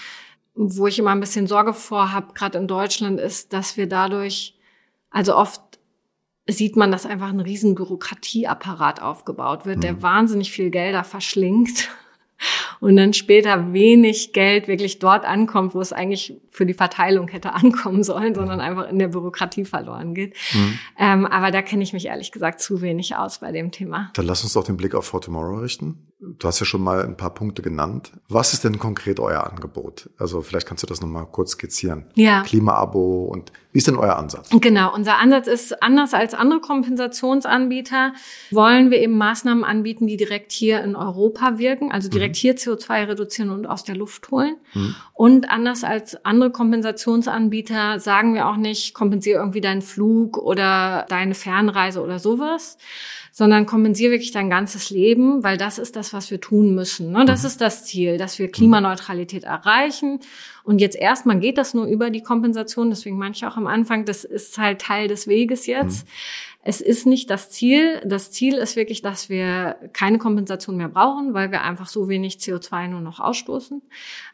Wo 0.54 0.86
ich 0.86 0.98
immer 0.98 1.12
ein 1.12 1.20
bisschen 1.20 1.46
Sorge 1.46 1.72
vor 1.72 2.12
habe, 2.12 2.34
gerade 2.34 2.58
in 2.58 2.68
Deutschland, 2.68 3.18
ist, 3.18 3.54
dass 3.54 3.78
wir 3.78 3.88
dadurch, 3.88 4.54
also 5.10 5.34
oft 5.34 5.62
sieht 6.46 6.76
man, 6.76 6.92
dass 6.92 7.06
einfach 7.06 7.30
ein 7.30 7.40
riesen 7.40 7.74
Bürokratieapparat 7.74 9.00
aufgebaut 9.00 9.64
wird, 9.64 9.82
der 9.82 9.94
mhm. 9.94 10.02
wahnsinnig 10.02 10.52
viel 10.52 10.68
Gelder 10.68 11.04
verschlingt 11.04 11.88
und 12.82 12.96
dann 12.96 13.12
später 13.12 13.72
wenig 13.72 14.32
Geld 14.32 14.66
wirklich 14.66 14.98
dort 14.98 15.24
ankommt, 15.24 15.72
wo 15.72 15.80
es 15.80 15.92
eigentlich 15.92 16.34
für 16.50 16.66
die 16.66 16.74
Verteilung 16.74 17.28
hätte 17.28 17.52
ankommen 17.54 18.02
sollen, 18.02 18.34
sondern 18.34 18.60
einfach 18.60 18.90
in 18.90 18.98
der 18.98 19.08
Bürokratie 19.08 19.64
verloren 19.64 20.14
geht. 20.14 20.34
Mhm. 20.52 20.78
Ähm, 20.98 21.26
aber 21.26 21.52
da 21.52 21.62
kenne 21.62 21.84
ich 21.84 21.92
mich 21.92 22.06
ehrlich 22.06 22.32
gesagt 22.32 22.60
zu 22.60 22.82
wenig 22.82 23.14
aus 23.14 23.38
bei 23.38 23.52
dem 23.52 23.70
Thema. 23.70 24.10
Dann 24.14 24.26
lass 24.26 24.42
uns 24.42 24.54
doch 24.54 24.64
den 24.64 24.76
Blick 24.76 24.96
auf 24.96 25.04
For 25.04 25.20
Tomorrow 25.20 25.60
richten. 25.60 26.11
Du 26.24 26.46
hast 26.46 26.60
ja 26.60 26.66
schon 26.66 26.82
mal 26.82 27.04
ein 27.04 27.16
paar 27.16 27.34
Punkte 27.34 27.62
genannt. 27.62 28.12
Was 28.28 28.52
ist 28.52 28.62
denn 28.62 28.78
konkret 28.78 29.18
euer 29.18 29.44
Angebot? 29.44 30.08
Also 30.18 30.40
vielleicht 30.40 30.68
kannst 30.68 30.84
du 30.84 30.86
das 30.86 31.00
nochmal 31.00 31.26
kurz 31.26 31.52
skizzieren. 31.52 32.06
Ja. 32.14 32.42
Klima-Abo 32.42 33.24
und 33.24 33.50
wie 33.72 33.78
ist 33.78 33.88
denn 33.88 33.96
euer 33.96 34.16
Ansatz? 34.16 34.50
Genau, 34.50 34.94
unser 34.94 35.18
Ansatz 35.18 35.48
ist 35.48 35.82
anders 35.82 36.14
als 36.14 36.34
andere 36.34 36.60
Kompensationsanbieter. 36.60 38.12
Wollen 38.50 38.90
wir 38.90 39.00
eben 39.00 39.16
Maßnahmen 39.16 39.64
anbieten, 39.64 40.06
die 40.06 40.16
direkt 40.16 40.52
hier 40.52 40.84
in 40.84 40.94
Europa 40.94 41.58
wirken, 41.58 41.90
also 41.90 42.08
direkt 42.08 42.36
mhm. 42.36 42.38
hier 42.38 42.56
CO2 42.56 43.08
reduzieren 43.08 43.50
und 43.50 43.66
aus 43.66 43.82
der 43.82 43.96
Luft 43.96 44.30
holen. 44.30 44.56
Mhm. 44.74 44.94
Und 45.14 45.50
anders 45.50 45.82
als 45.84 46.24
andere 46.24 46.52
Kompensationsanbieter 46.52 47.98
sagen 47.98 48.34
wir 48.34 48.46
auch 48.46 48.56
nicht, 48.56 48.94
kompensiere 48.94 49.40
irgendwie 49.40 49.62
deinen 49.62 49.82
Flug 49.82 50.36
oder 50.36 51.06
deine 51.08 51.34
Fernreise 51.34 52.02
oder 52.02 52.18
sowas, 52.18 52.76
sondern 53.32 53.64
kompensiere 53.64 54.12
wirklich 54.12 54.30
dein 54.30 54.50
ganzes 54.50 54.90
Leben, 54.90 55.42
weil 55.42 55.56
das 55.56 55.78
ist 55.78 55.96
das, 55.96 56.12
was 56.12 56.30
wir 56.30 56.40
tun 56.40 56.74
müssen. 56.74 57.12
Ne? 57.12 57.24
Das 57.24 57.42
mhm. 57.42 57.46
ist 57.46 57.60
das 57.62 57.84
Ziel, 57.84 58.18
dass 58.18 58.38
wir 58.38 58.50
Klimaneutralität 58.50 59.44
erreichen. 59.44 60.20
Und 60.64 60.80
jetzt 60.80 60.96
erstmal 60.96 61.40
geht 61.40 61.56
das 61.56 61.72
nur 61.72 61.86
über 61.86 62.10
die 62.10 62.22
Kompensation, 62.22 62.90
deswegen 62.90 63.16
manche 63.16 63.48
auch 63.48 63.56
am 63.56 63.66
Anfang, 63.66 64.04
das 64.04 64.24
ist 64.24 64.58
halt 64.58 64.82
Teil 64.82 65.08
des 65.08 65.26
Weges 65.26 65.66
jetzt. 65.66 66.06
Mhm. 66.06 66.10
Es 66.64 66.80
ist 66.80 67.06
nicht 67.06 67.30
das 67.30 67.50
Ziel. 67.50 68.00
Das 68.04 68.30
Ziel 68.30 68.54
ist 68.54 68.76
wirklich, 68.76 69.00
dass 69.00 69.28
wir 69.28 69.76
keine 69.94 70.18
Kompensation 70.18 70.76
mehr 70.76 70.88
brauchen, 70.88 71.32
weil 71.32 71.50
wir 71.50 71.62
einfach 71.62 71.88
so 71.88 72.08
wenig 72.08 72.36
CO2 72.36 72.88
nur 72.88 73.00
noch 73.00 73.18
ausstoßen. 73.18 73.82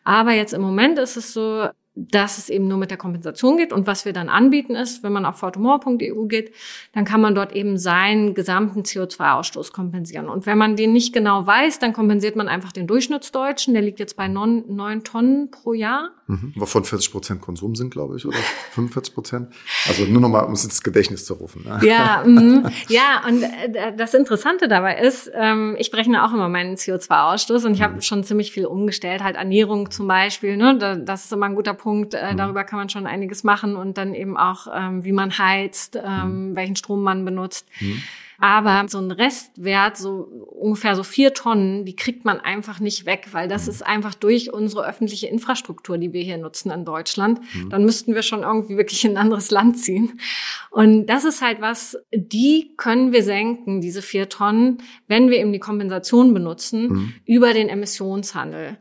Aber 0.04 0.32
jetzt 0.32 0.52
im 0.52 0.60
Moment 0.60 0.98
ist 0.98 1.16
es 1.16 1.32
so, 1.32 1.68
dass 2.10 2.38
es 2.38 2.48
eben 2.48 2.68
nur 2.68 2.78
mit 2.78 2.90
der 2.90 2.98
Kompensation 2.98 3.56
geht. 3.56 3.72
Und 3.72 3.86
was 3.86 4.04
wir 4.04 4.12
dann 4.12 4.28
anbieten 4.28 4.76
ist, 4.76 5.02
wenn 5.02 5.12
man 5.12 5.24
auf 5.24 5.36
fortumor.eu 5.36 6.26
geht, 6.26 6.54
dann 6.92 7.04
kann 7.04 7.20
man 7.20 7.34
dort 7.34 7.52
eben 7.52 7.76
seinen 7.76 8.34
gesamten 8.34 8.82
CO2-Ausstoß 8.82 9.72
kompensieren. 9.72 10.28
Und 10.28 10.46
wenn 10.46 10.58
man 10.58 10.76
den 10.76 10.92
nicht 10.92 11.12
genau 11.12 11.46
weiß, 11.46 11.80
dann 11.80 11.92
kompensiert 11.92 12.36
man 12.36 12.48
einfach 12.48 12.72
den 12.72 12.86
Durchschnittsdeutschen. 12.86 13.74
Der 13.74 13.82
liegt 13.82 13.98
jetzt 13.98 14.16
bei 14.16 14.28
neun 14.28 15.02
Tonnen 15.02 15.50
pro 15.50 15.72
Jahr. 15.72 16.10
Mhm. 16.28 16.52
Wovon 16.56 16.84
40 16.84 17.10
Prozent 17.10 17.40
Konsum 17.40 17.74
sind, 17.74 17.90
glaube 17.90 18.16
ich, 18.16 18.26
oder 18.26 18.36
45 18.72 19.14
Prozent. 19.14 19.48
Also 19.88 20.04
nur 20.04 20.20
nochmal, 20.20 20.44
um 20.44 20.52
es 20.52 20.62
ins 20.62 20.82
Gedächtnis 20.82 21.24
zu 21.24 21.34
rufen. 21.34 21.64
Ne? 21.64 21.80
Ja, 21.82 22.22
mh. 22.26 22.70
ja, 22.88 23.22
und 23.26 23.42
äh, 23.42 23.96
das 23.96 24.12
Interessante 24.12 24.68
dabei 24.68 24.98
ist, 24.98 25.30
ähm, 25.34 25.74
ich 25.78 25.90
berechne 25.90 26.22
auch 26.22 26.34
immer 26.34 26.50
meinen 26.50 26.76
CO2-Ausstoß 26.76 27.64
und 27.64 27.72
ich 27.72 27.80
habe 27.80 27.94
mhm. 27.94 28.02
schon 28.02 28.24
ziemlich 28.24 28.52
viel 28.52 28.66
umgestellt, 28.66 29.24
halt 29.24 29.36
Ernährung 29.36 29.90
zum 29.90 30.06
Beispiel. 30.06 30.58
Ne? 30.58 31.02
Das 31.02 31.24
ist 31.24 31.32
immer 31.32 31.46
ein 31.46 31.54
guter 31.54 31.74
Punkt. 31.74 32.12
Äh, 32.12 32.34
mhm. 32.34 32.36
Darüber 32.36 32.64
kann 32.64 32.78
man 32.78 32.90
schon 32.90 33.06
einiges 33.06 33.42
machen 33.42 33.74
und 33.74 33.96
dann 33.96 34.14
eben 34.14 34.36
auch, 34.36 34.66
ähm, 34.72 35.04
wie 35.04 35.12
man 35.12 35.38
heizt, 35.38 35.96
ähm, 35.96 36.50
mhm. 36.50 36.56
welchen 36.56 36.76
Strom 36.76 37.02
man 37.02 37.24
benutzt. 37.24 37.66
Aber 38.40 38.88
so 38.88 38.98
ein 38.98 39.10
Restwert, 39.10 39.96
so 39.96 40.28
ungefähr 40.58 40.94
so 40.94 41.02
vier 41.02 41.34
Tonnen, 41.34 41.84
die 41.84 41.96
kriegt 41.96 42.24
man 42.24 42.38
einfach 42.38 42.78
nicht 42.78 43.04
weg, 43.04 43.28
weil 43.32 43.48
das 43.48 43.64
mhm. 43.64 43.70
ist 43.70 43.86
einfach 43.86 44.14
durch 44.14 44.52
unsere 44.52 44.86
öffentliche 44.86 45.26
Infrastruktur, 45.26 45.98
die 45.98 46.12
wir 46.12 46.22
hier 46.22 46.38
nutzen 46.38 46.70
in 46.70 46.84
Deutschland. 46.84 47.40
Mhm. 47.52 47.70
Dann 47.70 47.84
müssten 47.84 48.14
wir 48.14 48.22
schon 48.22 48.42
irgendwie 48.42 48.76
wirklich 48.76 49.04
in 49.04 49.12
ein 49.12 49.16
anderes 49.16 49.50
Land 49.50 49.78
ziehen. 49.80 50.20
Und 50.70 51.06
das 51.06 51.24
ist 51.24 51.42
halt 51.42 51.60
was, 51.60 51.98
die 52.12 52.74
können 52.76 53.12
wir 53.12 53.24
senken, 53.24 53.80
diese 53.80 54.02
vier 54.02 54.28
Tonnen, 54.28 54.78
wenn 55.08 55.30
wir 55.30 55.38
eben 55.38 55.52
die 55.52 55.58
Kompensation 55.58 56.32
benutzen 56.32 56.88
mhm. 56.88 57.14
über 57.24 57.52
den 57.52 57.68
Emissionshandel. 57.68 58.78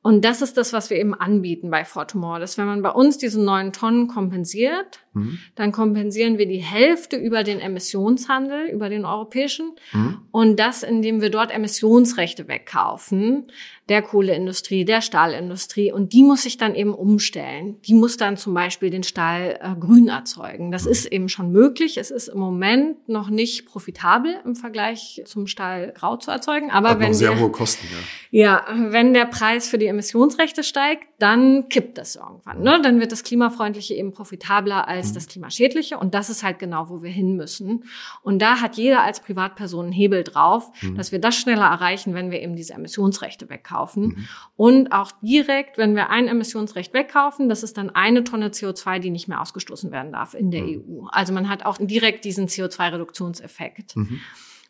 Und 0.00 0.24
das 0.24 0.42
ist 0.42 0.56
das, 0.56 0.72
was 0.72 0.90
wir 0.90 0.98
eben 0.98 1.12
anbieten 1.12 1.70
bei 1.70 1.84
Fortumor, 1.84 2.38
dass 2.38 2.56
wenn 2.56 2.66
man 2.66 2.82
bei 2.82 2.90
uns 2.90 3.18
diese 3.18 3.42
neun 3.42 3.72
Tonnen 3.72 4.06
kompensiert, 4.06 5.00
mhm. 5.12 5.38
dann 5.54 5.72
kompensieren 5.72 6.38
wir 6.38 6.46
die 6.46 6.62
Hälfte 6.62 7.16
über 7.16 7.44
den 7.44 7.60
Emissionshandel, 7.60 8.66
über 8.68 8.88
den 8.88 9.04
europäischen. 9.04 9.72
Mhm. 9.92 10.18
Und 10.30 10.58
das, 10.58 10.82
indem 10.82 11.20
wir 11.20 11.30
dort 11.30 11.50
Emissionsrechte 11.50 12.48
wegkaufen 12.48 13.46
der 13.88 14.02
Kohleindustrie, 14.02 14.84
der 14.84 15.00
Stahlindustrie. 15.00 15.92
Und 15.92 16.12
die 16.12 16.22
muss 16.22 16.42
sich 16.42 16.58
dann 16.58 16.74
eben 16.74 16.92
umstellen. 16.92 17.76
Die 17.86 17.94
muss 17.94 18.16
dann 18.16 18.36
zum 18.36 18.52
Beispiel 18.52 18.90
den 18.90 19.02
Stahl 19.02 19.58
äh, 19.62 19.74
grün 19.78 20.08
erzeugen. 20.08 20.70
Das 20.70 20.84
mhm. 20.84 20.90
ist 20.90 21.06
eben 21.06 21.28
schon 21.28 21.52
möglich. 21.52 21.96
Es 21.96 22.10
ist 22.10 22.28
im 22.28 22.38
Moment 22.38 23.08
noch 23.08 23.30
nicht 23.30 23.66
profitabel 23.66 24.34
im 24.44 24.56
Vergleich 24.56 25.22
zum 25.24 25.46
Stahl 25.46 25.92
grau 25.92 26.16
zu 26.16 26.30
erzeugen. 26.30 26.70
Aber 26.70 26.90
Hat 26.90 27.00
wenn 27.00 27.14
sehr 27.14 27.30
der, 27.30 27.40
hohe 27.40 27.50
Kosten, 27.50 27.86
ja. 27.90 27.98
Ja, 28.30 28.64
wenn 28.92 29.14
der 29.14 29.24
Preis 29.24 29.68
für 29.68 29.78
die 29.78 29.86
Emissionsrechte 29.86 30.62
steigt, 30.62 31.04
dann 31.18 31.68
kippt 31.70 31.96
das 31.96 32.16
irgendwann. 32.16 32.60
Ne? 32.60 32.80
Dann 32.82 33.00
wird 33.00 33.10
das 33.10 33.24
Klimafreundliche 33.24 33.94
eben 33.94 34.12
profitabler 34.12 34.86
als 34.86 35.07
mhm. 35.10 35.14
das 35.14 35.28
Klimaschädliche. 35.28 35.98
Und 35.98 36.14
das 36.14 36.30
ist 36.30 36.42
halt 36.42 36.58
genau, 36.58 36.88
wo 36.88 37.02
wir 37.02 37.10
hin 37.10 37.36
müssen. 37.36 37.84
Und 38.22 38.40
da 38.40 38.60
hat 38.60 38.76
jeder 38.76 39.02
als 39.02 39.20
Privatperson 39.20 39.86
einen 39.86 39.92
Hebel 39.92 40.24
drauf, 40.24 40.70
mhm. 40.82 40.96
dass 40.96 41.12
wir 41.12 41.20
das 41.20 41.36
schneller 41.36 41.66
erreichen, 41.66 42.14
wenn 42.14 42.30
wir 42.30 42.40
eben 42.40 42.56
diese 42.56 42.74
Emissionsrechte 42.74 43.48
wegkaufen 43.48 43.58
wegkaufen. 43.58 44.02
Mhm. 44.02 44.28
Und 44.56 44.92
auch 44.92 45.12
direkt, 45.22 45.78
wenn 45.78 45.94
wir 45.94 46.10
ein 46.10 46.28
Emissionsrecht 46.28 46.94
wegkaufen, 46.94 47.48
das 47.48 47.62
ist 47.62 47.76
dann 47.76 47.90
eine 47.90 48.24
Tonne 48.24 48.48
CO2, 48.48 48.98
die 48.98 49.10
nicht 49.10 49.28
mehr 49.28 49.40
ausgestoßen 49.40 49.90
werden 49.90 50.12
darf 50.12 50.34
in 50.34 50.50
der 50.50 50.62
mhm. 50.62 50.84
EU. 50.88 51.06
Also 51.10 51.32
man 51.32 51.48
hat 51.48 51.64
auch 51.64 51.78
direkt 51.78 52.24
diesen 52.24 52.46
CO2-Reduktionseffekt. 52.46 53.96
Mhm. 53.96 54.20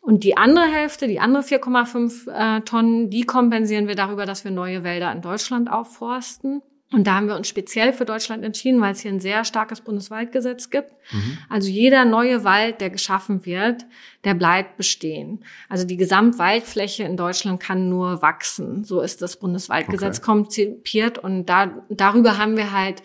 Und 0.01 0.23
die 0.23 0.37
andere 0.37 0.65
Hälfte, 0.65 1.07
die 1.07 1.19
andere 1.19 1.43
4,5 1.43 2.29
äh, 2.31 2.61
Tonnen, 2.61 3.09
die 3.09 3.23
kompensieren 3.23 3.87
wir 3.87 3.95
darüber, 3.95 4.25
dass 4.25 4.45
wir 4.45 4.51
neue 4.51 4.83
Wälder 4.83 5.11
in 5.11 5.21
Deutschland 5.21 5.69
aufforsten. 5.69 6.61
Und 6.91 7.05
da 7.05 7.15
haben 7.15 7.27
wir 7.27 7.35
uns 7.35 7.47
speziell 7.47 7.93
für 7.93 8.05
Deutschland 8.05 8.43
entschieden, 8.43 8.81
weil 8.81 8.93
es 8.93 9.01
hier 9.01 9.11
ein 9.11 9.19
sehr 9.19 9.45
starkes 9.45 9.81
Bundeswaldgesetz 9.81 10.71
gibt. 10.71 10.91
Mhm. 11.11 11.37
Also 11.47 11.69
jeder 11.69 12.03
neue 12.03 12.43
Wald, 12.43 12.81
der 12.81 12.89
geschaffen 12.89 13.45
wird, 13.45 13.85
der 14.23 14.33
bleibt 14.33 14.75
bestehen. 14.75 15.45
Also 15.69 15.85
die 15.85 15.97
Gesamtwaldfläche 15.97 17.03
in 17.03 17.15
Deutschland 17.15 17.59
kann 17.59 17.89
nur 17.89 18.23
wachsen. 18.23 18.83
So 18.83 19.01
ist 19.01 19.21
das 19.21 19.37
Bundeswaldgesetz 19.37 20.17
okay. 20.17 20.25
konzipiert. 20.25 21.19
Und 21.19 21.45
da, 21.45 21.71
darüber 21.89 22.39
haben 22.39 22.57
wir 22.57 22.71
halt 22.71 23.03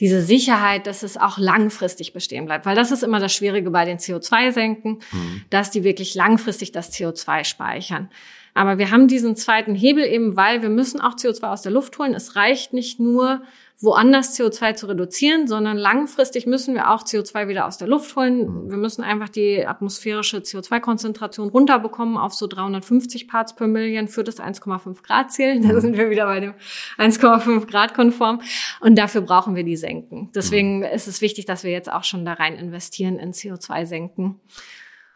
diese 0.00 0.20
Sicherheit, 0.20 0.88
dass 0.88 1.04
es 1.04 1.16
auch 1.16 1.38
langfristig 1.38 2.12
bestehen 2.12 2.46
bleibt. 2.46 2.66
Weil 2.66 2.74
das 2.74 2.90
ist 2.90 3.04
immer 3.04 3.20
das 3.20 3.32
Schwierige 3.32 3.70
bei 3.70 3.84
den 3.84 3.98
CO2-Senken, 3.98 4.98
mhm. 5.12 5.42
dass 5.48 5.70
die 5.70 5.84
wirklich 5.84 6.16
langfristig 6.16 6.72
das 6.72 6.92
CO2 6.92 7.44
speichern. 7.44 8.10
Aber 8.54 8.78
wir 8.78 8.90
haben 8.90 9.08
diesen 9.08 9.34
zweiten 9.36 9.74
Hebel 9.74 10.04
eben, 10.04 10.36
weil 10.36 10.62
wir 10.62 10.68
müssen 10.68 11.00
auch 11.00 11.14
CO2 11.14 11.44
aus 11.44 11.62
der 11.62 11.72
Luft 11.72 11.98
holen. 11.98 12.14
Es 12.14 12.36
reicht 12.36 12.72
nicht 12.72 13.00
nur, 13.00 13.42
woanders 13.82 14.38
CO2 14.38 14.74
zu 14.74 14.86
reduzieren, 14.86 15.48
sondern 15.48 15.76
langfristig 15.76 16.46
müssen 16.46 16.74
wir 16.74 16.90
auch 16.90 17.02
CO2 17.02 17.48
wieder 17.48 17.66
aus 17.66 17.78
der 17.78 17.88
Luft 17.88 18.14
holen. 18.14 18.70
Wir 18.70 18.76
müssen 18.76 19.02
einfach 19.02 19.28
die 19.28 19.66
atmosphärische 19.66 20.38
CO2-Konzentration 20.38 21.48
runterbekommen 21.48 22.16
auf 22.16 22.32
so 22.32 22.46
350 22.46 23.26
Parts 23.26 23.56
per 23.56 23.66
Million 23.66 24.06
für 24.06 24.22
das 24.22 24.38
1,5 24.38 25.02
Grad 25.02 25.32
Ziel. 25.32 25.60
Da 25.60 25.80
sind 25.80 25.96
wir 25.96 26.10
wieder 26.10 26.26
bei 26.26 26.40
dem 26.40 26.54
1,5 26.98 27.66
Grad 27.66 27.94
konform. 27.94 28.40
Und 28.80 28.96
dafür 28.96 29.22
brauchen 29.22 29.56
wir 29.56 29.64
die 29.64 29.76
Senken. 29.76 30.30
Deswegen 30.34 30.84
ist 30.84 31.08
es 31.08 31.20
wichtig, 31.20 31.46
dass 31.46 31.64
wir 31.64 31.72
jetzt 31.72 31.90
auch 31.90 32.04
schon 32.04 32.24
da 32.24 32.34
rein 32.34 32.54
investieren 32.54 33.18
in 33.18 33.32
CO2-Senken. 33.32 34.40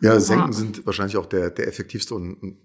Ja, 0.00 0.18
Senken 0.18 0.46
ja. 0.46 0.52
sind 0.52 0.86
wahrscheinlich 0.86 1.16
auch 1.16 1.26
der, 1.26 1.50
der 1.50 1.68
effektivste 1.68 2.14
und 2.14 2.58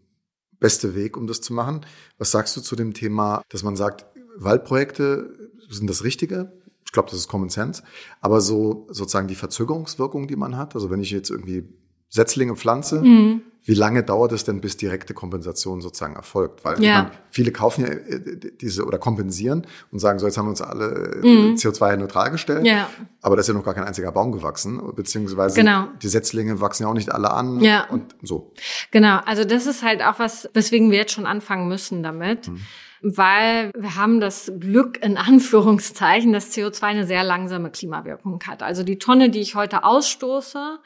beste 0.62 0.96
Weg, 0.96 1.18
um 1.18 1.28
das 1.28 1.42
zu 1.42 1.54
machen. 1.54 1.86
Was 2.18 2.32
sagst 2.32 2.56
du 2.56 2.62
zu 2.62 2.78
dem 2.78 2.94
Thema, 2.94 3.42
dass 3.50 3.64
man 3.64 3.76
sagt, 3.76 4.06
Waldprojekte 4.38 5.52
sind 5.70 5.90
das 5.90 6.06
Richtige? 6.06 6.54
Ich 6.86 6.94
glaube, 6.94 7.10
das 7.10 7.20
ist 7.20 7.28
Common 7.28 7.50
Sense. 7.50 7.84
Aber 8.22 8.40
so 8.40 8.88
sozusagen 8.90 9.28
die 9.28 9.36
Verzögerungswirkung, 9.36 10.28
die 10.28 10.38
man 10.38 10.56
hat, 10.56 10.76
also 10.76 10.90
wenn 10.90 11.02
ich 11.02 11.12
jetzt 11.12 11.30
irgendwie 11.30 11.68
Setzlinge 12.12 12.58
pflanze, 12.58 13.02
mhm. 13.02 13.42
wie 13.64 13.74
lange 13.74 14.04
dauert 14.04 14.34
es 14.34 14.44
denn, 14.44 14.60
bis 14.60 14.76
direkte 14.76 15.14
Kompensation 15.14 15.80
sozusagen 15.80 16.16
erfolgt? 16.16 16.66
Weil 16.66 16.84
ja. 16.84 17.04
meine, 17.04 17.12
viele 17.30 17.54
kaufen 17.54 17.86
ja 17.86 17.92
äh, 17.92 18.52
diese 18.60 18.86
oder 18.86 18.98
kompensieren 18.98 19.66
und 19.92 20.00
sagen, 20.00 20.20
so 20.20 20.26
jetzt 20.26 20.38
haben 20.38 20.46
wir 20.46 20.50
uns 20.50 20.62
alle 20.62 21.22
mhm. 21.24 21.56
CO2-neutral 21.56 22.30
gestellt, 22.30 22.68
ja. 22.68 22.90
aber 23.22 23.38
da 23.38 23.40
ist 23.40 23.48
ja 23.48 23.54
noch 23.54 23.64
gar 23.64 23.74
kein 23.74 23.86
einziger 23.86 24.12
Baum 24.12 24.34
gewachsen, 24.34 24.82
beziehungsweise 24.94 25.56
genau. 25.56 25.88
die 26.02 26.10
Setzlinge 26.10 26.60
wachsen 26.60 26.84
ja 26.84 26.90
auch 26.90 26.94
nicht 26.94 27.14
alle 27.14 27.32
an 27.32 27.62
ja. 27.62 27.88
und 27.90 28.14
so. 28.22 28.52
Genau, 28.92 29.20
also 29.26 29.46
das 29.46 29.66
ist 29.66 29.82
halt 29.82 30.04
auch 30.04 30.20
was, 30.20 30.50
weswegen 30.54 30.92
wir 30.92 30.98
jetzt 30.98 31.14
schon 31.14 31.26
anfangen 31.26 31.70
müssen 31.70 32.04
damit. 32.04 32.50
Mhm 32.50 32.60
weil 33.04 33.72
wir 33.76 33.96
haben 33.96 34.20
das 34.20 34.52
Glück 34.60 35.04
in 35.04 35.18
Anführungszeichen, 35.18 36.34
dass 36.34 36.56
CO2 36.56 36.84
eine 36.84 37.08
sehr 37.08 37.24
langsame 37.24 37.72
Klimawirkung 37.72 38.40
hat. 38.46 38.62
Also 38.62 38.84
die 38.84 39.00
Tonne, 39.00 39.32
die 39.32 39.40
ich 39.40 39.56
heute 39.56 39.84
ausstoße, 39.84 40.78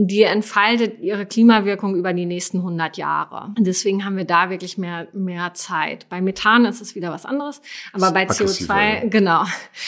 die 0.00 0.22
entfaltet 0.22 1.00
ihre 1.00 1.26
Klimawirkung 1.26 1.96
über 1.96 2.12
die 2.12 2.24
nächsten 2.24 2.58
100 2.58 2.96
Jahre. 2.96 3.52
Und 3.58 3.66
deswegen 3.66 4.04
haben 4.04 4.16
wir 4.16 4.24
da 4.24 4.48
wirklich 4.48 4.78
mehr, 4.78 5.08
mehr 5.12 5.54
Zeit. 5.54 6.08
Bei 6.08 6.20
Methan 6.20 6.66
ist 6.66 6.80
es 6.80 6.94
wieder 6.94 7.10
was 7.10 7.26
anderes, 7.26 7.60
aber 7.92 8.12
bei 8.12 8.28
CO2, 8.28 9.08
genau. 9.08 9.42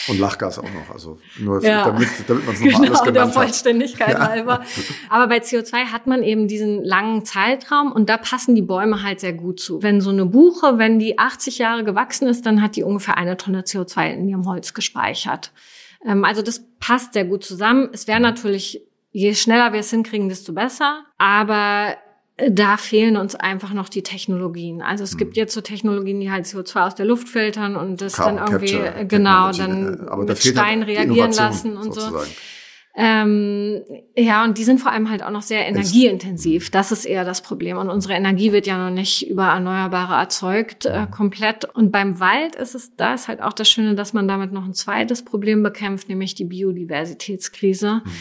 Und 0.09 0.19
Lachgas 0.19 0.59
auch 0.59 0.63
noch, 0.63 0.93
also 0.93 1.17
nur 1.39 1.63
ja. 1.63 1.85
damit, 1.85 2.09
damit 2.27 2.45
man 2.45 2.55
es 2.55 2.59
nochmal 2.59 2.81
genau, 2.81 2.87
alles 2.87 3.03
genannt 3.03 3.15
der 3.15 3.27
Vollständigkeit 3.29 4.15
ja. 4.15 4.27
halber. 4.27 4.65
Aber 5.09 5.27
bei 5.29 5.37
CO2 5.37 5.85
hat 5.85 6.07
man 6.07 6.23
eben 6.23 6.49
diesen 6.49 6.83
langen 6.83 7.23
Zeitraum 7.23 7.93
und 7.93 8.09
da 8.09 8.17
passen 8.17 8.53
die 8.53 8.61
Bäume 8.61 9.03
halt 9.03 9.21
sehr 9.21 9.33
gut 9.33 9.61
zu. 9.61 9.81
Wenn 9.81 10.01
so 10.01 10.09
eine 10.09 10.25
Buche, 10.25 10.77
wenn 10.77 10.99
die 10.99 11.19
80 11.19 11.57
Jahre 11.57 11.85
gewachsen 11.85 12.27
ist, 12.27 12.45
dann 12.45 12.61
hat 12.61 12.75
die 12.75 12.83
ungefähr 12.83 13.15
eine 13.15 13.37
Tonne 13.37 13.61
CO2 13.61 14.11
in 14.11 14.27
ihrem 14.27 14.45
Holz 14.45 14.73
gespeichert. 14.73 15.53
Ähm, 16.05 16.25
also 16.25 16.41
das 16.41 16.65
passt 16.81 17.13
sehr 17.13 17.23
gut 17.23 17.45
zusammen. 17.45 17.89
Es 17.93 18.07
wäre 18.07 18.19
natürlich 18.19 18.81
je 19.11 19.33
schneller 19.35 19.73
wir 19.73 19.81
es 19.81 19.89
hinkriegen, 19.89 20.29
desto 20.29 20.53
besser. 20.53 21.03
Aber 21.17 21.95
äh, 22.37 22.51
da 22.51 22.77
fehlen 22.77 23.17
uns 23.17 23.35
einfach 23.35 23.73
noch 23.73 23.89
die 23.89 24.03
Technologien. 24.03 24.81
Also 24.81 25.03
es 25.03 25.11
hm. 25.11 25.17
gibt 25.17 25.37
jetzt 25.37 25.53
so 25.53 25.61
Technologien, 25.61 26.19
die 26.19 26.31
halt 26.31 26.45
CO2 26.45 26.87
aus 26.87 26.95
der 26.95 27.05
Luft 27.05 27.29
filtern 27.29 27.75
und 27.75 28.01
das 28.01 28.13
Carbon 28.13 28.37
dann 28.37 28.47
irgendwie, 28.47 28.73
Capture, 28.73 29.05
genau, 29.05 29.51
dann 29.51 30.07
äh, 30.07 30.15
mit 30.17 30.37
Stein 30.39 30.83
reagieren 30.83 31.33
lassen 31.33 31.77
und 31.77 31.93
sozusagen. 31.93 32.25
so. 32.25 32.31
Ähm, 32.93 33.83
ja, 34.17 34.43
und 34.43 34.57
die 34.57 34.65
sind 34.65 34.81
vor 34.81 34.91
allem 34.91 35.09
halt 35.09 35.23
auch 35.23 35.29
noch 35.29 35.43
sehr 35.43 35.65
energieintensiv. 35.65 36.71
Das 36.71 36.91
ist 36.91 37.05
eher 37.05 37.23
das 37.23 37.41
Problem. 37.41 37.77
Und 37.77 37.89
unsere 37.89 38.15
Energie 38.15 38.51
wird 38.51 38.67
ja 38.67 38.77
noch 38.77 38.93
nicht 38.93 39.29
über 39.29 39.45
Erneuerbare 39.45 40.15
erzeugt, 40.15 40.85
äh, 40.87 41.07
komplett. 41.09 41.63
Und 41.63 41.93
beim 41.93 42.19
Wald 42.19 42.55
ist 42.55 42.75
es, 42.75 42.93
da 42.97 43.13
ist 43.13 43.29
halt 43.29 43.41
auch 43.41 43.53
das 43.53 43.69
Schöne, 43.69 43.95
dass 43.95 44.11
man 44.11 44.27
damit 44.27 44.51
noch 44.51 44.65
ein 44.65 44.73
zweites 44.73 45.23
Problem 45.23 45.63
bekämpft, 45.63 46.09
nämlich 46.09 46.35
die 46.35 46.43
Biodiversitätskrise. 46.43 48.01
Mhm 48.03 48.11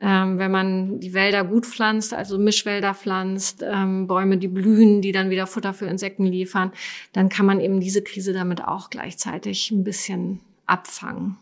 ähm, 0.00 0.38
wenn 0.38 0.50
man 0.50 1.00
die 1.00 1.14
Wälder 1.14 1.44
gut 1.44 1.66
pflanzt, 1.66 2.14
also 2.14 2.38
Mischwälder 2.38 2.94
pflanzt, 2.94 3.64
ähm, 3.66 4.06
Bäume, 4.06 4.38
die 4.38 4.48
blühen, 4.48 5.02
die 5.02 5.12
dann 5.12 5.30
wieder 5.30 5.46
Futter 5.46 5.74
für 5.74 5.86
Insekten 5.86 6.24
liefern, 6.24 6.72
dann 7.12 7.28
kann 7.28 7.46
man 7.46 7.60
eben 7.60 7.80
diese 7.80 8.02
Krise 8.02 8.32
damit 8.32 8.62
auch 8.64 8.90
gleichzeitig 8.90 9.70
ein 9.70 9.84
bisschen 9.84 10.40
abfangen. 10.66 11.36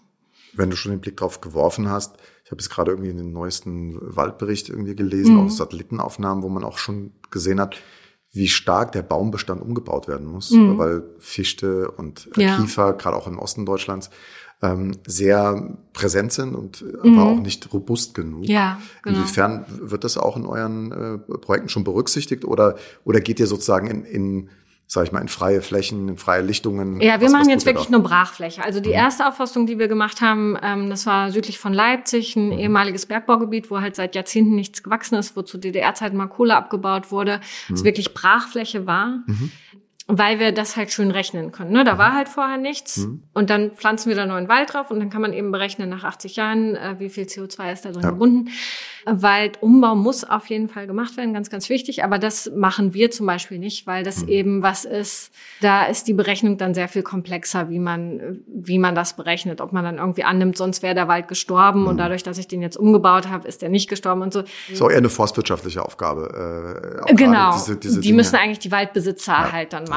Wenn 0.54 0.70
du 0.70 0.76
schon 0.76 0.92
den 0.92 1.00
Blick 1.00 1.18
drauf 1.18 1.40
geworfen 1.40 1.90
hast, 1.90 2.16
ich 2.44 2.50
habe 2.50 2.60
jetzt 2.60 2.70
gerade 2.70 2.92
irgendwie 2.92 3.10
in 3.10 3.18
den 3.18 3.32
neuesten 3.32 3.98
Waldbericht 4.00 4.70
irgendwie 4.70 4.94
gelesen, 4.94 5.34
mhm. 5.34 5.46
auch 5.46 5.50
Satellitenaufnahmen, 5.50 6.42
wo 6.42 6.48
man 6.48 6.64
auch 6.64 6.78
schon 6.78 7.12
gesehen 7.30 7.60
hat, 7.60 7.76
wie 8.32 8.48
stark 8.48 8.92
der 8.92 9.02
Baumbestand 9.02 9.60
umgebaut 9.60 10.08
werden 10.08 10.26
muss, 10.26 10.50
mhm. 10.50 10.78
weil 10.78 11.02
Fichte 11.18 11.90
und 11.90 12.28
ja. 12.36 12.56
Kiefer, 12.56 12.92
gerade 12.92 13.16
auch 13.16 13.26
im 13.26 13.38
Osten 13.38 13.66
Deutschlands, 13.66 14.10
ähm, 14.62 14.92
sehr 15.06 15.76
präsent 15.92 16.32
sind 16.32 16.54
und 16.54 16.82
mhm. 16.82 17.18
aber 17.18 17.30
auch 17.30 17.40
nicht 17.40 17.72
robust 17.72 18.14
genug. 18.14 18.44
Ja, 18.44 18.80
genau. 19.02 19.18
Inwiefern 19.18 19.64
wird 19.68 20.04
das 20.04 20.16
auch 20.16 20.36
in 20.36 20.46
euren 20.46 20.92
äh, 20.92 21.38
Projekten 21.38 21.68
schon 21.68 21.84
berücksichtigt 21.84 22.44
oder, 22.44 22.76
oder 23.04 23.20
geht 23.20 23.38
ihr 23.38 23.46
sozusagen 23.46 23.86
in, 23.86 24.04
in 24.04 24.50
sag 24.88 25.04
ich 25.04 25.12
mal, 25.12 25.20
in 25.20 25.28
freie 25.28 25.62
Flächen, 25.62 26.08
in 26.08 26.16
freie 26.16 26.42
Lichtungen. 26.42 27.00
Ja, 27.00 27.20
wir 27.20 27.26
was, 27.26 27.32
machen 27.32 27.46
was 27.46 27.52
jetzt 27.52 27.66
wirklich 27.66 27.90
nur 27.90 28.02
Brachfläche. 28.02 28.62
Also 28.62 28.78
die 28.78 28.90
mhm. 28.90 28.94
erste 28.94 29.26
Aufforstung, 29.26 29.66
die 29.66 29.80
wir 29.80 29.88
gemacht 29.88 30.20
haben, 30.20 30.56
ähm, 30.62 30.88
das 30.90 31.06
war 31.06 31.32
südlich 31.32 31.58
von 31.58 31.72
Leipzig, 31.72 32.36
ein 32.36 32.46
mhm. 32.46 32.58
ehemaliges 32.58 33.06
Bergbaugebiet, 33.06 33.70
wo 33.70 33.80
halt 33.80 33.96
seit 33.96 34.14
Jahrzehnten 34.14 34.54
nichts 34.54 34.84
gewachsen 34.84 35.16
ist, 35.16 35.36
wo 35.36 35.42
zu 35.42 35.58
DDR-Zeiten 35.58 36.16
mal 36.16 36.28
Kohle 36.28 36.56
abgebaut 36.56 37.10
wurde, 37.10 37.40
mhm. 37.68 37.74
es 37.74 37.84
wirklich 37.84 38.14
Brachfläche 38.14 38.86
war. 38.86 39.24
Mhm 40.08 40.16
weil 40.16 40.38
wir 40.38 40.52
das 40.52 40.76
halt 40.76 40.92
schön 40.92 41.10
rechnen 41.10 41.50
können. 41.50 41.72
Ne? 41.72 41.82
Da 41.82 41.94
mhm. 41.94 41.98
war 41.98 42.14
halt 42.14 42.28
vorher 42.28 42.58
nichts 42.58 42.98
mhm. 42.98 43.24
und 43.34 43.50
dann 43.50 43.72
pflanzen 43.72 44.08
wir 44.08 44.16
da 44.16 44.24
neuen 44.24 44.48
Wald 44.48 44.72
drauf 44.72 44.90
und 44.90 45.00
dann 45.00 45.10
kann 45.10 45.20
man 45.20 45.32
eben 45.32 45.50
berechnen 45.50 45.88
nach 45.88 46.04
80 46.04 46.36
Jahren, 46.36 46.76
äh, 46.76 46.96
wie 46.98 47.08
viel 47.08 47.24
CO2 47.24 47.72
ist 47.72 47.84
da 47.84 47.90
drin 47.90 48.02
ja. 48.02 48.10
gebunden. 48.10 48.50
Waldumbau 49.04 49.94
muss 49.94 50.24
auf 50.24 50.46
jeden 50.46 50.68
Fall 50.68 50.86
gemacht 50.86 51.16
werden, 51.16 51.32
ganz, 51.32 51.50
ganz 51.50 51.68
wichtig. 51.68 52.04
Aber 52.04 52.18
das 52.18 52.50
machen 52.54 52.94
wir 52.94 53.10
zum 53.10 53.26
Beispiel 53.26 53.58
nicht, 53.58 53.86
weil 53.86 54.04
das 54.04 54.22
mhm. 54.22 54.28
eben 54.28 54.62
was 54.62 54.84
ist, 54.84 55.32
da 55.60 55.86
ist 55.86 56.06
die 56.08 56.12
Berechnung 56.12 56.56
dann 56.56 56.74
sehr 56.74 56.88
viel 56.88 57.02
komplexer, 57.02 57.68
wie 57.68 57.78
man, 57.78 58.40
wie 58.46 58.78
man 58.78 58.94
das 58.94 59.16
berechnet. 59.16 59.60
Ob 59.60 59.72
man 59.72 59.84
dann 59.84 59.98
irgendwie 59.98 60.24
annimmt, 60.24 60.56
sonst 60.56 60.82
wäre 60.82 60.94
der 60.94 61.08
Wald 61.08 61.28
gestorben 61.28 61.82
mhm. 61.82 61.88
und 61.88 61.96
dadurch, 61.98 62.22
dass 62.22 62.38
ich 62.38 62.48
den 62.48 62.62
jetzt 62.62 62.76
umgebaut 62.76 63.28
habe, 63.28 63.46
ist 63.46 63.62
der 63.62 63.68
nicht 63.68 63.88
gestorben 63.88 64.22
und 64.22 64.32
so. 64.32 64.42
So 64.72 64.88
eher 64.88 64.98
eine 64.98 65.08
forstwirtschaftliche 65.08 65.84
Aufgabe. 65.84 67.02
Äh, 67.08 67.14
genau. 67.14 67.52
Diese, 67.54 67.76
diese 67.76 68.00
die 68.00 68.08
Dinge. 68.08 68.16
müssen 68.16 68.36
eigentlich 68.36 68.60
die 68.60 68.72
Waldbesitzer 68.72 69.32
ja. 69.32 69.52
halt 69.52 69.72
dann 69.72 69.84
machen. 69.84 69.95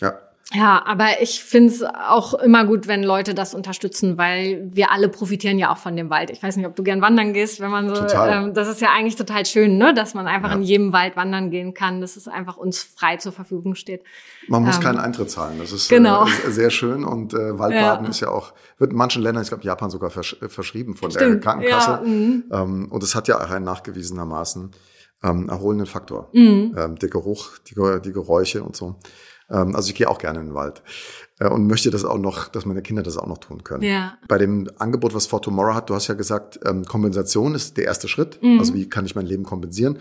Ja. 0.00 0.14
Ja, 0.54 0.82
aber 0.86 1.20
ich 1.20 1.44
finde 1.44 1.74
es 1.74 1.82
auch 1.82 2.32
immer 2.32 2.64
gut, 2.64 2.88
wenn 2.88 3.02
Leute 3.02 3.34
das 3.34 3.54
unterstützen, 3.54 4.16
weil 4.16 4.66
wir 4.72 4.90
alle 4.90 5.10
profitieren 5.10 5.58
ja 5.58 5.70
auch 5.70 5.76
von 5.76 5.94
dem 5.94 6.08
Wald. 6.08 6.30
Ich 6.30 6.42
weiß 6.42 6.56
nicht, 6.56 6.66
ob 6.66 6.74
du 6.74 6.82
gern 6.82 7.02
wandern 7.02 7.34
gehst, 7.34 7.60
wenn 7.60 7.70
man 7.70 7.94
so, 7.94 8.02
ähm, 8.16 8.54
das 8.54 8.66
ist 8.66 8.80
ja 8.80 8.88
eigentlich 8.96 9.16
total 9.16 9.44
schön, 9.44 9.76
ne, 9.76 9.92
dass 9.92 10.14
man 10.14 10.26
einfach 10.26 10.48
ja. 10.48 10.56
in 10.56 10.62
jedem 10.62 10.94
Wald 10.94 11.16
wandern 11.16 11.50
gehen 11.50 11.74
kann, 11.74 12.00
dass 12.00 12.16
es 12.16 12.28
einfach 12.28 12.56
uns 12.56 12.82
frei 12.82 13.18
zur 13.18 13.32
Verfügung 13.32 13.74
steht. 13.74 14.04
Man 14.48 14.64
muss 14.64 14.76
ähm, 14.76 14.82
keinen 14.82 14.98
Eintritt 14.98 15.30
zahlen, 15.30 15.58
das 15.58 15.70
ist, 15.70 15.90
genau. 15.90 16.24
äh, 16.46 16.50
sehr 16.50 16.70
schön 16.70 17.04
und 17.04 17.34
äh, 17.34 17.58
Waldbaden 17.58 18.04
ja. 18.06 18.10
ist 18.10 18.20
ja 18.20 18.30
auch, 18.30 18.54
wird 18.78 18.92
in 18.92 18.96
manchen 18.96 19.22
Ländern, 19.22 19.42
ich 19.42 19.50
glaube 19.50 19.64
Japan 19.64 19.90
sogar 19.90 20.08
versch 20.08 20.38
verschrieben 20.48 20.96
von 20.96 21.10
Stimmt. 21.10 21.34
der 21.34 21.40
Krankenkasse 21.40 21.90
ja, 21.90 22.00
mhm. 22.00 22.44
ähm, 22.50 22.88
und 22.90 23.02
es 23.02 23.14
hat 23.14 23.28
ja 23.28 23.36
auch 23.36 23.50
einen 23.50 23.66
nachgewiesenermaßen 23.66 24.70
ähm, 25.22 25.48
erholenden 25.48 25.86
Faktor. 25.86 26.30
Mhm. 26.32 26.74
Ähm, 26.76 26.96
der 26.96 27.08
Geruch, 27.08 27.58
die, 27.68 27.74
die 28.02 28.12
Geräusche 28.12 28.62
und 28.62 28.76
so. 28.76 28.96
Ähm, 29.50 29.74
also 29.76 29.88
ich 29.88 29.94
gehe 29.94 30.08
auch 30.08 30.18
gerne 30.18 30.40
in 30.40 30.46
den 30.46 30.54
Wald 30.54 30.82
äh, 31.40 31.48
und 31.48 31.66
möchte 31.66 31.90
das 31.90 32.04
auch 32.04 32.18
noch, 32.18 32.48
dass 32.48 32.66
meine 32.66 32.82
Kinder 32.82 33.02
das 33.02 33.16
auch 33.16 33.26
noch 33.26 33.38
tun 33.38 33.64
können. 33.64 33.82
Ja. 33.82 34.18
Bei 34.28 34.38
dem 34.38 34.68
Angebot, 34.78 35.14
was 35.14 35.26
For 35.26 35.40
Tomorrow 35.42 35.74
hat, 35.74 35.90
du 35.90 35.94
hast 35.94 36.08
ja 36.08 36.14
gesagt, 36.14 36.60
ähm, 36.64 36.84
Kompensation 36.84 37.54
ist 37.54 37.76
der 37.76 37.84
erste 37.84 38.08
Schritt. 38.08 38.42
Mhm. 38.42 38.58
Also 38.58 38.74
wie 38.74 38.88
kann 38.88 39.06
ich 39.06 39.14
mein 39.14 39.26
Leben 39.26 39.44
kompensieren? 39.44 39.98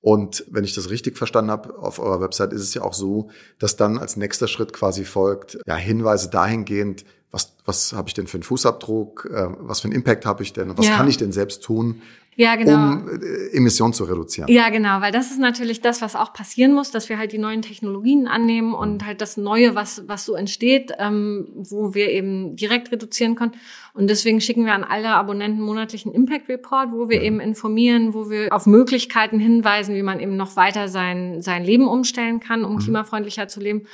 Und 0.00 0.44
wenn 0.50 0.64
ich 0.64 0.74
das 0.74 0.90
richtig 0.90 1.16
verstanden 1.16 1.50
habe, 1.50 1.78
auf 1.78 1.98
eurer 1.98 2.20
Website 2.20 2.52
ist 2.52 2.60
es 2.60 2.74
ja 2.74 2.82
auch 2.82 2.92
so, 2.92 3.30
dass 3.58 3.76
dann 3.76 3.96
als 3.96 4.18
nächster 4.18 4.48
Schritt 4.48 4.74
quasi 4.74 5.04
folgt, 5.04 5.58
ja, 5.66 5.76
Hinweise 5.76 6.28
dahingehend, 6.28 7.06
was, 7.30 7.56
was 7.64 7.94
habe 7.94 8.08
ich 8.08 8.14
denn 8.14 8.26
für 8.26 8.36
einen 8.36 8.42
Fußabdruck, 8.42 9.28
äh, 9.32 9.46
was 9.60 9.80
für 9.80 9.86
einen 9.86 9.94
Impact 9.94 10.26
habe 10.26 10.42
ich 10.42 10.52
denn, 10.52 10.76
was 10.76 10.86
Ja. 10.86 10.96
kann 10.96 11.08
ich 11.08 11.16
denn 11.16 11.32
selbst 11.32 11.62
tun, 11.64 12.02
Ja, 12.36 12.56
genau. 12.56 12.74
um 12.74 13.08
äh, 13.08 13.56
Emissionen 13.56 13.92
zu 13.92 14.04
reduzieren. 14.04 14.50
Ja, 14.50 14.68
genau, 14.70 15.00
weil 15.00 15.12
das 15.12 15.30
ist 15.30 15.38
natürlich 15.38 15.80
das, 15.80 16.02
was 16.02 16.16
auch 16.16 16.32
passieren 16.32 16.72
muss, 16.72 16.90
dass 16.90 17.08
wir 17.08 17.18
halt 17.18 17.32
die 17.32 17.38
neuen 17.38 17.62
Technologien 17.62 18.26
annehmen 18.26 18.74
und 18.74 19.06
halt 19.06 19.20
das 19.20 19.36
Neue, 19.36 19.74
was, 19.74 20.02
was 20.08 20.24
so 20.24 20.34
entsteht, 20.34 20.92
ähm, 20.98 21.48
wo 21.54 21.94
wir 21.94 22.10
eben 22.10 22.56
direkt 22.56 22.90
reduzieren 22.90 23.34
können. 23.36 23.52
Und 23.92 24.08
deswegen 24.08 24.40
schicken 24.40 24.64
wir 24.64 24.74
an 24.74 24.82
alle 24.82 25.10
Abonnenten 25.10 25.62
monatlichen 25.62 26.12
Impact 26.12 26.48
Report, 26.48 26.90
wo 26.92 27.08
wir 27.08 27.22
eben 27.22 27.38
informieren, 27.38 28.12
wo 28.12 28.28
wir 28.28 28.52
auf 28.52 28.66
Möglichkeiten 28.66 29.38
hinweisen, 29.38 29.94
wie 29.94 30.02
man 30.02 30.18
eben 30.18 30.36
noch 30.36 30.56
weiter 30.56 30.88
sein, 30.88 31.42
sein 31.42 31.64
Leben 31.64 31.86
umstellen 31.86 32.40
kann, 32.40 32.64
um 32.64 32.78
klimafreundlicher 32.78 33.46
zu 33.46 33.60
leben. 33.60 33.86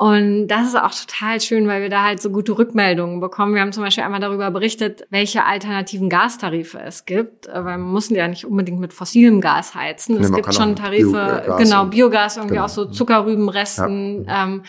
Und 0.00 0.46
das 0.46 0.68
ist 0.68 0.76
auch 0.76 0.94
total 0.94 1.40
schön, 1.40 1.66
weil 1.66 1.82
wir 1.82 1.90
da 1.90 2.04
halt 2.04 2.22
so 2.22 2.30
gute 2.30 2.56
Rückmeldungen 2.56 3.18
bekommen. 3.18 3.54
Wir 3.54 3.62
haben 3.62 3.72
zum 3.72 3.82
Beispiel 3.82 4.04
einmal 4.04 4.20
darüber 4.20 4.48
berichtet, 4.52 5.04
welche 5.10 5.44
alternativen 5.44 6.08
Gastarife 6.08 6.78
es 6.78 7.04
gibt. 7.04 7.48
Weil 7.48 7.64
man 7.64 7.80
muss 7.80 8.08
ja 8.08 8.28
nicht 8.28 8.44
unbedingt 8.44 8.78
mit 8.78 8.92
fossilem 8.92 9.40
Gas 9.40 9.74
heizen. 9.74 10.14
Nee, 10.14 10.22
es 10.22 10.32
gibt 10.32 10.54
schon 10.54 10.74
auch 10.74 10.78
Tarife, 10.78 11.42
Biogas 11.44 11.58
genau, 11.58 11.84
Biogas 11.86 12.36
irgendwie 12.36 12.54
genau. 12.54 12.66
aus 12.66 12.76
so 12.76 12.84
Zuckerrübenresten. 12.84 14.24
Ähm, 14.28 14.62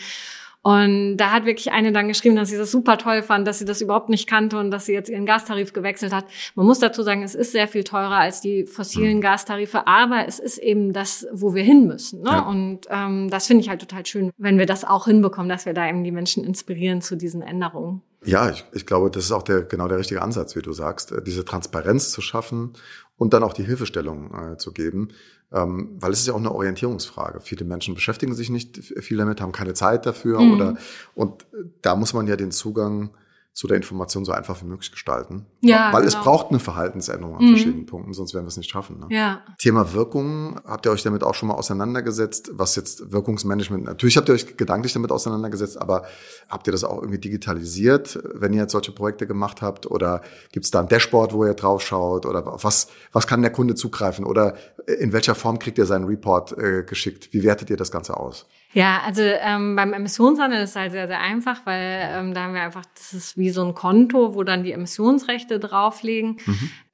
und 0.62 1.16
da 1.16 1.32
hat 1.32 1.46
wirklich 1.46 1.72
eine 1.72 1.90
dann 1.90 2.08
geschrieben, 2.08 2.36
dass 2.36 2.50
sie 2.50 2.58
das 2.58 2.70
super 2.70 2.98
toll 2.98 3.22
fand, 3.22 3.46
dass 3.46 3.58
sie 3.58 3.64
das 3.64 3.80
überhaupt 3.80 4.10
nicht 4.10 4.28
kannte 4.28 4.58
und 4.58 4.70
dass 4.70 4.84
sie 4.84 4.92
jetzt 4.92 5.08
ihren 5.08 5.24
Gastarif 5.24 5.72
gewechselt 5.72 6.12
hat. 6.12 6.26
Man 6.54 6.66
muss 6.66 6.78
dazu 6.78 7.02
sagen, 7.02 7.22
es 7.22 7.34
ist 7.34 7.52
sehr 7.52 7.66
viel 7.66 7.82
teurer 7.82 8.16
als 8.16 8.42
die 8.42 8.66
fossilen 8.66 9.16
Mhm. 9.16 9.20
Gastarife, 9.22 9.86
aber 9.86 10.26
es 10.28 10.38
ist 10.38 10.58
eben 10.58 10.92
das, 10.92 11.26
wo 11.32 11.54
wir 11.54 11.62
hin 11.62 11.86
müssen. 11.86 12.22
Ne? 12.22 12.30
Ja. 12.30 12.40
Und 12.40 12.80
ähm, 12.90 13.30
das 13.30 13.46
finde 13.46 13.62
ich 13.62 13.70
halt 13.70 13.80
total 13.80 14.04
schön, 14.04 14.32
wenn 14.36 14.58
wir 14.58 14.66
das 14.66 14.84
auch 14.84 15.06
hinbekommen, 15.06 15.48
dass 15.48 15.64
wir 15.64 15.72
da 15.72 15.88
eben 15.88 16.04
die 16.04 16.12
Menschen 16.12 16.44
inspirieren 16.44 17.00
zu 17.00 17.16
diesen 17.16 17.40
Änderungen. 17.40 18.02
Ja, 18.22 18.50
ich, 18.50 18.64
ich 18.72 18.84
glaube, 18.84 19.10
das 19.10 19.24
ist 19.24 19.32
auch 19.32 19.42
der, 19.42 19.62
genau 19.62 19.88
der 19.88 19.98
richtige 19.98 20.20
Ansatz, 20.20 20.54
wie 20.56 20.62
du 20.62 20.72
sagst, 20.72 21.10
äh, 21.12 21.22
diese 21.22 21.46
Transparenz 21.46 22.10
zu 22.10 22.20
schaffen 22.20 22.74
und 23.16 23.32
dann 23.32 23.42
auch 23.42 23.54
die 23.54 23.64
Hilfestellung 23.64 24.34
äh, 24.34 24.56
zu 24.58 24.72
geben, 24.72 25.08
ähm, 25.52 25.96
weil 25.98 26.12
es 26.12 26.20
ist 26.20 26.26
ja 26.28 26.34
auch 26.34 26.38
eine 26.38 26.52
Orientierungsfrage. 26.52 27.40
Viele 27.40 27.64
Menschen 27.64 27.94
beschäftigen 27.94 28.34
sich 28.34 28.50
nicht 28.50 28.76
viel 28.78 29.16
damit, 29.16 29.40
haben 29.40 29.52
keine 29.52 29.74
Zeit 29.74 30.06
dafür 30.06 30.40
Mhm. 30.40 30.52
oder 30.52 30.76
und 31.14 31.42
äh, 31.52 31.64
da 31.82 31.96
muss 31.96 32.12
man 32.14 32.26
ja 32.26 32.36
den 32.36 32.50
Zugang 32.50 33.10
zu 33.52 33.66
der 33.66 33.76
Information 33.76 34.24
so 34.24 34.32
einfach 34.32 34.62
wie 34.62 34.66
möglich 34.66 34.92
gestalten. 34.92 35.46
Ja, 35.60 35.92
weil 35.92 36.04
es 36.04 36.12
genau. 36.14 36.24
braucht 36.24 36.50
eine 36.50 36.60
Verhaltensänderung 36.60 37.36
an 37.36 37.44
Mhm. 37.44 37.48
verschiedenen 37.50 37.86
Punkten, 37.86 38.12
sonst 38.12 38.32
werden 38.32 38.44
wir 38.44 38.48
es 38.48 38.56
nicht 38.56 38.70
schaffen. 38.70 39.00
Ne? 39.00 39.06
Ja. 39.10 39.42
Thema 39.58 39.92
Wirkung, 39.92 40.60
habt 40.64 40.86
ihr 40.86 40.92
euch 40.92 41.02
damit 41.02 41.24
auch 41.24 41.34
schon 41.34 41.48
mal 41.48 41.54
auseinandergesetzt, 41.56 42.52
was 42.54 42.76
jetzt 42.76 43.10
Wirkungsmanagement, 43.12 43.84
natürlich 43.84 44.16
habt 44.16 44.28
ihr 44.28 44.34
euch 44.34 44.56
gedanklich 44.56 44.92
damit 44.92 45.10
auseinandergesetzt, 45.10 45.80
aber 45.80 46.04
habt 46.48 46.68
ihr 46.68 46.72
das 46.72 46.84
auch 46.84 46.98
irgendwie 47.02 47.18
digitalisiert, 47.18 48.20
wenn 48.34 48.52
ihr 48.52 48.60
jetzt 48.62 48.72
solche 48.72 48.92
Projekte 48.92 49.26
gemacht 49.26 49.62
habt 49.62 49.90
oder 49.90 50.22
gibt 50.52 50.64
es 50.64 50.70
da 50.70 50.80
ein 50.80 50.88
Dashboard, 50.88 51.32
wo 51.32 51.44
ihr 51.44 51.54
drauf 51.54 51.82
schaut 51.82 52.26
oder 52.26 52.44
was, 52.62 52.88
was 53.12 53.26
kann 53.26 53.42
der 53.42 53.50
Kunde 53.52 53.74
zugreifen 53.74 54.24
oder 54.24 54.54
in 54.86 55.12
welcher 55.12 55.34
Form 55.34 55.58
kriegt 55.58 55.76
ihr 55.78 55.86
seinen 55.86 56.04
Report 56.04 56.56
äh, 56.56 56.84
geschickt? 56.84 57.32
Wie 57.32 57.42
wertet 57.42 57.68
ihr 57.70 57.76
das 57.76 57.90
Ganze 57.90 58.16
aus? 58.16 58.46
Ja, 58.72 59.00
also 59.04 59.22
ähm, 59.22 59.74
beim 59.74 59.92
Emissionshandel 59.92 60.62
ist 60.62 60.70
es 60.70 60.76
halt 60.76 60.92
sehr, 60.92 61.08
sehr 61.08 61.20
einfach, 61.20 61.66
weil 61.66 62.08
ähm, 62.12 62.34
da 62.34 62.44
haben 62.44 62.54
wir 62.54 62.62
einfach, 62.62 62.84
das 62.94 63.12
ist 63.12 63.36
wie 63.36 63.50
so 63.50 63.64
ein 63.64 63.74
Konto, 63.74 64.34
wo 64.36 64.44
dann 64.44 64.62
die 64.62 64.72
Emissionsrechte 64.72 65.58
drauflegen. 65.58 66.36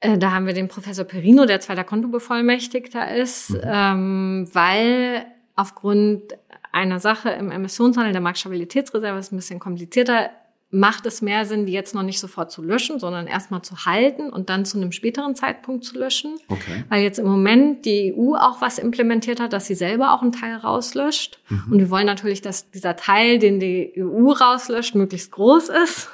Äh, 0.00 0.18
da 0.18 0.30
haben 0.30 0.46
wir 0.46 0.52
den 0.52 0.68
Professor 0.68 1.04
Perino, 1.04 1.46
der 1.46 1.60
zweiter 1.60 1.82
Kontobevollmächtigter 1.82 3.14
ist, 3.14 3.56
ähm, 3.62 4.46
weil 4.52 5.26
aufgrund 5.54 6.36
einer 6.70 7.00
Sache 7.00 7.30
im 7.30 7.50
Emissionshandel 7.50 8.12
der 8.12 8.20
Marktstabilitätsreserve 8.20 9.18
ist 9.18 9.32
ein 9.32 9.36
bisschen 9.36 9.58
komplizierter, 9.58 10.30
macht 10.76 11.06
es 11.06 11.22
mehr 11.22 11.44
Sinn, 11.46 11.66
die 11.66 11.72
jetzt 11.72 11.94
noch 11.94 12.02
nicht 12.02 12.20
sofort 12.20 12.52
zu 12.52 12.62
löschen, 12.62 13.00
sondern 13.00 13.26
erstmal 13.26 13.62
zu 13.62 13.86
halten 13.86 14.30
und 14.30 14.50
dann 14.50 14.64
zu 14.64 14.76
einem 14.76 14.92
späteren 14.92 15.34
Zeitpunkt 15.34 15.84
zu 15.84 15.98
löschen. 15.98 16.36
Okay. 16.48 16.84
Weil 16.88 17.02
jetzt 17.02 17.18
im 17.18 17.26
Moment 17.26 17.84
die 17.84 18.14
EU 18.16 18.34
auch 18.34 18.60
was 18.60 18.78
implementiert 18.78 19.40
hat, 19.40 19.52
dass 19.52 19.66
sie 19.66 19.74
selber 19.74 20.12
auch 20.12 20.22
einen 20.22 20.32
Teil 20.32 20.56
rauslöscht. 20.56 21.40
Und 21.70 21.78
wir 21.78 21.90
wollen 21.90 22.06
natürlich, 22.06 22.42
dass 22.42 22.70
dieser 22.70 22.96
Teil, 22.96 23.38
den 23.38 23.58
die 23.58 23.94
EU 23.96 24.30
rauslöscht, 24.30 24.94
möglichst 24.94 25.32
groß 25.32 25.70
ist. 25.70 26.10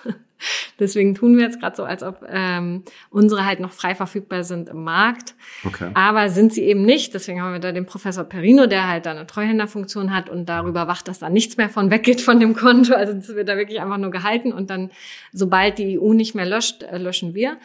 Deswegen 0.78 1.14
tun 1.14 1.36
wir 1.36 1.44
jetzt 1.44 1.60
gerade 1.60 1.76
so, 1.76 1.84
als 1.84 2.02
ob 2.02 2.24
ähm, 2.28 2.82
unsere 3.10 3.44
halt 3.46 3.60
noch 3.60 3.72
frei 3.72 3.94
verfügbar 3.94 4.44
sind 4.44 4.68
im 4.68 4.84
Markt. 4.84 5.34
Okay. 5.64 5.90
Aber 5.94 6.28
sind 6.28 6.52
sie 6.52 6.62
eben 6.62 6.84
nicht. 6.84 7.14
Deswegen 7.14 7.42
haben 7.42 7.52
wir 7.52 7.60
da 7.60 7.72
den 7.72 7.86
Professor 7.86 8.24
Perino, 8.24 8.66
der 8.66 8.88
halt 8.88 9.06
da 9.06 9.12
eine 9.12 9.26
Treuhänderfunktion 9.26 10.14
hat 10.14 10.28
und 10.28 10.48
darüber 10.48 10.86
wacht, 10.88 11.08
dass 11.08 11.18
da 11.18 11.28
nichts 11.28 11.56
mehr 11.56 11.68
von 11.68 11.90
weggeht 11.90 12.20
von 12.20 12.40
dem 12.40 12.54
Konto. 12.54 12.94
Also 12.94 13.12
das 13.12 13.28
wird 13.28 13.48
da 13.48 13.56
wirklich 13.56 13.80
einfach 13.80 13.98
nur 13.98 14.10
gehalten 14.10 14.52
und 14.52 14.70
dann, 14.70 14.90
sobald 15.32 15.78
die 15.78 15.98
EU 15.98 16.12
nicht 16.12 16.34
mehr 16.34 16.46
löscht, 16.46 16.82
äh, 16.82 16.98
löschen 16.98 17.34
wir. 17.34 17.56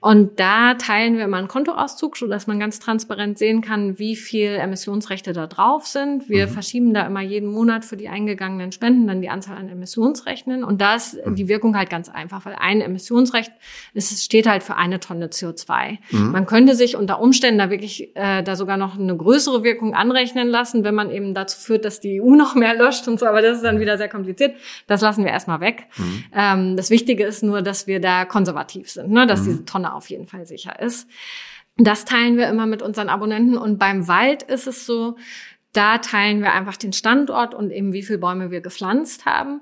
Und 0.00 0.40
da 0.40 0.74
teilen 0.74 1.16
wir 1.16 1.24
immer 1.24 1.38
einen 1.38 1.48
Kontoauszug, 1.48 2.16
sodass 2.16 2.46
man 2.46 2.58
ganz 2.58 2.78
transparent 2.78 3.38
sehen 3.38 3.60
kann, 3.60 3.98
wie 3.98 4.16
viel 4.16 4.50
Emissionsrechte 4.50 5.32
da 5.32 5.46
drauf 5.46 5.86
sind. 5.86 6.28
Wir 6.28 6.48
verschieben 6.48 6.94
da 6.94 7.06
immer 7.06 7.20
jeden 7.20 7.50
Monat 7.50 7.84
für 7.84 7.96
die 7.96 8.08
eingegangenen 8.08 8.72
Spenden 8.72 9.06
dann 9.06 9.20
die 9.20 9.28
Anzahl 9.28 9.56
an 9.56 9.68
Emissionsrechten. 9.68 10.64
Und 10.64 10.80
da 10.80 10.96
ist 10.96 11.18
die 11.26 11.48
Wirkung 11.48 11.76
halt 11.76 11.90
ganz 11.90 12.08
einfach, 12.18 12.44
weil 12.44 12.56
ein 12.58 12.80
Emissionsrecht 12.80 13.52
ist, 13.94 14.12
es 14.12 14.24
steht 14.24 14.46
halt 14.46 14.62
für 14.62 14.76
eine 14.76 15.00
Tonne 15.00 15.28
CO2. 15.28 15.98
Man 16.12 16.46
könnte 16.46 16.74
sich 16.74 16.96
unter 16.96 17.20
Umständen 17.20 17.58
da 17.58 17.70
wirklich 17.70 18.14
äh, 18.16 18.42
da 18.42 18.56
sogar 18.56 18.76
noch 18.76 18.98
eine 18.98 19.16
größere 19.16 19.62
Wirkung 19.62 19.94
anrechnen 19.94 20.48
lassen, 20.48 20.84
wenn 20.84 20.94
man 20.94 21.10
eben 21.10 21.34
dazu 21.34 21.58
führt, 21.58 21.84
dass 21.84 22.00
die 22.00 22.20
EU 22.20 22.34
noch 22.36 22.54
mehr 22.54 22.74
löscht 22.74 23.08
und 23.08 23.18
so, 23.18 23.26
aber 23.26 23.40
das 23.40 23.58
ist 23.58 23.64
dann 23.64 23.80
wieder 23.80 23.96
sehr 23.96 24.08
kompliziert. 24.08 24.56
Das 24.86 25.00
lassen 25.00 25.24
wir 25.24 25.30
erstmal 25.30 25.60
weg. 25.60 25.86
Ähm, 26.34 26.76
das 26.76 26.90
Wichtige 26.90 27.24
ist 27.24 27.42
nur, 27.42 27.62
dass 27.62 27.86
wir 27.86 28.00
da 28.00 28.24
konservativ 28.24 28.90
sind, 28.90 29.10
ne? 29.10 29.26
dass 29.26 29.44
diese 29.44 29.64
Tonne 29.64 29.94
auf 29.94 30.10
jeden 30.10 30.26
Fall 30.26 30.46
sicher 30.46 30.80
ist. 30.80 31.08
Das 31.76 32.04
teilen 32.04 32.36
wir 32.36 32.48
immer 32.48 32.66
mit 32.66 32.82
unseren 32.82 33.08
Abonnenten 33.08 33.56
und 33.56 33.78
beim 33.78 34.08
Wald 34.08 34.42
ist 34.42 34.66
es 34.66 34.84
so, 34.84 35.16
da 35.72 35.98
teilen 35.98 36.40
wir 36.40 36.52
einfach 36.52 36.76
den 36.76 36.92
Standort 36.92 37.54
und 37.54 37.70
eben 37.70 37.92
wie 37.92 38.02
viele 38.02 38.18
Bäume 38.18 38.50
wir 38.50 38.60
gepflanzt 38.60 39.26
haben. 39.26 39.60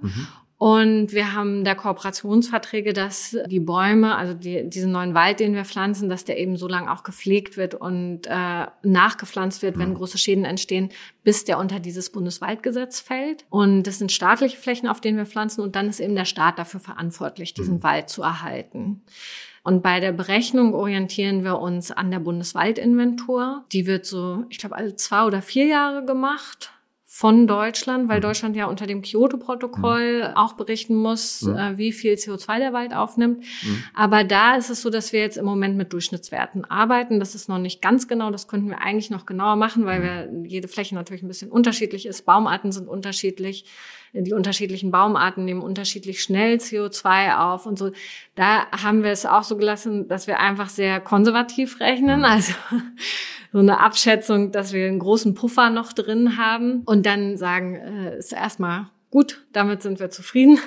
Und 0.58 1.12
wir 1.12 1.34
haben 1.34 1.64
da 1.64 1.74
Kooperationsverträge, 1.74 2.94
dass 2.94 3.36
die 3.46 3.60
Bäume, 3.60 4.16
also 4.16 4.32
die, 4.32 4.68
diesen 4.70 4.90
neuen 4.90 5.12
Wald, 5.12 5.38
den 5.38 5.54
wir 5.54 5.66
pflanzen, 5.66 6.08
dass 6.08 6.24
der 6.24 6.38
eben 6.38 6.56
so 6.56 6.66
lange 6.66 6.90
auch 6.90 7.02
gepflegt 7.02 7.58
wird 7.58 7.74
und 7.74 8.26
äh, 8.26 8.66
nachgepflanzt 8.82 9.62
wird, 9.62 9.78
wenn 9.78 9.94
große 9.94 10.16
Schäden 10.16 10.46
entstehen, 10.46 10.88
bis 11.24 11.44
der 11.44 11.58
unter 11.58 11.78
dieses 11.78 12.10
Bundeswaldgesetz 12.10 13.00
fällt. 13.00 13.44
Und 13.50 13.82
das 13.82 13.98
sind 13.98 14.12
staatliche 14.12 14.56
Flächen, 14.56 14.88
auf 14.88 15.02
denen 15.02 15.18
wir 15.18 15.26
pflanzen. 15.26 15.60
Und 15.60 15.76
dann 15.76 15.90
ist 15.90 16.00
eben 16.00 16.16
der 16.16 16.24
Staat 16.24 16.58
dafür 16.58 16.80
verantwortlich, 16.80 17.52
diesen 17.52 17.82
Wald 17.82 18.08
zu 18.08 18.22
erhalten. 18.22 19.02
Und 19.62 19.82
bei 19.82 20.00
der 20.00 20.12
Berechnung 20.12 20.72
orientieren 20.72 21.44
wir 21.44 21.58
uns 21.58 21.90
an 21.90 22.10
der 22.10 22.20
Bundeswaldinventur. 22.20 23.64
Die 23.72 23.86
wird 23.86 24.06
so, 24.06 24.44
ich 24.48 24.56
glaube, 24.56 24.76
alle 24.76 24.96
zwei 24.96 25.24
oder 25.24 25.42
vier 25.42 25.66
Jahre 25.66 26.06
gemacht 26.06 26.70
von 27.18 27.46
Deutschland, 27.46 28.10
weil 28.10 28.20
Deutschland 28.20 28.56
ja 28.56 28.66
unter 28.66 28.86
dem 28.86 29.00
Kyoto-Protokoll 29.00 30.34
auch 30.34 30.52
berichten 30.52 30.94
muss, 30.96 31.44
äh, 31.46 31.78
wie 31.78 31.92
viel 31.92 32.12
CO2 32.12 32.58
der 32.58 32.74
Wald 32.74 32.92
aufnimmt. 32.92 33.42
Aber 33.94 34.22
da 34.22 34.56
ist 34.56 34.68
es 34.68 34.82
so, 34.82 34.90
dass 34.90 35.14
wir 35.14 35.20
jetzt 35.20 35.38
im 35.38 35.46
Moment 35.46 35.78
mit 35.78 35.94
Durchschnittswerten 35.94 36.66
arbeiten. 36.66 37.18
Das 37.18 37.34
ist 37.34 37.48
noch 37.48 37.56
nicht 37.56 37.80
ganz 37.80 38.06
genau. 38.06 38.30
Das 38.30 38.48
könnten 38.48 38.68
wir 38.68 38.82
eigentlich 38.82 39.08
noch 39.08 39.24
genauer 39.24 39.56
machen, 39.56 39.86
weil 39.86 40.02
wir 40.02 40.28
jede 40.46 40.68
Fläche 40.68 40.94
natürlich 40.94 41.22
ein 41.22 41.28
bisschen 41.28 41.50
unterschiedlich 41.50 42.04
ist. 42.04 42.26
Baumarten 42.26 42.70
sind 42.70 42.86
unterschiedlich. 42.86 43.64
Die 44.22 44.32
unterschiedlichen 44.32 44.90
Baumarten 44.90 45.44
nehmen 45.44 45.62
unterschiedlich 45.62 46.22
schnell 46.22 46.56
CO2 46.56 47.36
auf 47.36 47.66
und 47.66 47.78
so. 47.78 47.90
Da 48.34 48.66
haben 48.70 49.02
wir 49.02 49.10
es 49.10 49.26
auch 49.26 49.42
so 49.42 49.56
gelassen, 49.56 50.08
dass 50.08 50.26
wir 50.26 50.40
einfach 50.40 50.68
sehr 50.68 51.00
konservativ 51.00 51.80
rechnen. 51.80 52.24
Also 52.24 52.52
so 53.52 53.58
eine 53.58 53.80
Abschätzung, 53.80 54.52
dass 54.52 54.72
wir 54.72 54.86
einen 54.86 54.98
großen 54.98 55.34
Puffer 55.34 55.70
noch 55.70 55.92
drin 55.92 56.36
haben 56.36 56.82
und 56.84 57.06
dann 57.06 57.36
sagen, 57.36 57.76
äh, 57.76 58.18
ist 58.18 58.32
erstmal 58.32 58.86
gut, 59.10 59.46
damit 59.52 59.82
sind 59.82 60.00
wir 60.00 60.10
zufrieden. 60.10 60.58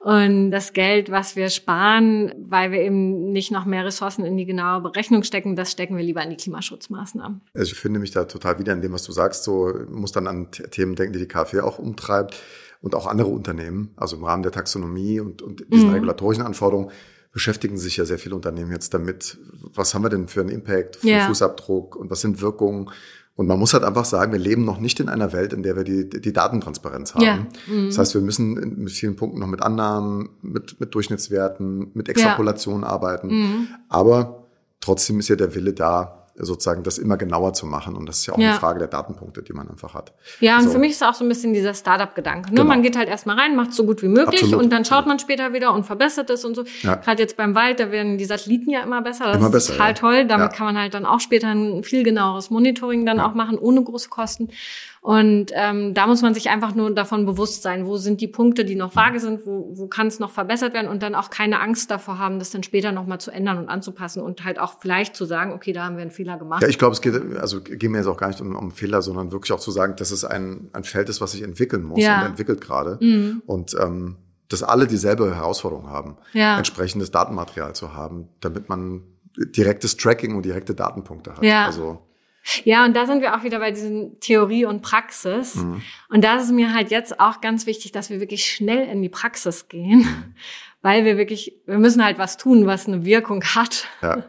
Und 0.00 0.50
das 0.50 0.74
Geld, 0.74 1.10
was 1.10 1.34
wir 1.34 1.48
sparen, 1.48 2.34
weil 2.36 2.72
wir 2.72 2.80
eben 2.80 3.32
nicht 3.32 3.50
noch 3.50 3.64
mehr 3.64 3.86
Ressourcen 3.86 4.26
in 4.26 4.36
die 4.36 4.44
genaue 4.44 4.82
Berechnung 4.82 5.22
stecken, 5.22 5.56
das 5.56 5.72
stecken 5.72 5.96
wir 5.96 6.04
lieber 6.04 6.22
in 6.22 6.28
die 6.28 6.36
Klimaschutzmaßnahmen. 6.36 7.40
Also 7.54 7.72
ich 7.72 7.78
finde 7.78 8.00
mich 8.00 8.10
da 8.10 8.24
total 8.24 8.58
wieder 8.58 8.74
in 8.74 8.82
dem, 8.82 8.92
was 8.92 9.04
du 9.04 9.12
sagst. 9.12 9.44
So 9.44 9.72
muss 9.88 10.12
dann 10.12 10.26
an 10.26 10.50
Themen 10.50 10.94
denken, 10.94 11.14
die 11.14 11.20
die 11.20 11.28
KfW 11.28 11.60
auch 11.60 11.78
umtreibt 11.78 12.36
und 12.84 12.94
auch 12.94 13.06
andere 13.06 13.28
Unternehmen. 13.28 13.90
Also 13.96 14.16
im 14.16 14.24
Rahmen 14.24 14.42
der 14.42 14.52
Taxonomie 14.52 15.18
und, 15.18 15.40
und 15.42 15.64
diesen 15.72 15.90
regulatorischen 15.90 16.44
Anforderungen 16.44 16.90
beschäftigen 17.32 17.78
sich 17.78 17.96
ja 17.96 18.04
sehr 18.04 18.18
viele 18.18 18.34
Unternehmen 18.36 18.70
jetzt 18.70 18.92
damit. 18.94 19.38
Was 19.74 19.94
haben 19.94 20.02
wir 20.04 20.10
denn 20.10 20.28
für 20.28 20.40
einen 20.42 20.50
Impact, 20.50 20.96
für 20.96 21.08
einen 21.08 21.16
Ja. 21.18 21.26
Fußabdruck 21.26 21.96
und 21.96 22.10
was 22.10 22.20
sind 22.20 22.40
Wirkungen? 22.42 22.90
Und 23.36 23.48
man 23.48 23.58
muss 23.58 23.72
halt 23.74 23.82
einfach 23.82 24.04
sagen, 24.04 24.30
wir 24.30 24.38
leben 24.38 24.64
noch 24.64 24.78
nicht 24.78 25.00
in 25.00 25.08
einer 25.08 25.32
Welt, 25.32 25.52
in 25.52 25.64
der 25.64 25.74
wir 25.74 25.82
die, 25.82 26.08
die 26.08 26.32
Datentransparenz 26.32 27.14
haben. 27.14 27.24
Ja. 27.24 27.46
Mhm. 27.66 27.86
Das 27.86 27.98
heißt, 27.98 28.14
wir 28.14 28.20
müssen 28.20 28.56
in- 28.58 28.78
mit 28.84 28.92
vielen 28.92 29.16
Punkten 29.16 29.40
noch 29.40 29.48
mit 29.48 29.60
Annahmen, 29.62 30.28
mit, 30.42 30.78
mit 30.78 30.94
Durchschnittswerten, 30.94 31.90
mit 31.94 32.08
Extrapolation 32.08 32.84
arbeiten. 32.84 33.28
Mhm. 33.28 33.68
Aber 33.88 34.44
trotzdem 34.80 35.18
ist 35.18 35.28
ja 35.28 35.34
der 35.36 35.54
Wille 35.56 35.72
da, 35.72 36.23
sozusagen 36.36 36.82
das 36.82 36.98
immer 36.98 37.16
genauer 37.16 37.52
zu 37.52 37.64
machen. 37.66 37.94
Und 37.96 38.06
das 38.08 38.18
ist 38.18 38.26
ja 38.26 38.34
auch 38.34 38.38
Ja. 38.38 38.50
eine 38.50 38.58
Frage 38.58 38.80
der 38.80 38.88
Datenpunkte, 38.88 39.42
die 39.42 39.52
man 39.52 39.68
einfach 39.70 39.94
hat. 39.94 40.12
Ja, 40.40 40.58
und 40.58 40.64
So. 40.64 40.70
für 40.70 40.78
mich 40.78 40.92
ist 40.92 41.02
auch 41.04 41.14
so 41.14 41.24
ein 41.24 41.28
bisschen 41.28 41.52
dieser 41.54 41.74
Startup-Gedanke. 41.74 42.50
Ne? 42.50 42.56
Genau. 42.56 42.64
Man 42.68 42.82
geht 42.82 42.96
halt 42.96 43.08
erstmal 43.08 43.38
rein, 43.38 43.54
macht 43.54 43.72
so 43.72 43.84
gut 43.86 44.02
wie 44.02 44.08
möglich 44.08 44.42
Absolut. 44.42 44.64
und 44.64 44.72
dann 44.72 44.84
schaut 44.84 45.06
man 45.06 45.18
später 45.18 45.52
wieder 45.52 45.72
und 45.72 45.84
verbessert 45.84 46.30
es 46.30 46.44
und 46.44 46.54
so. 46.56 46.64
Ja. 46.82 46.96
Gerade 46.96 47.22
jetzt 47.22 47.36
beim 47.36 47.54
Wald, 47.54 47.78
da 47.78 47.90
werden 47.92 48.18
die 48.18 48.24
Satelliten 48.24 48.70
ja 48.70 48.82
immer 48.82 49.00
besser. 49.02 49.26
Das 49.26 49.36
Immer 49.36 49.46
ist 49.46 49.52
besser, 49.52 49.72
total 49.74 49.88
ja. 49.88 49.94
toll. 49.94 50.24
Damit 50.26 50.52
kann 50.54 50.66
man 50.66 50.78
halt 50.78 50.94
dann 50.94 51.06
auch 51.06 51.20
später 51.20 51.48
ein 51.48 51.84
viel 51.84 52.02
genaueres 52.02 52.50
Monitoring 52.50 53.06
dann 53.06 53.20
auch 53.20 53.34
machen, 53.34 53.56
ohne 53.58 53.82
große 53.82 54.08
Kosten. 54.08 54.48
Und 55.06 55.50
ähm, 55.52 55.92
da 55.92 56.06
muss 56.06 56.22
man 56.22 56.32
sich 56.32 56.48
einfach 56.48 56.74
nur 56.74 56.90
davon 56.94 57.26
bewusst 57.26 57.60
sein, 57.62 57.84
wo 57.84 57.98
sind 57.98 58.22
die 58.22 58.26
Punkte, 58.26 58.64
die 58.64 58.74
noch 58.74 58.96
vage 58.96 59.20
sind, 59.20 59.44
wo, 59.44 59.68
wo 59.76 59.86
kann 59.86 60.06
es 60.06 60.18
noch 60.18 60.30
verbessert 60.30 60.72
werden 60.72 60.88
und 60.88 61.02
dann 61.02 61.14
auch 61.14 61.28
keine 61.28 61.60
Angst 61.60 61.90
davor 61.90 62.18
haben, 62.18 62.38
das 62.38 62.48
dann 62.52 62.62
später 62.62 62.90
nochmal 62.90 63.20
zu 63.20 63.30
ändern 63.30 63.58
und 63.58 63.68
anzupassen 63.68 64.22
und 64.22 64.46
halt 64.46 64.58
auch 64.58 64.80
vielleicht 64.80 65.14
zu 65.14 65.26
sagen, 65.26 65.52
okay, 65.52 65.74
da 65.74 65.84
haben 65.84 65.96
wir 65.96 66.00
einen 66.02 66.10
Fehler 66.10 66.38
gemacht. 66.38 66.62
Ja, 66.62 66.68
ich 66.68 66.78
glaube, 66.78 66.94
es 66.94 67.02
geht, 67.02 67.14
also 67.36 67.60
geht 67.60 67.82
mir 67.90 67.98
jetzt 67.98 68.06
auch 68.06 68.16
gar 68.16 68.28
nicht 68.28 68.40
um, 68.40 68.56
um 68.56 68.70
Fehler, 68.70 69.02
sondern 69.02 69.30
wirklich 69.30 69.52
auch 69.52 69.60
zu 69.60 69.70
sagen, 69.72 69.94
dass 69.96 70.10
es 70.10 70.24
ein, 70.24 70.70
ein 70.72 70.84
Feld 70.84 71.10
ist, 71.10 71.20
was 71.20 71.32
sich 71.32 71.42
entwickeln 71.42 71.82
muss 71.82 72.00
Ja. 72.02 72.20
und 72.22 72.26
entwickelt 72.28 72.62
gerade. 72.62 72.96
Mhm. 73.02 73.42
Und 73.44 73.76
ähm, 73.78 74.16
dass 74.48 74.62
alle 74.62 74.86
dieselbe 74.86 75.36
Herausforderung 75.36 75.90
haben, 75.90 76.16
Ja. 76.32 76.56
entsprechendes 76.56 77.10
Datenmaterial 77.10 77.74
zu 77.74 77.92
haben, 77.92 78.28
damit 78.40 78.70
man 78.70 79.02
direktes 79.36 79.98
Tracking 79.98 80.34
und 80.34 80.46
direkte 80.46 80.74
Datenpunkte 80.74 81.32
hat. 81.36 81.44
Ja. 81.44 81.66
Also 81.66 81.98
Ja, 82.64 82.84
und 82.84 82.94
da 82.94 83.06
sind 83.06 83.22
wir 83.22 83.34
auch 83.36 83.42
wieder 83.42 83.58
bei 83.58 83.70
diesen 83.70 84.20
Theorie 84.20 84.64
und 84.66 84.82
Praxis. 84.82 85.54
Mhm. 85.56 85.80
Und 86.10 86.24
da 86.24 86.36
ist 86.36 86.50
mir 86.52 86.74
halt 86.74 86.90
jetzt 86.90 87.18
auch 87.20 87.40
ganz 87.40 87.66
wichtig, 87.66 87.92
dass 87.92 88.10
wir 88.10 88.20
wirklich 88.20 88.44
schnell 88.46 88.86
in 88.88 89.00
die 89.02 89.08
Praxis 89.08 89.68
gehen, 89.68 90.00
Mhm. 90.00 90.34
weil 90.82 91.04
wir 91.06 91.16
wirklich, 91.16 91.54
wir 91.66 91.78
müssen 91.78 92.04
halt 92.04 92.18
was 92.18 92.36
tun, 92.36 92.66
was 92.66 92.86
eine 92.86 93.04
Wirkung 93.06 93.42
hat. 93.42 93.88
ja, 94.02 94.24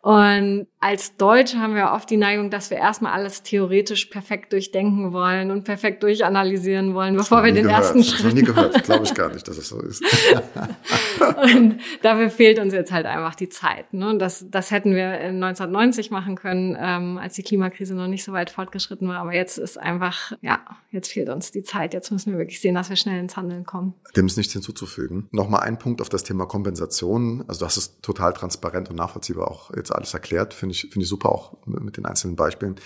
Und 0.00 0.66
als 0.82 1.16
Deutsche 1.16 1.58
haben 1.58 1.76
wir 1.76 1.92
oft 1.92 2.10
die 2.10 2.16
Neigung, 2.16 2.50
dass 2.50 2.70
wir 2.70 2.76
erstmal 2.76 3.12
alles 3.12 3.44
theoretisch 3.44 4.06
perfekt 4.06 4.52
durchdenken 4.52 5.12
wollen 5.12 5.52
und 5.52 5.62
perfekt 5.62 6.02
durchanalysieren 6.02 6.92
wollen, 6.92 7.16
bevor 7.16 7.44
wir 7.44 7.52
den 7.52 7.66
gehört. 7.66 7.84
ersten 7.84 7.98
Das 7.98 8.08
hab 8.08 8.14
ich 8.14 8.24
noch 8.24 8.30
Schritt 8.30 8.34
nie 8.34 8.42
gehört. 8.42 8.84
Glaube 8.84 9.04
ich 9.04 9.14
gar 9.14 9.32
nicht, 9.32 9.46
dass 9.46 9.56
es 9.56 9.68
so 9.68 9.80
ist. 9.80 10.02
Und 11.54 11.78
dafür 12.02 12.30
fehlt 12.30 12.58
uns 12.58 12.74
jetzt 12.74 12.90
halt 12.90 13.06
einfach 13.06 13.36
die 13.36 13.48
Zeit. 13.48 13.94
Ne? 13.94 14.18
Das, 14.18 14.44
das 14.50 14.72
hätten 14.72 14.96
wir 14.96 15.20
in 15.20 15.42
1990 15.42 16.10
machen 16.10 16.34
können, 16.34 16.76
ähm, 16.78 17.16
als 17.16 17.34
die 17.34 17.44
Klimakrise 17.44 17.94
noch 17.94 18.08
nicht 18.08 18.24
so 18.24 18.32
weit 18.32 18.50
fortgeschritten 18.50 19.06
war. 19.06 19.18
Aber 19.18 19.34
jetzt 19.34 19.58
ist 19.58 19.78
einfach, 19.78 20.32
ja, 20.40 20.58
jetzt 20.90 21.12
fehlt 21.12 21.28
uns 21.28 21.52
die 21.52 21.62
Zeit. 21.62 21.94
Jetzt 21.94 22.10
müssen 22.10 22.32
wir 22.32 22.38
wirklich 22.38 22.60
sehen, 22.60 22.74
dass 22.74 22.88
wir 22.88 22.96
schnell 22.96 23.20
ins 23.20 23.36
Handeln 23.36 23.64
kommen. 23.64 23.94
Dem 24.16 24.26
ist 24.26 24.36
nichts 24.36 24.52
hinzuzufügen. 24.52 25.28
Nochmal 25.30 25.60
ein 25.60 25.78
Punkt 25.78 26.00
auf 26.00 26.08
das 26.08 26.24
Thema 26.24 26.46
Kompensation. 26.46 27.44
Also 27.46 27.64
das 27.64 27.76
ist 27.76 28.02
total 28.02 28.32
transparent 28.32 28.90
und 28.90 28.96
nachvollziehbar 28.96 29.48
auch 29.48 29.72
jetzt 29.76 29.94
alles 29.94 30.12
erklärt. 30.12 30.54
Finde 30.54 30.71
ich, 30.72 30.82
finde 30.82 31.02
ich 31.02 31.08
super 31.08 31.30
auch 31.30 31.56
mit 31.66 31.96
den 31.96 32.06
einzelnen 32.06 32.36
Beispielen. 32.36 32.76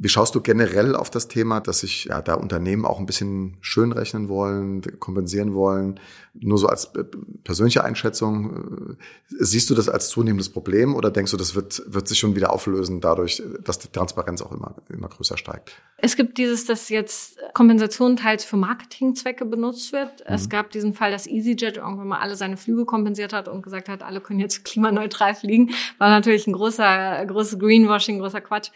Wie 0.00 0.08
schaust 0.08 0.34
du 0.36 0.40
generell 0.40 0.94
auf 0.94 1.10
das 1.10 1.26
Thema, 1.26 1.60
dass 1.60 1.80
sich 1.80 2.04
ja, 2.04 2.22
da 2.22 2.34
Unternehmen 2.34 2.84
auch 2.84 3.00
ein 3.00 3.06
bisschen 3.06 3.56
schön 3.60 3.90
rechnen 3.90 4.28
wollen, 4.28 4.80
kompensieren 5.00 5.54
wollen? 5.54 5.98
Nur 6.34 6.56
so 6.56 6.68
als 6.68 6.94
äh, 6.94 7.02
persönliche 7.42 7.82
Einschätzung, 7.82 8.96
äh, 8.98 9.34
siehst 9.40 9.68
du 9.70 9.74
das 9.74 9.88
als 9.88 10.08
zunehmendes 10.08 10.50
Problem 10.50 10.94
oder 10.94 11.10
denkst 11.10 11.32
du, 11.32 11.36
das 11.36 11.56
wird, 11.56 11.82
wird 11.86 12.06
sich 12.06 12.18
schon 12.20 12.36
wieder 12.36 12.52
auflösen 12.52 13.00
dadurch, 13.00 13.42
dass 13.64 13.80
die 13.80 13.88
Transparenz 13.88 14.40
auch 14.40 14.52
immer, 14.52 14.76
immer 14.88 15.08
größer 15.08 15.36
steigt? 15.36 15.72
Es 15.96 16.14
gibt 16.14 16.38
dieses, 16.38 16.64
dass 16.64 16.88
jetzt 16.90 17.38
Kompensation 17.54 18.16
teils 18.16 18.44
für 18.44 18.56
Marketingzwecke 18.56 19.44
benutzt 19.44 19.92
wird. 19.92 20.24
Es 20.26 20.48
gab 20.48 20.70
diesen 20.70 20.94
Fall, 20.94 21.10
dass 21.10 21.26
EasyJet 21.26 21.78
irgendwann 21.78 22.06
mal 22.06 22.20
alle 22.20 22.36
seine 22.36 22.56
Flüge 22.56 22.84
kompensiert 22.84 23.32
hat 23.32 23.48
und 23.48 23.62
gesagt 23.62 23.88
hat, 23.88 24.04
alle 24.04 24.20
können 24.20 24.38
jetzt 24.38 24.64
klimaneutral 24.64 25.34
fliegen. 25.34 25.70
War 25.98 26.08
natürlich 26.10 26.46
ein 26.46 26.52
großer, 26.52 27.26
großes 27.26 27.58
Greenwashing, 27.58 28.20
großer 28.20 28.40
Quatsch. 28.40 28.70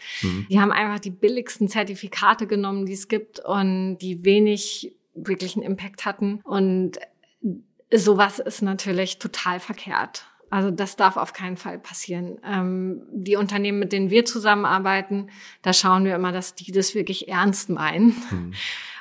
Die 0.49 0.59
haben 0.59 0.73
einfach 0.73 0.99
die 0.99 1.12
billigsten 1.19 1.67
Zertifikate 1.67 2.47
genommen, 2.47 2.85
die 2.85 2.93
es 2.93 3.07
gibt 3.07 3.39
und 3.39 3.97
die 3.97 4.23
wenig 4.23 4.95
wirklichen 5.15 5.61
Impact 5.61 6.05
hatten. 6.05 6.41
Und 6.43 6.99
sowas 7.93 8.39
ist 8.39 8.61
natürlich 8.61 9.19
total 9.19 9.59
verkehrt. 9.59 10.25
Also 10.49 10.69
das 10.69 10.95
darf 10.95 11.17
auf 11.17 11.33
keinen 11.33 11.57
Fall 11.57 11.79
passieren. 11.79 12.39
Ähm, 12.45 13.01
die 13.11 13.37
Unternehmen, 13.37 13.79
mit 13.79 13.91
denen 13.91 14.11
wir 14.11 14.23
zusammenarbeiten, 14.23 15.31
da 15.63 15.73
schauen 15.73 16.05
wir 16.05 16.13
immer, 16.13 16.31
dass 16.31 16.53
die 16.53 16.71
das 16.71 16.93
wirklich 16.93 17.27
ernst 17.27 17.71
meinen 17.71 18.15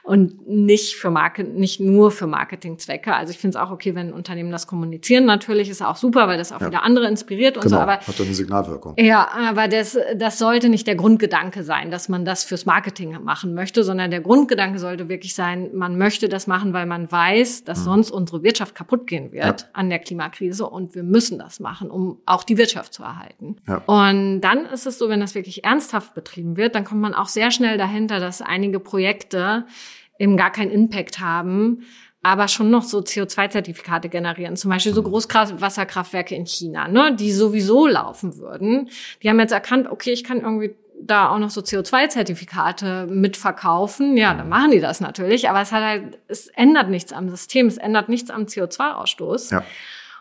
und 0.05 0.49
nicht 0.49 0.97
für 0.97 1.11
Market, 1.11 1.55
nicht 1.55 1.79
nur 1.81 2.11
für 2.11 2.27
Marketingzwecke. 2.27 3.15
Also 3.15 3.31
ich 3.31 3.39
finde 3.39 3.57
es 3.57 3.63
auch 3.63 3.71
okay, 3.71 3.95
wenn 3.95 4.13
Unternehmen 4.13 4.51
das 4.51 4.67
kommunizieren. 4.67 5.25
Natürlich 5.27 5.69
ist 5.69 5.81
auch 5.81 5.95
super, 5.97 6.27
weil 6.27 6.39
das 6.39 6.51
auch 6.53 6.61
Ja. 6.61 6.67
wieder 6.67 6.83
andere 6.83 7.07
inspiriert 7.07 7.57
und 7.57 7.63
Genau, 7.65 7.77
so. 7.77 7.83
Aber 7.83 7.93
hat 7.99 8.21
eine 8.21 8.35
Signalwirkung. 8.35 8.95
ja, 8.99 9.29
aber 9.29 9.69
das, 9.69 9.97
das 10.17 10.39
sollte 10.39 10.69
nicht 10.69 10.87
der 10.89 10.97
Grundgedanke 10.97 11.63
sein, 11.63 11.91
dass 11.93 12.09
man 12.09 12.25
das 12.25 12.43
fürs 12.45 12.67
Marketing 12.67 13.17
machen 13.23 13.55
möchte, 13.55 13.85
sondern 13.85 14.11
der 14.11 14.21
Grundgedanke 14.21 14.79
sollte 14.81 15.09
wirklich 15.09 15.35
sein, 15.35 15.71
man 15.75 15.97
möchte 15.97 16.29
das 16.29 16.47
machen, 16.49 16.73
weil 16.73 16.87
man 16.87 17.11
weiß, 17.11 17.65
dass 17.65 17.85
sonst 17.85 18.11
unsere 18.11 18.43
Wirtschaft 18.43 18.75
kaputt 18.75 19.07
gehen 19.07 19.31
wird 19.33 19.43
Ja. 19.63 19.67
an 19.73 19.89
der 19.89 20.01
Klimakrise 20.01 20.67
und 20.69 20.95
wir 20.97 21.05
müssen 21.05 21.39
das 21.39 21.61
machen, 21.61 21.91
um 21.91 22.19
auch 22.27 22.43
die 22.45 22.59
Wirtschaft 22.59 22.93
zu 22.93 23.03
erhalten. 23.05 23.57
Ja. 23.69 23.77
Und 23.87 24.41
dann 24.41 24.67
ist 24.67 24.87
es 24.87 24.99
so, 24.99 25.09
wenn 25.09 25.21
das 25.21 25.35
wirklich 25.37 25.65
ernsthaft 25.65 26.15
betrieben 26.15 26.57
wird, 26.57 26.75
dann 26.75 26.85
kommt 26.85 27.01
man 27.01 27.15
auch 27.15 27.29
sehr 27.29 27.51
schnell 27.53 27.79
dahinter, 27.79 28.19
dass 28.19 28.43
einige 28.43 28.81
Projekte 28.81 29.65
eben 30.23 30.37
gar 30.37 30.53
keinen 30.53 30.71
Impact 30.71 31.19
haben, 31.19 31.83
aber 32.23 32.47
schon 32.47 32.71
noch 32.71 32.85
so 32.85 33.01
CO2-Zertifikate 33.01 34.09
generieren. 34.09 34.57
Zum 34.57 34.71
Beispiel 34.71 34.95
so 34.95 35.03
Großwasserkraftwerke 35.03 36.37
in 36.37 36.47
China, 36.47 36.87
ne, 36.87 37.17
die 37.17 37.33
sowieso 37.33 37.89
laufen 37.89 38.39
würden. 38.39 38.89
Die 39.23 39.29
haben 39.29 39.41
jetzt 39.41 39.53
erkannt, 39.53 39.91
okay, 39.91 40.13
ich 40.13 40.23
kann 40.23 40.41
irgendwie 40.41 40.77
da 41.01 41.31
auch 41.31 41.41
noch 41.41 41.51
so 41.51 41.61
CO2-Zertifikate 41.61 43.07
mitverkaufen. 43.09 44.17
Ja, 44.17 44.35
dann 44.35 44.49
machen 44.49 44.71
die 44.71 44.79
das 44.79 45.01
natürlich, 45.01 45.49
aber 45.49 45.61
es 45.61 45.73
hat 45.73 45.83
halt, 45.83 46.19
es 46.29 46.47
ändert 46.47 46.89
nichts 46.89 47.13
am 47.13 47.29
System, 47.29 47.67
es 47.67 47.77
ändert 47.77 48.09
nichts 48.09 48.31
am 48.31 48.45
CO2-Ausstoß. 48.45 49.51
Ja. 49.51 49.65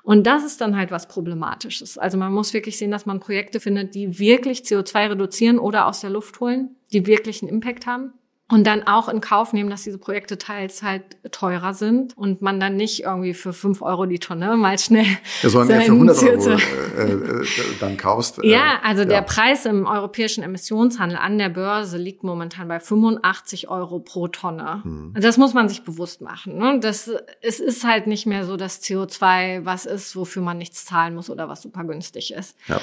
Und 0.02 0.26
das 0.26 0.44
ist 0.44 0.60
dann 0.62 0.76
halt 0.76 0.90
was 0.90 1.08
Problematisches. 1.08 2.00
Also 2.00 2.18
man 2.18 2.34
muss 2.34 2.56
wirklich 2.56 2.80
sehen, 2.80 2.90
dass 2.90 3.06
man 3.06 3.20
Projekte 3.20 3.60
findet, 3.60 3.94
die 3.94 4.18
wirklich 4.18 4.62
CO2 4.62 5.12
reduzieren 5.12 5.60
oder 5.60 5.86
aus 5.86 6.02
der 6.02 6.10
Luft 6.10 6.40
holen, 6.40 6.76
die 6.92 7.06
wirklich 7.06 7.44
einen 7.44 7.50
Impact 7.50 7.86
haben. 7.86 8.14
Und 8.52 8.68
dann 8.68 8.86
auch 8.86 9.08
in 9.08 9.22
Kauf 9.22 9.54
nehmen, 9.54 9.70
dass 9.70 9.84
diese 9.84 9.98
Projekte 9.98 10.38
teils 10.38 10.84
halt 10.84 11.04
teurer 11.32 11.74
sind 11.74 12.18
und 12.18 12.42
man 12.42 12.60
dann 12.60 12.76
nicht 12.76 13.04
irgendwie 13.04 13.34
für 13.34 13.54
fünf 13.54 13.82
Euro 13.82 14.06
die 14.06 14.20
Tonne 14.20 14.58
mal 14.58 14.78
schnell. 14.78 15.06
Ja, 15.42 15.50
sondern 15.50 15.70
eher 15.70 15.82
für 15.82 15.88
seinen 15.88 16.10
100 16.10 16.24
Euro 16.24 16.42
CO2 16.42 16.62
äh, 16.98 17.42
äh, 17.42 17.46
dann 17.80 17.96
kaufst. 17.96 18.44
äh, 18.44 18.50
ja, 18.50 18.80
also 18.84 19.06
der 19.06 19.20
ja. 19.20 19.22
Preis 19.22 19.66
im 19.66 19.86
europäischen 19.86 20.44
Emissionshandel 20.44 21.18
an 21.18 21.38
der 21.38 21.48
Börse 21.48 21.98
liegt 21.98 22.24
momentan 22.24 22.68
bei 22.68 22.82
85 22.82 23.70
Euro 23.70 24.00
pro 24.00 24.28
Tonne. 24.28 24.84
Hm. 24.84 25.14
Das 25.18 25.38
muss 25.38 25.54
man 25.54 25.70
sich 25.70 25.84
bewusst 25.84 26.22
machen. 26.22 26.58
Ne? 26.58 26.80
Das, 26.82 27.10
es 27.42 27.62
ist 27.62 27.86
halt 27.86 28.08
nicht 28.08 28.26
mehr 28.26 28.46
so, 28.46 28.58
dass 28.58 28.84
CO2 28.84 29.64
was 29.64 29.86
ist, 29.86 30.16
wofür 30.18 30.42
man 30.42 30.58
nichts 30.58 30.86
zahlen 30.86 31.16
muss 31.16 31.30
oder 31.30 31.48
was 31.48 31.62
super 31.62 31.86
günstig 31.86 32.34
ist. 32.34 32.58
Ja. 32.68 32.82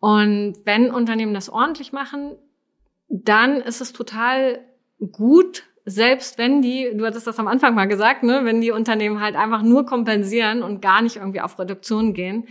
Und 0.00 0.56
wenn 0.64 0.90
Unternehmen 0.90 1.34
das 1.34 1.48
ordentlich 1.48 1.92
machen, 1.92 2.32
dann 3.08 3.60
ist 3.60 3.80
es 3.80 3.92
total 3.92 4.60
gut, 5.12 5.64
selbst 5.86 6.38
wenn 6.38 6.62
die, 6.62 6.90
du 6.94 7.04
hattest 7.04 7.26
das 7.26 7.38
am 7.38 7.46
Anfang 7.46 7.74
mal 7.74 7.86
gesagt, 7.86 8.22
ne, 8.22 8.40
wenn 8.44 8.60
die 8.60 8.70
Unternehmen 8.70 9.20
halt 9.20 9.36
einfach 9.36 9.62
nur 9.62 9.84
kompensieren 9.84 10.62
und 10.62 10.80
gar 10.80 11.02
nicht 11.02 11.16
irgendwie 11.16 11.40
auf 11.42 11.58
Reduktion 11.58 12.14
gehen, 12.14 12.46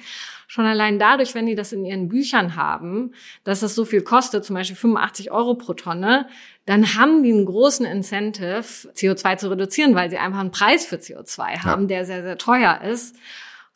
schon 0.48 0.66
allein 0.66 1.00
dadurch, 1.00 1.34
wenn 1.34 1.48
die 1.48 1.56
das 1.56 1.74
in 1.74 1.84
ihren 1.84 2.10
Büchern 2.10 2.56
haben, 2.56 3.14
dass 3.44 3.64
es 3.64 3.74
so 3.74 3.86
viel 3.86 4.02
kostet, 4.04 4.46
zum 4.46 4.56
Beispiel 4.56 4.76
85 4.76 5.32
Euro 5.32 5.56
pro 5.56 5.74
Tonne, 5.74 6.28
dann 6.68 6.96
haben 6.96 7.24
die 7.24 7.32
einen 7.32 7.46
großen 7.48 7.88
Incentive, 7.88 8.62
CO2 8.96 9.38
zu 9.38 9.50
reduzieren, 9.50 9.96
weil 9.96 10.12
sie 10.12 10.18
einfach 10.20 10.40
einen 10.40 10.52
Preis 10.52 10.86
für 10.86 10.98
CO2 10.98 11.64
haben, 11.64 11.88
der 11.88 12.06
sehr, 12.06 12.22
sehr 12.22 12.38
teuer 12.38 12.82
ist. 12.88 13.16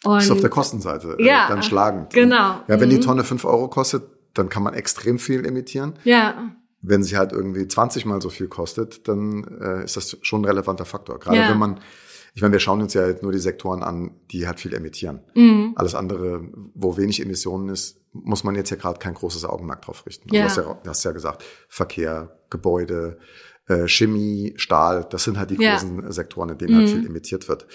Und 0.04 0.18
Das 0.18 0.26
ist 0.26 0.32
auf 0.32 0.42
der 0.42 0.52
Kostenseite 0.52 1.18
äh, 1.20 1.26
Ja, 1.26 1.48
dann 1.48 1.64
schlagend. 1.64 2.14
genau. 2.14 2.62
Ja, 2.68 2.80
wenn 2.80 2.92
die 2.92 2.98
Mhm. 2.98 3.02
Tonne 3.02 3.24
5 3.24 3.44
Euro 3.46 3.68
kostet, 3.70 4.04
dann 4.36 4.50
kann 4.50 4.62
man 4.62 4.76
extrem 4.76 5.18
viel 5.18 5.44
emittieren. 5.48 5.94
ja, 6.04 6.52
Wenn 6.88 7.04
sie 7.04 7.18
halt 7.18 7.32
irgendwie 7.32 7.68
20 7.68 8.06
mal 8.06 8.22
so 8.22 8.30
viel 8.30 8.48
kostet, 8.48 9.08
dann 9.08 9.44
äh, 9.62 9.84
ist 9.84 9.98
das 9.98 10.18
schon 10.22 10.42
ein 10.42 10.46
relevanter 10.46 10.86
Faktor. 10.86 11.20
Gerade 11.20 11.38
Ja. 11.38 11.50
wenn 11.50 11.58
man, 11.58 11.80
ich 12.34 12.42
meine, 12.42 12.54
wir 12.54 12.60
schauen 12.60 12.82
uns 12.82 12.94
ja 12.94 13.08
jetzt 13.08 13.24
nur 13.24 13.32
die 13.32 13.40
Sektoren 13.40 13.84
an, 13.84 14.12
die 14.32 14.48
halt 14.48 14.60
viel 14.60 14.74
emittieren. 14.74 15.22
mhm. 15.36 15.74
Alles 15.76 15.96
andere, 15.96 16.42
wo 16.76 16.98
wenig 16.98 17.22
Emissionen 17.22 17.70
ist, 17.70 18.00
muss 18.14 18.44
man 18.44 18.56
jetzt 18.56 18.70
ja 18.70 18.78
gerade 18.78 19.00
kein 19.00 19.14
großes 19.14 19.46
Augenmerk 19.46 19.82
drauf 19.84 20.06
richten. 20.06 20.34
Ja. 20.34 20.44
Du, 20.44 20.50
hast 20.50 20.58
ja, 20.58 20.64
du 20.64 20.90
hast 20.90 21.04
ja 21.04 21.12
gesagt, 21.12 21.44
Verkehr, 21.68 22.38
Gebäude, 22.50 23.18
äh, 23.68 23.88
Chemie, 23.88 24.54
Stahl, 24.56 25.06
das 25.10 25.26
sind 25.26 25.38
halt 25.38 25.50
die 25.52 25.62
Ja. 25.62 25.74
großen 25.74 26.10
Sektoren, 26.12 26.50
in 26.50 26.58
denen 26.58 26.76
halt 26.78 26.88
Mhm. 26.88 26.92
viel 27.00 27.06
emittiert 27.08 27.50
wird. 27.50 27.66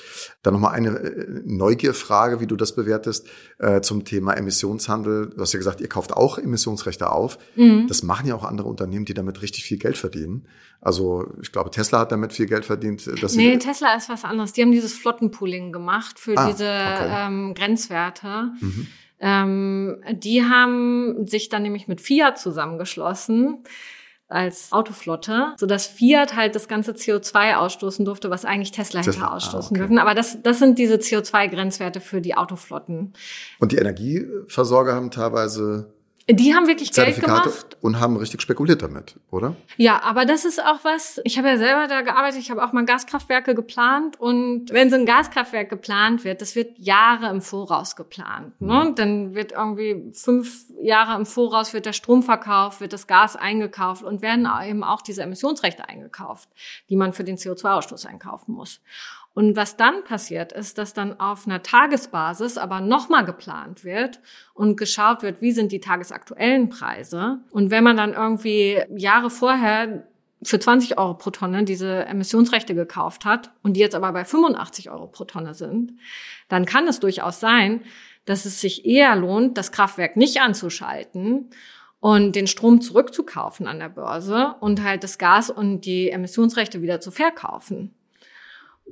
Dann 0.42 0.54
nochmal 0.54 0.72
eine 0.72 0.88
äh, 0.98 1.42
Neugierfrage, 1.44 2.40
wie 2.40 2.46
du 2.46 2.56
das 2.56 2.74
bewertest, 2.74 3.28
äh, 3.58 3.80
zum 3.82 4.04
Thema 4.04 4.32
Emissionshandel. 4.32 5.30
Du 5.36 5.40
hast 5.42 5.52
ja 5.52 5.58
gesagt, 5.58 5.80
ihr 5.82 5.88
kauft 5.88 6.12
auch 6.14 6.38
Emissionsrechte 6.38 7.10
auf. 7.10 7.38
Mhm. 7.56 7.86
Das 7.88 8.02
machen 8.02 8.26
ja 8.26 8.34
auch 8.34 8.44
andere 8.44 8.68
Unternehmen, 8.68 9.04
die 9.04 9.14
damit 9.14 9.42
richtig 9.42 9.64
viel 9.64 9.78
Geld 9.78 9.98
verdienen. 9.98 10.46
Also 10.80 11.26
ich 11.42 11.52
glaube, 11.52 11.70
Tesla 11.70 12.00
hat 12.00 12.10
damit 12.12 12.32
viel 12.32 12.46
Geld 12.46 12.64
verdient. 12.64 13.06
Dass 13.22 13.34
Nee, 13.34 13.56
Tesla 13.58 13.94
ist 13.94 14.08
was 14.08 14.24
anderes. 14.24 14.52
Die 14.52 14.62
haben 14.62 14.72
dieses 14.72 14.94
Flottenpooling 14.94 15.72
gemacht 15.72 16.18
für 16.18 16.36
Ah, 16.38 16.46
diese 16.50 16.64
okay. 16.64 17.26
ähm, 17.26 17.54
Grenzwerte. 17.54 18.50
Mhm. 18.60 18.86
Ähm, 19.20 20.02
die 20.14 20.42
haben 20.42 21.26
sich 21.26 21.48
dann 21.48 21.62
nämlich 21.62 21.86
mit 21.86 22.00
Fiat 22.00 22.38
zusammengeschlossen 22.40 23.58
als 24.32 24.72
Autoflotte, 24.72 25.54
so 25.56 25.66
dass 25.66 25.86
Fiat 25.86 26.34
halt 26.34 26.54
das 26.54 26.68
ganze 26.68 26.92
CO2 26.92 27.56
ausstoßen 27.56 28.04
durfte, 28.04 28.30
was 28.30 28.44
eigentlich 28.44 28.72
Tesla 28.72 29.00
hätte 29.00 29.12
Tesla, 29.12 29.28
ah, 29.28 29.36
ausstoßen 29.36 29.76
okay. 29.76 29.80
dürfen. 29.80 29.98
Aber 29.98 30.14
das, 30.14 30.42
das 30.42 30.58
sind 30.58 30.78
diese 30.78 30.96
CO2-Grenzwerte 30.96 32.00
für 32.00 32.20
die 32.20 32.34
Autoflotten. 32.34 33.12
Und 33.58 33.72
die 33.72 33.76
Energieversorger 33.76 34.94
haben 34.94 35.10
teilweise 35.10 35.92
Die 36.28 36.54
haben 36.54 36.68
wirklich 36.68 36.92
Geld 36.92 37.20
gemacht. 37.20 37.76
und 37.80 37.98
haben 37.98 38.16
richtig 38.16 38.42
spekuliert 38.42 38.82
damit, 38.82 39.18
oder? 39.30 39.56
Ja, 39.76 40.02
aber 40.02 40.24
das 40.24 40.44
ist 40.44 40.62
auch 40.62 40.84
was, 40.84 41.20
ich 41.24 41.36
habe 41.36 41.48
ja 41.48 41.56
selber 41.56 41.88
da 41.88 42.02
gearbeitet, 42.02 42.40
ich 42.40 42.50
habe 42.50 42.64
auch 42.64 42.72
mal 42.72 42.84
Gaskraftwerke 42.84 43.54
geplant 43.54 44.20
und 44.20 44.70
wenn 44.70 44.88
so 44.88 44.96
ein 44.96 45.04
Gaskraftwerk 45.04 45.68
geplant 45.68 46.24
wird, 46.24 46.40
das 46.40 46.54
wird 46.54 46.78
Jahre 46.78 47.28
im 47.28 47.40
Voraus 47.40 47.96
geplant. 47.96 48.60
Ne? 48.60 48.92
Dann 48.94 49.34
wird 49.34 49.52
irgendwie 49.52 50.12
fünf 50.14 50.64
Jahre 50.80 51.18
im 51.18 51.26
Voraus 51.26 51.72
wird 51.72 51.86
der 51.86 51.92
Strom 51.92 52.22
verkauft, 52.22 52.80
wird 52.80 52.92
das 52.92 53.06
Gas 53.06 53.34
eingekauft 53.34 54.04
und 54.04 54.22
werden 54.22 54.48
eben 54.64 54.84
auch 54.84 55.02
diese 55.02 55.22
Emissionsrechte 55.22 55.88
eingekauft, 55.88 56.48
die 56.88 56.96
man 56.96 57.12
für 57.12 57.24
den 57.24 57.36
CO2-Ausstoß 57.36 58.06
einkaufen 58.06 58.54
muss. 58.54 58.80
Und 59.34 59.56
was 59.56 59.76
dann 59.76 60.04
passiert, 60.04 60.52
ist, 60.52 60.76
dass 60.76 60.92
dann 60.92 61.18
auf 61.18 61.46
einer 61.46 61.62
Tagesbasis 61.62 62.58
aber 62.58 62.80
nochmal 62.80 63.24
geplant 63.24 63.82
wird 63.82 64.20
und 64.52 64.76
geschaut 64.76 65.22
wird, 65.22 65.40
wie 65.40 65.52
sind 65.52 65.72
die 65.72 65.80
tagesaktuellen 65.80 66.68
Preise. 66.68 67.38
Und 67.50 67.70
wenn 67.70 67.82
man 67.82 67.96
dann 67.96 68.12
irgendwie 68.12 68.82
Jahre 68.94 69.30
vorher 69.30 70.06
für 70.42 70.58
20 70.58 70.98
Euro 70.98 71.14
pro 71.14 71.30
Tonne 71.30 71.64
diese 71.64 72.04
Emissionsrechte 72.04 72.74
gekauft 72.74 73.24
hat 73.24 73.52
und 73.62 73.74
die 73.74 73.80
jetzt 73.80 73.94
aber 73.94 74.12
bei 74.12 74.24
85 74.24 74.90
Euro 74.90 75.06
pro 75.06 75.24
Tonne 75.24 75.54
sind, 75.54 75.92
dann 76.48 76.66
kann 76.66 76.86
es 76.86 77.00
durchaus 77.00 77.40
sein, 77.40 77.82
dass 78.24 78.44
es 78.44 78.60
sich 78.60 78.84
eher 78.84 79.16
lohnt, 79.16 79.56
das 79.56 79.72
Kraftwerk 79.72 80.16
nicht 80.16 80.40
anzuschalten 80.40 81.50
und 82.00 82.36
den 82.36 82.46
Strom 82.48 82.80
zurückzukaufen 82.80 83.66
an 83.66 83.78
der 83.78 83.88
Börse 83.88 84.56
und 84.60 84.82
halt 84.82 85.04
das 85.04 85.18
Gas 85.18 85.50
und 85.50 85.82
die 85.82 86.10
Emissionsrechte 86.10 86.82
wieder 86.82 87.00
zu 87.00 87.10
verkaufen. 87.10 87.94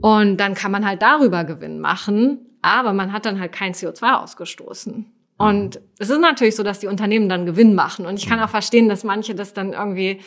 Und 0.00 0.38
dann 0.38 0.54
kann 0.54 0.72
man 0.72 0.86
halt 0.86 1.02
darüber 1.02 1.44
Gewinn 1.44 1.80
machen, 1.80 2.46
aber 2.62 2.92
man 2.92 3.12
hat 3.12 3.26
dann 3.26 3.40
halt 3.40 3.52
kein 3.52 3.74
CO2 3.74 4.14
ausgestoßen. 4.22 5.06
Und 5.36 5.80
es 5.98 6.10
ist 6.10 6.20
natürlich 6.20 6.54
so, 6.54 6.62
dass 6.62 6.80
die 6.80 6.86
Unternehmen 6.86 7.30
dann 7.30 7.46
Gewinn 7.46 7.74
machen. 7.74 8.04
Und 8.04 8.18
ich 8.18 8.28
kann 8.28 8.38
auch 8.40 8.50
verstehen, 8.50 8.90
dass 8.90 9.04
manche 9.04 9.34
das 9.34 9.54
dann 9.54 9.72
irgendwie, 9.72 10.20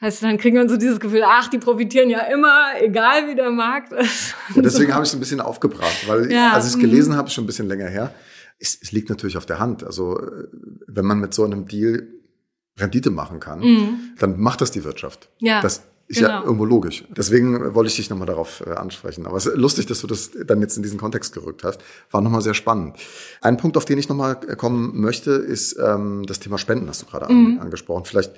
also 0.00 0.26
dann 0.26 0.38
kriegen 0.38 0.56
wir 0.56 0.66
so 0.66 0.78
dieses 0.78 1.00
Gefühl, 1.00 1.22
ach, 1.22 1.48
die 1.48 1.58
profitieren 1.58 2.08
ja 2.08 2.20
immer, 2.20 2.68
egal 2.80 3.28
wie 3.28 3.34
der 3.34 3.50
Markt 3.50 3.92
ist. 3.92 4.34
Ja, 4.54 4.62
deswegen 4.62 4.94
habe 4.94 5.04
ich 5.04 5.10
es 5.10 5.14
ein 5.14 5.20
bisschen 5.20 5.42
aufgebracht, 5.42 6.08
weil 6.08 6.32
Ja, 6.32 6.52
als 6.52 6.64
ich 6.64 6.70
es 6.70 6.76
mhm. 6.78 6.80
gelesen 6.80 7.14
habe, 7.14 7.28
schon 7.28 7.44
ein 7.44 7.46
bisschen 7.46 7.68
länger 7.68 7.88
her, 7.88 8.14
es, 8.58 8.78
es 8.80 8.90
liegt 8.92 9.10
natürlich 9.10 9.36
auf 9.36 9.44
der 9.44 9.58
Hand. 9.58 9.84
Also 9.84 10.18
äh, 10.18 10.46
wenn 10.86 11.04
man 11.04 11.20
mit 11.20 11.34
so 11.34 11.44
einem 11.44 11.66
Deal 11.66 12.08
Rendite 12.78 13.10
machen 13.10 13.40
kann, 13.40 14.14
dann 14.18 14.40
macht 14.40 14.62
das 14.62 14.70
die 14.70 14.82
Wirtschaft. 14.82 15.28
Mhm. 15.40 15.46
Ja, 15.46 15.60
Das 15.60 15.82
ist 16.06 16.20
ja 16.20 16.28
genau. 16.28 16.44
irgendwo 16.44 16.64
logisch. 16.66 17.04
Deswegen 17.16 17.74
wollte 17.74 17.88
ich 17.88 17.96
dich 17.96 18.10
nochmal 18.10 18.26
darauf 18.26 18.62
äh, 18.66 18.70
ansprechen. 18.70 19.26
Aber 19.26 19.36
es 19.36 19.46
ist 19.46 19.56
lustig, 19.56 19.86
dass 19.86 20.00
du 20.00 20.06
das 20.06 20.30
dann 20.46 20.60
jetzt 20.60 20.76
in 20.76 20.82
diesen 20.82 20.98
Kontext 20.98 21.32
gerückt 21.32 21.64
hast. 21.64 21.80
War 22.10 22.20
nochmal 22.20 22.42
sehr 22.42 22.54
spannend. 22.54 22.96
Ein 23.40 23.56
Punkt, 23.56 23.76
auf 23.76 23.84
den 23.86 23.98
ich 23.98 24.08
nochmal 24.08 24.36
kommen 24.36 25.00
möchte, 25.00 25.30
ist 25.32 25.78
ähm, 25.82 26.24
das 26.26 26.40
Thema 26.40 26.58
Spenden, 26.58 26.88
hast 26.88 27.02
du 27.02 27.06
gerade 27.06 27.32
Mhm. 27.32 27.54
an, 27.56 27.60
angesprochen. 27.60 28.04
Vielleicht 28.04 28.32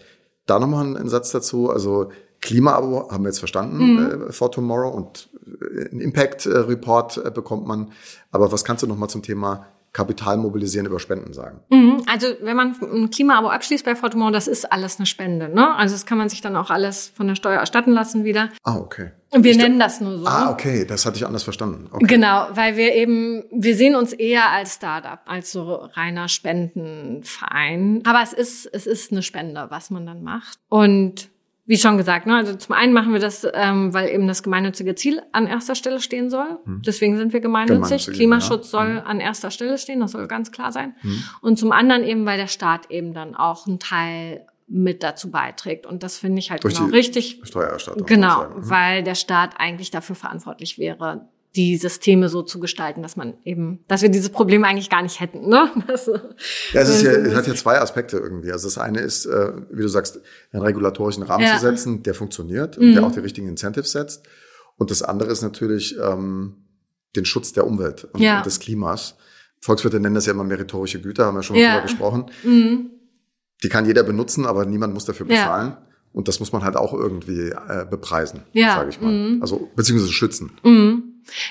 da 0.47 0.59
nochmal 0.61 0.85
einen 0.97 1.09
Satz 1.09 1.33
dazu. 1.33 1.71
Also 1.71 2.11
Klimaabo 2.41 3.11
haben 3.11 3.25
wir 3.25 3.31
jetzt 3.31 3.41
verstanden 3.41 3.95
Mhm. 3.95 4.29
äh, 4.29 4.33
for 4.33 4.53
Tomorrow 4.53 4.91
und 4.91 5.29
äh, 5.47 5.89
einen 5.91 6.01
Impact-Report 6.01 7.17
äh, 7.25 7.31
bekommt 7.31 7.67
man. 7.67 7.91
Aber 8.31 8.53
was 8.53 8.65
kannst 8.65 8.83
du 8.83 8.87
nochmal 8.87 9.11
zum 9.11 9.23
Thema 9.23 9.67
Kapital 9.97 10.37
mobilisieren 10.37 10.85
über 10.87 11.01
Spenden 11.01 11.33
sagen? 11.33 11.61
Mhm. 11.71 12.03
Also 12.07 12.27
wenn 12.43 12.55
man 12.57 12.77
ein 12.83 13.11
Klimaabo 13.11 13.49
abschließt 13.49 13.85
bei 13.85 13.97
Fortumont, 13.97 14.35
das 14.35 14.47
ist 14.47 14.71
alles 14.71 14.99
eine 14.99 15.07
Spende. 15.07 15.49
Ne? 15.49 15.75
Also 15.75 15.95
das 15.95 16.05
kann 16.05 16.19
man 16.19 16.29
sich 16.29 16.43
dann 16.43 16.55
auch 16.55 16.69
alles 16.71 17.09
von 17.17 17.27
der 17.27 17.35
Steuer 17.35 17.59
erstatten 17.61 17.93
lassen 17.93 18.25
wieder. 18.25 18.51
Ah, 18.63 18.77
okay. 18.77 19.13
Und 19.31 19.43
wir 19.43 19.53
Ich- 19.53 19.57
nennen 19.59 19.79
das 19.79 20.01
nur 20.03 20.19
so. 20.19 20.27
Ah, 20.27 20.51
okay, 20.51 20.85
das 20.87 21.05
hatte 21.07 21.17
ich 21.17 21.27
anders 21.27 21.43
verstanden. 21.45 21.89
Okay. 21.91 22.07
Genau, 22.07 22.47
weil 22.53 22.77
wir 22.77 22.95
eben, 22.95 23.45
wir 23.51 23.75
sehen 23.75 23.97
uns 23.97 24.13
eher 24.13 24.51
als 24.51 24.75
Startup, 24.75 25.19
als 25.27 25.51
so 25.51 25.75
reiner 25.95 26.29
Spendenverein. 26.29 28.03
Aber 28.07 28.21
es 28.23 28.33
ist, 28.33 28.67
es 28.73 28.87
ist 28.87 29.13
eine 29.13 29.23
Spende, 29.23 29.67
was 29.71 29.91
man 29.91 30.07
dann 30.07 30.23
macht. 30.23 30.59
Und 30.69 31.29
wie 31.67 31.77
schon 31.77 31.97
gesagt, 31.97 32.27
ne, 32.27 32.37
also 32.37 32.55
zum 32.55 32.75
einen 32.75 32.93
machen 32.93 33.13
wir 33.13 33.19
das, 33.19 33.47
ähm, 33.53 33.93
weil 33.93 34.09
eben 34.09 34.29
das 34.29 34.43
gemeinnützige 34.43 34.95
Ziel 34.95 35.21
an 35.33 35.47
erster 35.47 35.75
Stelle 35.75 36.01
stehen 36.01 36.31
soll. 36.31 36.59
Deswegen 36.65 37.17
sind 37.17 37.33
wir 37.33 37.41
gemeinnützig. 37.41 38.07
Klimaschutz 38.07 38.71
ja. 38.73 38.79
soll 38.79 39.03
an 39.05 39.19
erster 39.19 39.51
Stelle 39.51 39.77
stehen, 39.77 40.01
das 40.01 40.13
soll 40.13 40.29
ganz 40.29 40.53
klar 40.53 40.71
sein. 40.71 40.95
Und 41.41 41.59
zum 41.59 41.73
anderen 41.73 42.05
eben, 42.05 42.25
weil 42.25 42.39
der 42.39 42.47
Staat 42.47 42.91
eben 42.91 43.13
dann 43.13 43.35
auch 43.35 43.67
einen 43.67 43.81
Teil 43.81 44.47
mit 44.69 45.03
dazu 45.03 45.31
beiträgt. 45.31 45.87
Und 45.87 46.03
das 46.03 46.19
finde 46.19 46.39
ich 46.39 46.51
halt 46.51 46.65
Durch 46.65 46.75
genau 46.75 46.89
richtig. 46.89 47.41
Steuererstattung. 47.45 48.07
Genau. 48.07 48.49
Mhm. 48.49 48.71
weil 48.71 49.03
der 49.03 49.15
Staat 49.15 49.59
eigentlich 49.59 49.91
dafür 49.91 50.17
verantwortlich 50.17 50.79
wäre, 50.79 51.29
die 51.57 51.77
Systeme 51.77 52.29
so 52.29 52.43
zu 52.43 52.61
gestalten, 52.61 53.03
dass 53.03 53.17
man 53.17 53.35
eben, 53.45 53.81
dass 53.89 54.03
wir 54.03 54.09
dieses 54.11 54.29
Problem 54.31 54.63
eigentlich 54.65 54.91
gar 54.91 55.03
nicht 55.03 55.19
hätten. 55.21 55.49
Ne? 55.49 55.71
Das, 55.87 56.07
Ja, 56.73 56.81
es, 56.83 56.89
ist 56.89 57.03
ja, 57.03 57.13
es 57.13 57.35
hat 57.35 57.47
ja 57.47 57.55
zwei 57.55 57.81
Aspekte 57.81 58.19
irgendwie. 58.19 58.53
Also 58.53 58.67
das 58.69 58.79
eine 58.79 59.01
ist, 59.01 59.27
äh, 59.27 59.53
wie 59.71 59.83
du 59.83 59.89
sagst, 59.89 60.21
einen 60.53 60.63
regulatorischen 60.63 61.23
Rahmen 61.23 61.43
Ja. 61.45 61.55
Mhm. 61.55 61.59
zu 61.59 61.63
setzen, 61.63 62.03
der 62.03 62.15
funktioniert 62.15 62.77
und 62.79 62.93
der 62.95 63.05
auch 63.05 63.13
die 63.13 63.21
richtigen 63.21 63.49
Incentives 63.49 63.93
setzt. 63.93 64.25
Und 64.77 64.91
das 64.91 65.03
andere 65.03 65.31
ist 65.33 65.43
natürlich 65.43 65.97
ähm, 65.99 66.57
den 67.17 67.25
Schutz 67.25 67.53
der 67.53 67.67
Umwelt 67.67 68.05
und, 68.13 68.21
Ja. 68.21 68.39
und 68.39 68.47
des 68.47 68.61
Klimas. 68.61 69.17
Volkswirte 69.61 69.99
nennen 69.99 70.15
das 70.15 70.27
ja 70.27 70.33
immer 70.35 70.45
meritorische 70.45 71.01
Güter, 71.01 71.25
haben 71.27 71.37
wir 71.37 71.43
schon 71.43 71.57
mal 71.57 71.63
Ja. 71.63 71.73
drüber 71.77 71.83
gesprochen. 71.83 72.27
Mhm. 72.45 72.91
Die 73.63 73.69
kann 73.71 73.87
jeder 73.87 74.03
benutzen, 74.03 74.45
aber 74.45 74.67
niemand 74.67 74.93
muss 74.93 75.07
dafür 75.07 75.27
bezahlen. 75.27 75.79
Und 76.13 76.29
das 76.29 76.41
muss 76.41 76.51
man 76.53 76.63
halt 76.63 76.77
auch 76.77 76.93
irgendwie 76.95 77.49
äh, 77.51 77.85
bepreisen, 77.91 78.43
Ja. 78.53 78.77
sage 78.77 78.91
ich 78.91 79.01
mal. 79.01 79.13
Mhm. 79.13 79.43
Also 79.43 79.71
beziehungsweise 79.77 80.13
schützen. 80.13 80.53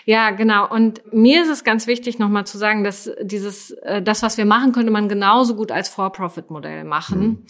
Ja, 0.06 0.32
genau. 0.32 0.70
Und 0.70 1.02
mir 1.14 1.44
ist 1.44 1.50
es 1.50 1.64
ganz 1.64 1.88
wichtig, 1.88 2.20
nochmal 2.20 2.46
zu 2.46 2.58
sagen, 2.58 2.84
dass 2.84 3.12
dieses, 3.22 3.72
äh, 3.72 4.02
das, 4.02 4.24
was 4.24 4.38
wir 4.38 4.46
machen, 4.46 4.72
könnte 4.72 4.92
man 4.92 5.10
genauso 5.10 5.56
gut 5.56 5.72
als 5.72 5.90
For-Profit-Modell 5.90 6.84
machen. 6.84 7.46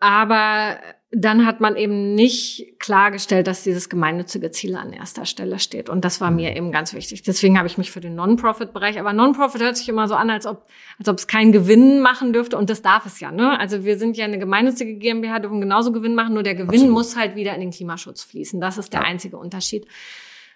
Aber 0.00 0.78
dann 1.12 1.44
hat 1.44 1.60
man 1.60 1.74
eben 1.74 2.14
nicht 2.14 2.78
klargestellt, 2.78 3.48
dass 3.48 3.64
dieses 3.64 3.88
gemeinnützige 3.88 4.52
Ziel 4.52 4.76
an 4.76 4.92
erster 4.92 5.24
Stelle 5.26 5.58
steht. 5.58 5.88
Und 5.88 6.04
das 6.04 6.20
war 6.20 6.30
mir 6.30 6.54
eben 6.54 6.70
ganz 6.70 6.94
wichtig. 6.94 7.22
Deswegen 7.22 7.58
habe 7.58 7.66
ich 7.66 7.78
mich 7.78 7.90
für 7.90 8.00
den 8.00 8.14
Non-Profit-Bereich. 8.14 9.00
Aber 9.00 9.12
Non-Profit 9.12 9.60
hört 9.60 9.76
sich 9.76 9.88
immer 9.88 10.06
so 10.06 10.14
an, 10.14 10.30
als 10.30 10.46
ob, 10.46 10.68
als 11.00 11.08
ob 11.08 11.18
es 11.18 11.26
keinen 11.26 11.50
Gewinn 11.50 12.00
machen 12.00 12.32
dürfte. 12.32 12.56
Und 12.56 12.70
das 12.70 12.80
darf 12.80 13.06
es 13.06 13.18
ja, 13.18 13.32
ne? 13.32 13.58
Also 13.58 13.84
wir 13.84 13.98
sind 13.98 14.16
ja 14.16 14.24
eine 14.24 14.38
gemeinnützige 14.38 14.94
GmbH, 14.94 15.40
dürfen 15.40 15.60
genauso 15.60 15.90
Gewinn 15.90 16.14
machen, 16.14 16.32
nur 16.32 16.44
der 16.44 16.54
Gewinn 16.54 16.68
Absolut. 16.68 16.92
muss 16.92 17.16
halt 17.16 17.34
wieder 17.34 17.54
in 17.54 17.60
den 17.60 17.72
Klimaschutz 17.72 18.22
fließen. 18.22 18.60
Das 18.60 18.78
ist 18.78 18.92
der 18.92 19.02
einzige 19.02 19.36
Unterschied. 19.36 19.86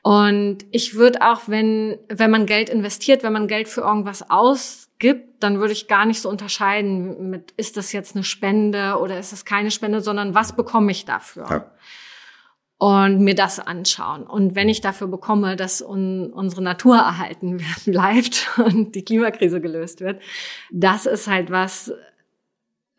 Und 0.05 0.67
ich 0.71 0.97
würde 0.97 1.23
auch, 1.23 1.45
wenn, 1.47 1.99
wenn 2.11 2.31
man 2.31 2.45
Geld 2.45 2.69
investiert, 2.69 3.23
wenn 3.23 3.33
man 3.33 3.49
Geld 3.49 3.69
für 3.69 3.81
irgendwas 3.81 4.29
ausgibt, 4.29 5.43
dann 5.43 5.61
würde 5.61 5.73
ich 5.73 5.89
gar 5.89 6.05
nicht 6.05 6.21
so 6.21 6.29
unterscheiden 6.29 7.31
mit, 7.31 7.53
ist 7.53 7.79
das 7.79 7.91
jetzt 7.93 8.15
eine 8.15 8.23
Spende 8.23 8.99
oder 9.01 9.19
ist 9.19 9.33
es 9.33 9.47
keine 9.47 9.71
Spende, 9.71 10.03
sondern 10.03 10.35
was 10.35 10.57
bekomme 10.57 10.93
ich 10.93 11.07
dafür? 11.07 11.47
Ja. 11.49 11.71
Und 12.77 13.21
mir 13.21 13.35
das 13.35 13.61
anschauen. 13.61 14.25
Und 14.25 14.55
wenn 14.55 14.69
ich 14.69 14.83
dafür 14.83 15.07
bekomme, 15.07 15.57
dass 15.57 15.81
un, 15.81 16.31
unsere 16.35 16.61
Natur 16.61 16.97
erhalten 16.97 17.65
bleibt 17.87 18.51
und 18.59 18.95
die 18.95 19.07
Klimakrise 19.07 19.63
gelöst 19.63 20.03
wird, 20.03 20.21
das 20.71 21.07
ist 21.07 21.29
halt 21.29 21.51
was, 21.51 21.91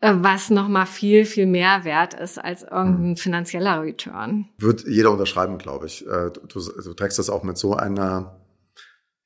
was 0.00 0.50
nochmal 0.50 0.86
viel, 0.86 1.24
viel 1.24 1.46
mehr 1.46 1.84
wert 1.84 2.14
ist 2.14 2.38
als 2.38 2.62
irgendein 2.62 3.16
finanzieller 3.16 3.82
Return. 3.82 4.46
Wird 4.58 4.86
jeder 4.86 5.10
unterschreiben, 5.10 5.58
glaube 5.58 5.86
ich. 5.86 6.06
Äh, 6.06 6.30
Du, 6.30 6.40
du, 6.46 6.60
du 6.82 6.94
trägst 6.94 7.18
das 7.18 7.30
auch 7.30 7.42
mit 7.42 7.56
so 7.58 7.74
einer 7.74 8.36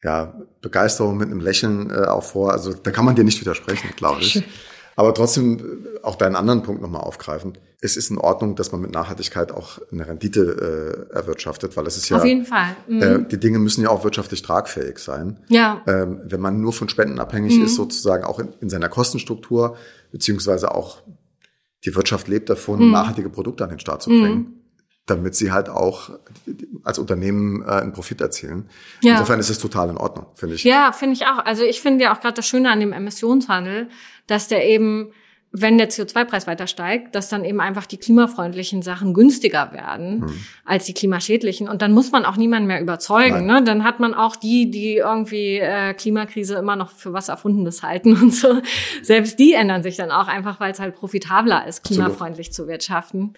ja, 0.02 0.34
Begeisterung, 0.62 1.16
mit 1.18 1.28
einem 1.30 1.40
Lächeln 1.40 1.90
äh, 1.90 2.04
auch 2.06 2.22
vor. 2.24 2.52
Also 2.52 2.72
da 2.72 2.90
kann 2.90 3.04
man 3.04 3.14
dir 3.16 3.24
nicht 3.24 3.40
widersprechen, 3.40 3.90
glaube 3.96 4.20
ich. 4.22 4.42
Aber 4.96 5.12
trotzdem 5.14 5.58
äh, 5.58 6.02
auch 6.02 6.14
deinen 6.16 6.36
anderen 6.36 6.62
Punkt 6.62 6.80
nochmal 6.82 7.02
aufgreifen. 7.02 7.58
Es 7.82 7.96
ist 7.96 8.10
in 8.10 8.18
Ordnung, 8.18 8.56
dass 8.56 8.72
man 8.72 8.80
mit 8.82 8.92
Nachhaltigkeit 8.92 9.52
auch 9.52 9.78
eine 9.90 10.06
Rendite 10.06 11.08
äh, 11.10 11.14
erwirtschaftet, 11.14 11.76
weil 11.76 11.86
es 11.86 11.96
ist 11.96 12.08
ja, 12.10 12.18
Auf 12.18 12.24
jeden 12.24 12.44
Fall. 12.44 12.76
Mhm. 12.86 13.02
äh, 13.02 13.24
die 13.28 13.38
Dinge 13.40 13.58
müssen 13.58 13.82
ja 13.82 13.90
auch 13.90 14.04
wirtschaftlich 14.04 14.42
tragfähig 14.42 14.98
sein. 14.98 15.38
ja. 15.48 15.82
Ähm, 15.86 16.20
wenn 16.24 16.40
man 16.40 16.60
nur 16.60 16.72
von 16.72 16.88
Spenden 16.88 17.18
abhängig 17.18 17.56
Mhm. 17.58 17.64
ist, 17.64 17.74
sozusagen 17.76 18.24
auch 18.24 18.38
in, 18.38 18.52
in 18.60 18.70
seiner 18.70 18.88
Kostenstruktur, 18.88 19.76
beziehungsweise 20.10 20.74
auch 20.74 21.02
die 21.84 21.94
Wirtschaft 21.94 22.28
lebt 22.28 22.50
davon, 22.50 22.78
Mhm. 22.86 22.90
nachhaltige 22.92 23.30
Produkte 23.30 23.64
an 23.64 23.70
den 23.70 23.78
Start 23.78 24.02
zu 24.02 24.10
bringen, 24.10 24.54
damit 25.06 25.34
sie 25.34 25.50
halt 25.50 25.68
auch 25.68 26.10
als 26.84 26.98
Unternehmen 26.98 27.62
äh, 27.62 27.66
einen 27.70 27.92
Profit 27.92 28.20
erzielen. 28.20 28.68
Ja. 29.02 29.12
Insofern 29.12 29.40
ist 29.40 29.48
es 29.50 29.58
total 29.58 29.88
in 29.90 29.96
Ordnung, 29.96 30.26
finde 30.34 30.56
ich. 30.56 30.64
Ja, 30.64 30.92
finde 30.92 31.14
ich 31.14 31.26
auch. 31.26 31.38
Also 31.44 31.62
ich 31.64 31.80
finde 31.80 32.04
ja 32.04 32.14
auch 32.14 32.20
gerade 32.20 32.34
das 32.34 32.46
Schöne 32.46 32.70
an 32.70 32.80
dem 32.80 32.92
Emissionshandel, 32.92 33.88
dass 34.26 34.46
der 34.48 34.66
eben 34.68 35.12
wenn 35.52 35.78
der 35.78 35.90
CO2-Preis 35.90 36.46
weiter 36.46 36.68
steigt, 36.68 37.14
dass 37.16 37.28
dann 37.28 37.44
eben 37.44 37.60
einfach 37.60 37.86
die 37.86 37.96
klimafreundlichen 37.96 38.82
Sachen 38.82 39.14
günstiger 39.14 39.72
werden 39.72 40.22
hm. 40.22 40.34
als 40.64 40.84
die 40.84 40.94
klimaschädlichen. 40.94 41.68
Und 41.68 41.82
dann 41.82 41.92
muss 41.92 42.12
man 42.12 42.24
auch 42.24 42.36
niemanden 42.36 42.68
mehr 42.68 42.80
überzeugen. 42.80 43.46
Ne? 43.46 43.62
Dann 43.64 43.82
hat 43.82 43.98
man 43.98 44.14
auch 44.14 44.36
die, 44.36 44.70
die 44.70 44.96
irgendwie 44.96 45.58
äh, 45.58 45.92
Klimakrise 45.94 46.54
immer 46.54 46.76
noch 46.76 46.90
für 46.90 47.12
was 47.12 47.28
Erfundenes 47.28 47.82
halten 47.82 48.12
und 48.14 48.32
so. 48.32 48.62
Selbst 49.02 49.40
die 49.40 49.54
ändern 49.54 49.82
sich 49.82 49.96
dann 49.96 50.12
auch 50.12 50.28
einfach, 50.28 50.60
weil 50.60 50.70
es 50.70 50.78
halt 50.78 50.94
profitabler 50.94 51.66
ist, 51.66 51.82
klimafreundlich 51.82 52.48
Absolut. 52.48 52.68
zu 52.68 52.72
wirtschaften. 52.72 53.34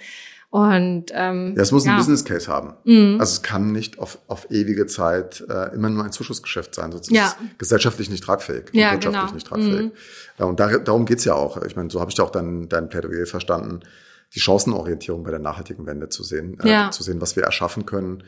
Und 0.53 1.07
ähm, 1.15 1.55
ja, 1.57 1.63
es 1.63 1.73
muss 1.73 1.87
ja. 1.87 1.93
ein 1.93 1.97
Business 1.97 2.27
Case 2.27 2.47
haben. 2.47 2.75
Mhm. 2.85 3.17
Also 3.19 3.33
es 3.33 3.43
kann 3.43 3.73
nicht 3.73 3.99
auf, 3.99 4.19
auf 4.27 4.51
ewige 4.51 4.85
Zeit 4.85 5.43
äh, 5.49 5.75
immer 5.75 5.89
nur 5.89 6.05
ein 6.05 6.13
Zuschussgeschäft 6.13 6.75
sein, 6.75 6.93
sonst 6.93 7.11
ja. 7.11 7.25
ist 7.25 7.37
es 7.41 7.59
gesellschaftlich 7.59 8.11
nicht 8.11 8.23
tragfähig, 8.23 8.67
ja, 8.73 8.93
wirtschaftlich 8.93 9.23
genau. 9.23 9.35
nicht 9.35 9.47
tragfähig. 9.47 9.87
Mhm. 9.87 9.93
Ja, 10.39 10.45
und 10.45 10.61
da, 10.61 10.77
darum 10.77 11.07
geht's 11.07 11.25
ja 11.25 11.33
auch. 11.33 11.63
Ich 11.63 11.75
meine, 11.75 11.89
so 11.89 12.03
habe 12.03 12.11
ich 12.11 12.21
auch 12.21 12.29
dein, 12.29 12.69
dein 12.69 12.91
Plädoyer 12.91 13.25
verstanden, 13.25 13.81
die 14.35 14.41
Chancenorientierung 14.41 15.23
bei 15.23 15.31
der 15.31 15.39
nachhaltigen 15.39 15.87
Wende 15.87 16.11
zu 16.11 16.23
sehen, 16.23 16.59
äh, 16.63 16.91
zu 16.91 17.03
sehen, 17.03 17.23
was 17.23 17.35
wir 17.35 17.45
erschaffen 17.45 17.87
können 17.87 18.23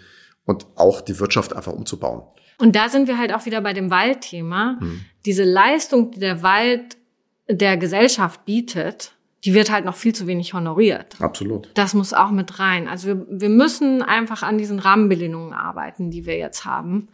und 0.46 0.66
auch 0.76 1.02
die 1.02 1.20
Wirtschaft 1.20 1.54
einfach 1.54 1.72
umzubauen. 1.72 2.22
Und 2.56 2.74
da 2.74 2.88
sind 2.88 3.06
wir 3.06 3.18
halt 3.18 3.34
auch 3.34 3.44
wieder 3.44 3.60
bei 3.60 3.74
dem 3.74 3.90
Waldthema. 3.90 4.78
Mhm. 4.80 5.04
Diese 5.26 5.44
Leistung, 5.44 6.10
die 6.12 6.20
der 6.20 6.42
Wald 6.42 6.96
der 7.50 7.76
Gesellschaft 7.76 8.46
bietet, 8.46 9.13
die 9.44 9.52
wird 9.52 9.70
halt 9.70 9.84
noch 9.84 9.94
viel 9.94 10.14
zu 10.14 10.26
wenig 10.26 10.54
honoriert. 10.54 11.20
Absolut. 11.20 11.68
Das 11.74 11.92
muss 11.92 12.14
auch 12.14 12.30
mit 12.30 12.58
rein. 12.58 12.88
Also 12.88 13.08
wir, 13.08 13.26
wir 13.28 13.50
müssen 13.50 14.00
einfach 14.02 14.42
an 14.42 14.56
diesen 14.56 14.78
Rahmenbedingungen 14.78 15.52
arbeiten, 15.52 16.10
die 16.10 16.24
wir 16.24 16.38
jetzt 16.38 16.64
haben, 16.64 17.08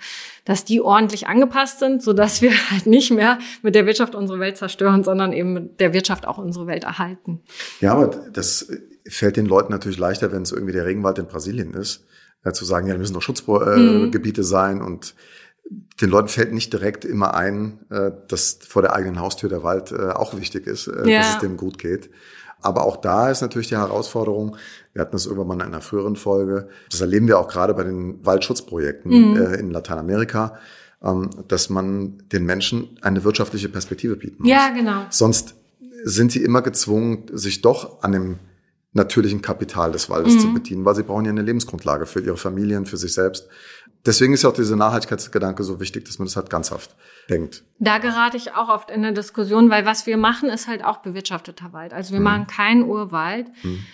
dass 0.45 0.64
die 0.64 0.81
ordentlich 0.81 1.26
angepasst 1.26 1.81
sind, 1.81 2.03
so 2.03 2.12
dass 2.12 2.41
wir 2.41 2.53
halt 2.70 2.87
nicht 2.87 3.11
mehr 3.11 3.39
mit 3.62 3.74
der 3.74 3.87
Wirtschaft 3.87 4.14
unsere 4.14 4.39
Welt 4.39 4.57
zerstören, 4.57 5.03
sondern 5.03 5.33
eben 5.33 5.53
mit 5.53 5.81
der 5.81 5.93
Wirtschaft 5.93 6.26
auch 6.26 6.39
unsere 6.39 6.66
Welt 6.66 6.85
erhalten. 6.85 7.41
Ja, 7.81 7.93
aber 7.93 8.09
das 8.09 8.70
fällt 9.09 9.37
den 9.37 9.47
Leuten 9.47 9.72
natürlich 9.72 9.99
leichter, 9.99 10.31
wenn 10.31 10.43
es 10.43 10.53
irgendwie 10.53 10.72
der 10.72 10.87
Regenwald 10.87 11.18
in 11.18 11.26
Brasilien 11.26 11.74
ist, 11.74 12.07
äh, 12.45 12.53
zu 12.53 12.64
sagen, 12.64 12.87
ja, 12.87 12.93
da 12.95 12.99
müssen 12.99 13.14
doch 13.14 13.22
Schutzgebiete 13.22 14.41
mhm. 14.43 14.47
sein 14.47 14.83
und 14.83 15.14
den 16.00 16.10
Leuten 16.10 16.28
fällt 16.28 16.52
nicht 16.52 16.72
direkt 16.72 17.04
immer 17.04 17.34
ein, 17.34 17.78
äh, 17.90 18.10
dass 18.28 18.58
vor 18.66 18.82
der 18.82 18.94
eigenen 18.94 19.20
Haustür 19.20 19.48
der 19.48 19.62
Wald 19.62 19.92
äh, 19.92 20.10
auch 20.10 20.36
wichtig 20.36 20.66
ist, 20.66 20.88
äh, 20.88 21.08
ja. 21.08 21.18
dass 21.20 21.34
es 21.34 21.38
dem 21.38 21.56
gut 21.56 21.78
geht. 21.78 22.10
Aber 22.62 22.84
auch 22.84 22.98
da 22.98 23.30
ist 23.30 23.40
natürlich 23.40 23.68
die 23.68 23.76
Herausforderung, 23.76 24.56
wir 24.92 25.00
hatten 25.00 25.12
das 25.12 25.26
irgendwann 25.26 25.46
mal 25.46 25.54
in 25.54 25.62
einer 25.62 25.80
früheren 25.80 26.16
Folge, 26.16 26.68
das 26.90 27.00
erleben 27.00 27.26
wir 27.26 27.38
auch 27.38 27.48
gerade 27.48 27.72
bei 27.72 27.84
den 27.84 28.24
Waldschutzprojekten 28.24 29.10
mhm. 29.10 29.54
in 29.54 29.70
Lateinamerika, 29.70 30.58
ähm, 31.02 31.30
dass 31.48 31.70
man 31.70 32.22
den 32.28 32.44
Menschen 32.44 32.98
eine 33.00 33.24
wirtschaftliche 33.24 33.68
Perspektive 33.68 34.16
bieten 34.16 34.42
muss. 34.42 34.50
Ja, 34.50 34.70
genau. 34.70 35.06
Sonst 35.08 35.54
sind 36.04 36.32
sie 36.32 36.42
immer 36.42 36.62
gezwungen, 36.62 37.26
sich 37.32 37.62
doch 37.62 38.02
an 38.02 38.12
dem 38.12 38.38
natürlichen 38.92 39.40
Kapital 39.40 39.92
des 39.92 40.10
Waldes 40.10 40.34
mhm. 40.34 40.40
zu 40.40 40.54
bedienen, 40.54 40.84
weil 40.84 40.96
sie 40.96 41.04
brauchen 41.04 41.24
ja 41.24 41.30
eine 41.30 41.42
Lebensgrundlage 41.42 42.06
für 42.06 42.20
ihre 42.20 42.36
Familien, 42.36 42.86
für 42.86 42.96
sich 42.96 43.14
selbst 43.14 43.48
deswegen 44.07 44.32
ist 44.32 44.42
ja 44.42 44.51
auch 44.51 44.55
dieser 44.55 44.76
Nachhaltigkeitsgedanke 44.76 45.62
so 45.64 45.80
wichtig, 45.80 46.05
dass 46.05 46.18
man 46.18 46.26
das 46.26 46.36
halt 46.36 46.51
ganzhaft 46.51 46.94
denkt. 47.28 47.62
Da 47.78 47.98
gerate 47.98 48.36
ich 48.36 48.55
auch 48.55 48.68
oft 48.68 48.90
in 48.90 49.05
eine 49.05 49.12
Diskussion, 49.12 49.70
weil 49.70 49.86
was 49.86 50.07
wir 50.07 50.16
machen, 50.16 50.48
ist 50.48 50.68
halt 50.68 50.84
auch 50.84 50.98
bewirtschafteter 50.98 51.72
Wald. 51.72 51.92
Also 51.92 52.11
wir 52.12 52.18
hm. 52.18 52.24
machen 52.24 52.46
keinen 52.46 52.84
Urwald. 52.84 53.48
Hm 53.62 53.84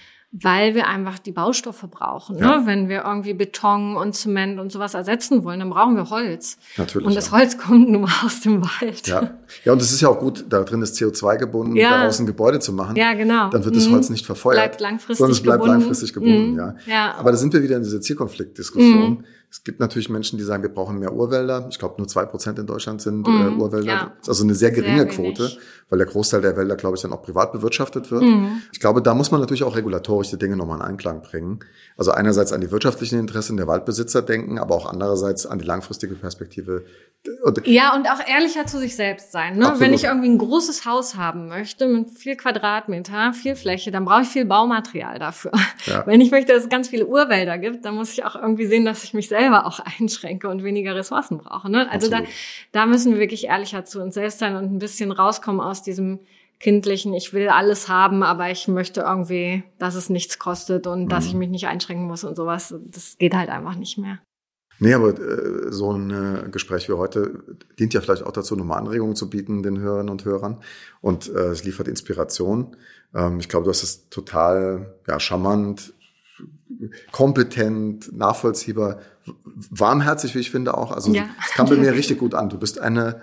weil 0.42 0.74
wir 0.74 0.86
einfach 0.86 1.18
die 1.18 1.32
Baustoffe 1.32 1.86
brauchen. 1.90 2.38
Ja. 2.38 2.58
Ne? 2.58 2.66
Wenn 2.66 2.88
wir 2.88 3.04
irgendwie 3.04 3.32
Beton 3.32 3.96
und 3.96 4.14
Zement 4.14 4.58
und 4.58 4.70
sowas 4.70 4.94
ersetzen 4.94 5.44
wollen, 5.44 5.60
dann 5.60 5.70
brauchen 5.70 5.96
wir 5.96 6.10
Holz. 6.10 6.58
Natürlich. 6.76 7.06
Und 7.06 7.14
das 7.14 7.26
ja. 7.26 7.32
Holz 7.32 7.56
kommt 7.56 7.88
nun 7.88 8.02
mal 8.02 8.12
aus 8.24 8.40
dem 8.40 8.62
Wald. 8.62 9.06
Ja. 9.06 9.38
ja, 9.64 9.72
und 9.72 9.80
es 9.80 9.92
ist 9.92 10.00
ja 10.00 10.08
auch 10.08 10.18
gut, 10.18 10.44
da 10.48 10.62
drin 10.62 10.82
ist 10.82 10.96
CO2 10.96 11.38
gebunden, 11.38 11.76
ja. 11.76 11.90
daraus 11.90 12.18
ein 12.18 12.26
Gebäude 12.26 12.58
zu 12.58 12.72
machen. 12.72 12.96
Ja, 12.96 13.14
genau. 13.14 13.48
Dann 13.50 13.64
wird 13.64 13.76
das 13.76 13.88
mhm. 13.88 13.94
Holz 13.94 14.10
nicht 14.10 14.26
verfeuert. 14.26 14.56
Bleibt 14.56 14.80
langfristig 14.80 15.18
sondern 15.18 15.32
es 15.32 15.42
bleibt 15.42 15.62
gebunden. 15.62 15.80
langfristig 15.80 16.12
gebunden. 16.12 16.52
Mhm. 16.52 16.58
Ja. 16.58 16.74
ja. 16.86 17.14
Aber 17.18 17.30
da 17.30 17.36
sind 17.36 17.52
wir 17.52 17.62
wieder 17.62 17.76
in 17.76 17.82
dieser 17.82 18.00
Zielkonfliktdiskussion. 18.00 19.10
Mhm. 19.10 19.24
Es 19.50 19.64
gibt 19.64 19.80
natürlich 19.80 20.08
Menschen, 20.08 20.38
die 20.38 20.44
sagen, 20.44 20.62
wir 20.62 20.70
brauchen 20.70 20.98
mehr 20.98 21.12
Urwälder. 21.12 21.66
Ich 21.70 21.78
glaube, 21.78 21.94
nur 21.98 22.08
zwei 22.08 22.24
Prozent 22.24 22.58
in 22.58 22.66
Deutschland 22.66 23.00
sind 23.00 23.26
mhm, 23.26 23.58
äh, 23.58 23.62
Urwälder. 23.62 23.86
Ja. 23.86 24.12
Das 24.18 24.22
ist 24.22 24.28
also 24.28 24.44
eine 24.44 24.54
sehr 24.54 24.70
geringe 24.70 25.02
sehr 25.02 25.08
Quote, 25.08 25.56
weil 25.88 25.98
der 25.98 26.06
Großteil 26.06 26.40
der 26.40 26.56
Wälder, 26.56 26.76
glaube 26.76 26.96
ich, 26.96 27.02
dann 27.02 27.12
auch 27.12 27.22
privat 27.22 27.52
bewirtschaftet 27.52 28.10
wird. 28.10 28.22
Mhm. 28.22 28.62
Ich 28.72 28.80
glaube, 28.80 29.02
da 29.02 29.14
muss 29.14 29.30
man 29.30 29.40
natürlich 29.40 29.62
auch 29.62 29.76
regulatorische 29.76 30.36
Dinge 30.36 30.56
nochmal 30.56 30.78
in 30.78 30.84
Einklang 30.84 31.22
bringen. 31.22 31.60
Also 31.96 32.10
einerseits 32.10 32.52
an 32.52 32.60
die 32.60 32.70
wirtschaftlichen 32.70 33.18
Interessen 33.18 33.56
der 33.56 33.66
Waldbesitzer 33.66 34.22
denken, 34.22 34.58
aber 34.58 34.74
auch 34.74 34.86
andererseits 34.86 35.46
an 35.46 35.58
die 35.58 35.64
langfristige 35.64 36.14
Perspektive. 36.14 36.84
Ja, 37.64 37.94
und 37.96 38.06
auch 38.08 38.20
ehrlicher 38.26 38.66
zu 38.66 38.78
sich 38.78 38.94
selbst 38.94 39.32
sein. 39.32 39.58
Ne? 39.58 39.74
Wenn 39.78 39.92
ich 39.92 40.04
irgendwie 40.04 40.28
ein 40.28 40.38
großes 40.38 40.84
Haus 40.84 41.16
haben 41.16 41.48
möchte 41.48 41.88
mit 41.88 42.10
viel 42.10 42.36
Quadratmeter, 42.36 43.32
viel 43.32 43.56
Fläche, 43.56 43.90
dann 43.90 44.04
brauche 44.04 44.22
ich 44.22 44.28
viel 44.28 44.44
Baumaterial 44.44 45.18
dafür. 45.18 45.52
Ja. 45.86 46.06
Wenn 46.06 46.20
ich 46.20 46.30
möchte, 46.30 46.52
dass 46.52 46.64
es 46.64 46.68
ganz 46.68 46.88
viele 46.88 47.06
Urwälder 47.06 47.58
gibt, 47.58 47.84
dann 47.84 47.94
muss 47.94 48.12
ich 48.12 48.24
auch 48.24 48.36
irgendwie 48.36 48.66
sehen, 48.66 48.84
dass 48.84 49.04
ich 49.04 49.14
mich 49.14 49.28
selber 49.46 49.66
auch 49.66 49.80
einschränke 50.00 50.48
und 50.48 50.64
weniger 50.64 50.94
Ressourcen 50.94 51.38
brauche. 51.38 51.70
Ne? 51.70 51.90
Also 51.90 52.10
da, 52.10 52.20
da 52.72 52.86
müssen 52.86 53.12
wir 53.12 53.20
wirklich 53.20 53.46
ehrlicher 53.46 53.84
zu 53.84 54.02
uns 54.02 54.14
selbst 54.14 54.38
sein 54.38 54.56
und 54.56 54.72
ein 54.72 54.78
bisschen 54.78 55.12
rauskommen 55.12 55.60
aus 55.60 55.82
diesem 55.82 56.20
kindlichen, 56.58 57.12
ich 57.12 57.34
will 57.34 57.50
alles 57.50 57.88
haben, 57.88 58.22
aber 58.22 58.50
ich 58.50 58.66
möchte 58.66 59.02
irgendwie, 59.02 59.62
dass 59.78 59.94
es 59.94 60.08
nichts 60.08 60.38
kostet 60.38 60.86
und 60.86 61.04
mhm. 61.04 61.08
dass 61.08 61.26
ich 61.26 61.34
mich 61.34 61.50
nicht 61.50 61.66
einschränken 61.66 62.06
muss 62.06 62.24
und 62.24 62.34
sowas. 62.34 62.74
Das 62.86 63.18
geht 63.18 63.34
halt 63.34 63.50
einfach 63.50 63.76
nicht 63.76 63.98
mehr. 63.98 64.20
Nee, 64.78 64.94
aber 64.94 65.18
äh, 65.18 65.70
so 65.70 65.92
ein 65.92 66.10
äh, 66.10 66.48
Gespräch 66.50 66.88
wie 66.88 66.94
heute 66.94 67.42
dient 67.78 67.94
ja 67.94 68.00
vielleicht 68.00 68.22
auch 68.22 68.32
dazu, 68.32 68.56
nochmal 68.56 68.78
Anregungen 68.78 69.16
zu 69.16 69.28
bieten 69.30 69.62
den 69.62 69.78
Hörerinnen 69.78 70.10
und 70.10 70.24
Hörern. 70.24 70.62
Und 71.00 71.28
äh, 71.28 71.48
es 71.48 71.64
liefert 71.64 71.88
Inspiration. 71.88 72.76
Ähm, 73.14 73.38
ich 73.38 73.48
glaube, 73.48 73.64
du 73.64 73.70
hast 73.70 73.82
es 73.82 74.08
total 74.08 74.94
ja, 75.06 75.18
charmant, 75.20 75.94
kompetent, 77.12 78.14
nachvollziehbar, 78.16 79.00
warmherzig, 79.70 80.34
wie 80.34 80.40
ich 80.40 80.50
finde 80.50 80.76
auch. 80.76 80.92
Also 80.92 81.12
ja. 81.12 81.28
es 81.44 81.54
kam 81.54 81.68
bei 81.68 81.76
mir 81.76 81.92
richtig 81.94 82.18
gut 82.18 82.34
an. 82.34 82.48
Du 82.48 82.58
bist 82.58 82.80
eine 82.80 83.22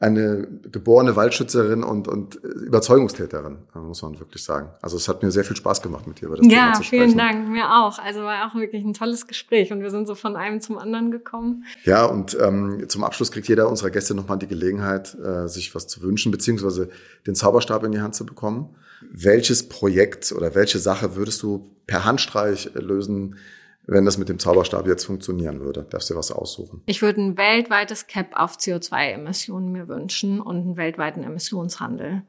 eine 0.00 0.46
geborene 0.70 1.14
Waldschützerin 1.14 1.84
und, 1.84 2.08
und 2.08 2.34
Überzeugungstäterin, 2.34 3.58
muss 3.74 4.02
man 4.02 4.18
wirklich 4.18 4.42
sagen. 4.42 4.70
Also 4.82 4.96
es 4.96 5.08
hat 5.08 5.22
mir 5.22 5.30
sehr 5.30 5.44
viel 5.44 5.56
Spaß 5.56 5.82
gemacht 5.82 6.06
mit 6.06 6.20
dir 6.20 6.26
über 6.26 6.36
das 6.36 6.46
ja, 6.46 6.52
Thema 6.52 6.72
zu 6.74 6.82
sprechen. 6.82 7.00
Ja, 7.00 7.06
vielen 7.06 7.18
Dank, 7.18 7.48
mir 7.48 7.70
auch. 7.70 7.98
Also 8.00 8.20
war 8.22 8.46
auch 8.46 8.54
wirklich 8.56 8.84
ein 8.84 8.92
tolles 8.92 9.26
Gespräch 9.28 9.72
und 9.72 9.82
wir 9.82 9.90
sind 9.90 10.06
so 10.06 10.16
von 10.16 10.36
einem 10.36 10.60
zum 10.60 10.78
anderen 10.78 11.12
gekommen. 11.12 11.64
Ja, 11.84 12.04
und 12.04 12.36
ähm, 12.40 12.84
zum 12.88 13.04
Abschluss 13.04 13.30
kriegt 13.30 13.46
jeder 13.48 13.68
unserer 13.68 13.90
Gäste 13.90 14.14
nochmal 14.14 14.38
die 14.38 14.48
Gelegenheit, 14.48 15.16
äh, 15.18 15.46
sich 15.46 15.74
was 15.76 15.86
zu 15.86 16.02
wünschen, 16.02 16.32
beziehungsweise 16.32 16.90
den 17.26 17.36
Zauberstab 17.36 17.84
in 17.84 17.92
die 17.92 18.00
Hand 18.00 18.16
zu 18.16 18.26
bekommen. 18.26 18.74
Welches 19.10 19.68
Projekt 19.68 20.32
oder 20.32 20.54
welche 20.56 20.80
Sache 20.80 21.14
würdest 21.14 21.42
du 21.42 21.70
per 21.86 22.04
Handstreich 22.04 22.70
lösen, 22.74 23.36
wenn 23.86 24.04
das 24.04 24.18
mit 24.18 24.28
dem 24.28 24.38
Zauberstab 24.38 24.86
jetzt 24.86 25.04
funktionieren 25.04 25.60
würde? 25.60 25.86
Darfst 25.88 26.08
du 26.08 26.14
dir 26.14 26.18
was 26.18 26.32
aussuchen? 26.32 26.82
Ich 26.86 27.02
würde 27.02 27.20
ein 27.20 27.36
weltweites 27.36 28.06
Cap 28.06 28.28
auf 28.32 28.56
CO2-Emissionen 28.56 29.72
mir 29.72 29.88
wünschen 29.88 30.40
und 30.40 30.56
einen 30.56 30.76
weltweiten 30.76 31.22
Emissionshandel. 31.22 32.22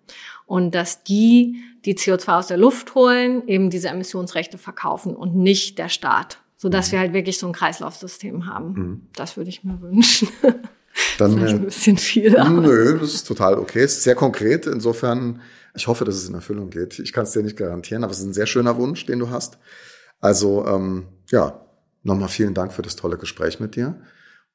Und 0.45 0.75
dass 0.75 1.03
die, 1.03 1.63
die 1.85 1.95
CO2 1.95 2.37
aus 2.37 2.47
der 2.47 2.57
Luft 2.57 2.95
holen, 2.95 3.47
eben 3.47 3.69
diese 3.69 3.89
Emissionsrechte 3.89 4.57
verkaufen 4.57 5.15
und 5.15 5.35
nicht 5.35 5.79
der 5.79 5.89
Staat. 5.89 6.39
Sodass 6.57 6.87
mhm. 6.87 6.91
wir 6.93 6.99
halt 6.99 7.13
wirklich 7.13 7.39
so 7.39 7.47
ein 7.47 7.53
Kreislaufsystem 7.53 8.47
haben. 8.47 8.73
Mhm. 8.73 9.01
Das 9.15 9.37
würde 9.37 9.49
ich 9.49 9.63
mir 9.63 9.81
wünschen. 9.81 10.27
Dann 11.17 11.33
Vielleicht 11.33 11.55
ein 11.55 11.65
bisschen 11.65 11.97
viel. 11.97 12.37
Aber. 12.37 12.49
Nö, 12.49 12.99
das 12.99 13.13
ist 13.13 13.27
total 13.27 13.59
okay. 13.59 13.81
Es 13.81 13.97
ist 13.97 14.03
sehr 14.03 14.15
konkret. 14.15 14.65
Insofern, 14.65 15.41
ich 15.73 15.87
hoffe, 15.87 16.05
dass 16.05 16.15
es 16.15 16.27
in 16.27 16.35
Erfüllung 16.35 16.69
geht. 16.69 16.99
Ich 16.99 17.11
kann 17.11 17.23
es 17.23 17.31
dir 17.31 17.43
nicht 17.43 17.57
garantieren, 17.57 18.03
aber 18.03 18.11
es 18.11 18.19
ist 18.19 18.25
ein 18.25 18.33
sehr 18.33 18.45
schöner 18.45 18.77
Wunsch, 18.77 19.05
den 19.05 19.19
du 19.19 19.29
hast. 19.29 19.57
Also 20.25 20.65
ähm, 20.65 21.05
ja, 21.29 21.61
nochmal 22.01 22.29
vielen 22.29 22.55
Dank 22.55 22.73
für 22.73 22.81
das 22.81 22.95
tolle 22.95 23.15
Gespräch 23.15 23.59
mit 23.59 23.75
dir. 23.75 23.93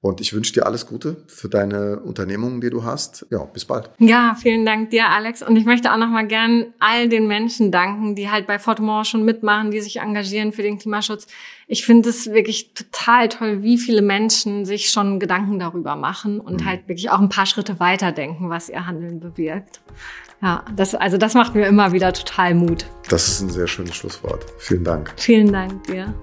Und 0.01 0.21
ich 0.21 0.33
wünsche 0.33 0.53
dir 0.53 0.67
alles 0.67 0.85
Gute 0.87 1.23
für 1.29 1.49
deine 1.49 2.01
Unternehmungen, 2.01 2.61
die 2.61 2.71
du 2.71 2.83
hast. 2.83 3.25
Ja, 3.31 3.45
bis 3.45 3.67
bald. 3.67 3.89
Ja, 3.99 4.35
vielen 4.35 4.67
Dank 4.67 4.91
dir, 4.91 5.09
Alex. 5.09 5.43
Und 5.43 5.55
ich 5.55 5.67
möchte 5.67 5.93
auch 5.93 5.97
nochmal 5.97 6.27
gern 6.27 6.73
all 6.81 7.09
den 7.09 7.29
Menschen 7.29 7.71
danken, 7.71 8.17
die 8.17 8.31
halt 8.31 8.49
bei 8.49 8.59
Fortemont 8.59 9.07
schon 9.07 9.25
mitmachen, 9.25 9.71
die 9.71 9.81
sich 9.81 9.99
engagieren 10.01 10.51
für 10.51 10.63
den 10.63 10.77
Klimaschutz. 10.79 11.29
Ich 11.69 11.87
finde 11.87 12.09
es 12.09 12.33
wirklich 12.33 12.75
total 12.75 13.29
toll, 13.29 13.63
wie 13.63 13.79
viele 13.79 14.03
Menschen 14.03 14.65
sich 14.65 14.91
schon 14.91 15.21
Gedanken 15.21 15.61
darüber 15.61 15.95
machen 15.95 16.41
und 16.41 16.63
mhm. 16.63 16.67
halt 16.67 16.89
wirklich 16.89 17.11
auch 17.11 17.21
ein 17.21 17.29
paar 17.29 17.47
Schritte 17.47 17.79
weiterdenken, 17.79 18.51
was 18.51 18.71
ihr 18.71 18.89
Handeln 18.89 19.21
bewirkt. 19.21 19.83
Ja, 20.43 20.65
das, 20.75 20.95
also 20.95 21.19
das 21.19 21.35
macht 21.35 21.55
mir 21.55 21.67
immer 21.67 21.93
wieder 21.93 22.13
total 22.13 22.55
Mut. 22.55 22.87
Das 23.09 23.29
ist 23.29 23.41
ein 23.43 23.51
sehr 23.51 23.67
schönes 23.67 23.95
Schlusswort. 23.95 24.47
Vielen 24.59 24.85
Dank. 24.85 25.13
Vielen 25.17 25.53
Dank 25.53 25.85
dir. 25.85 26.15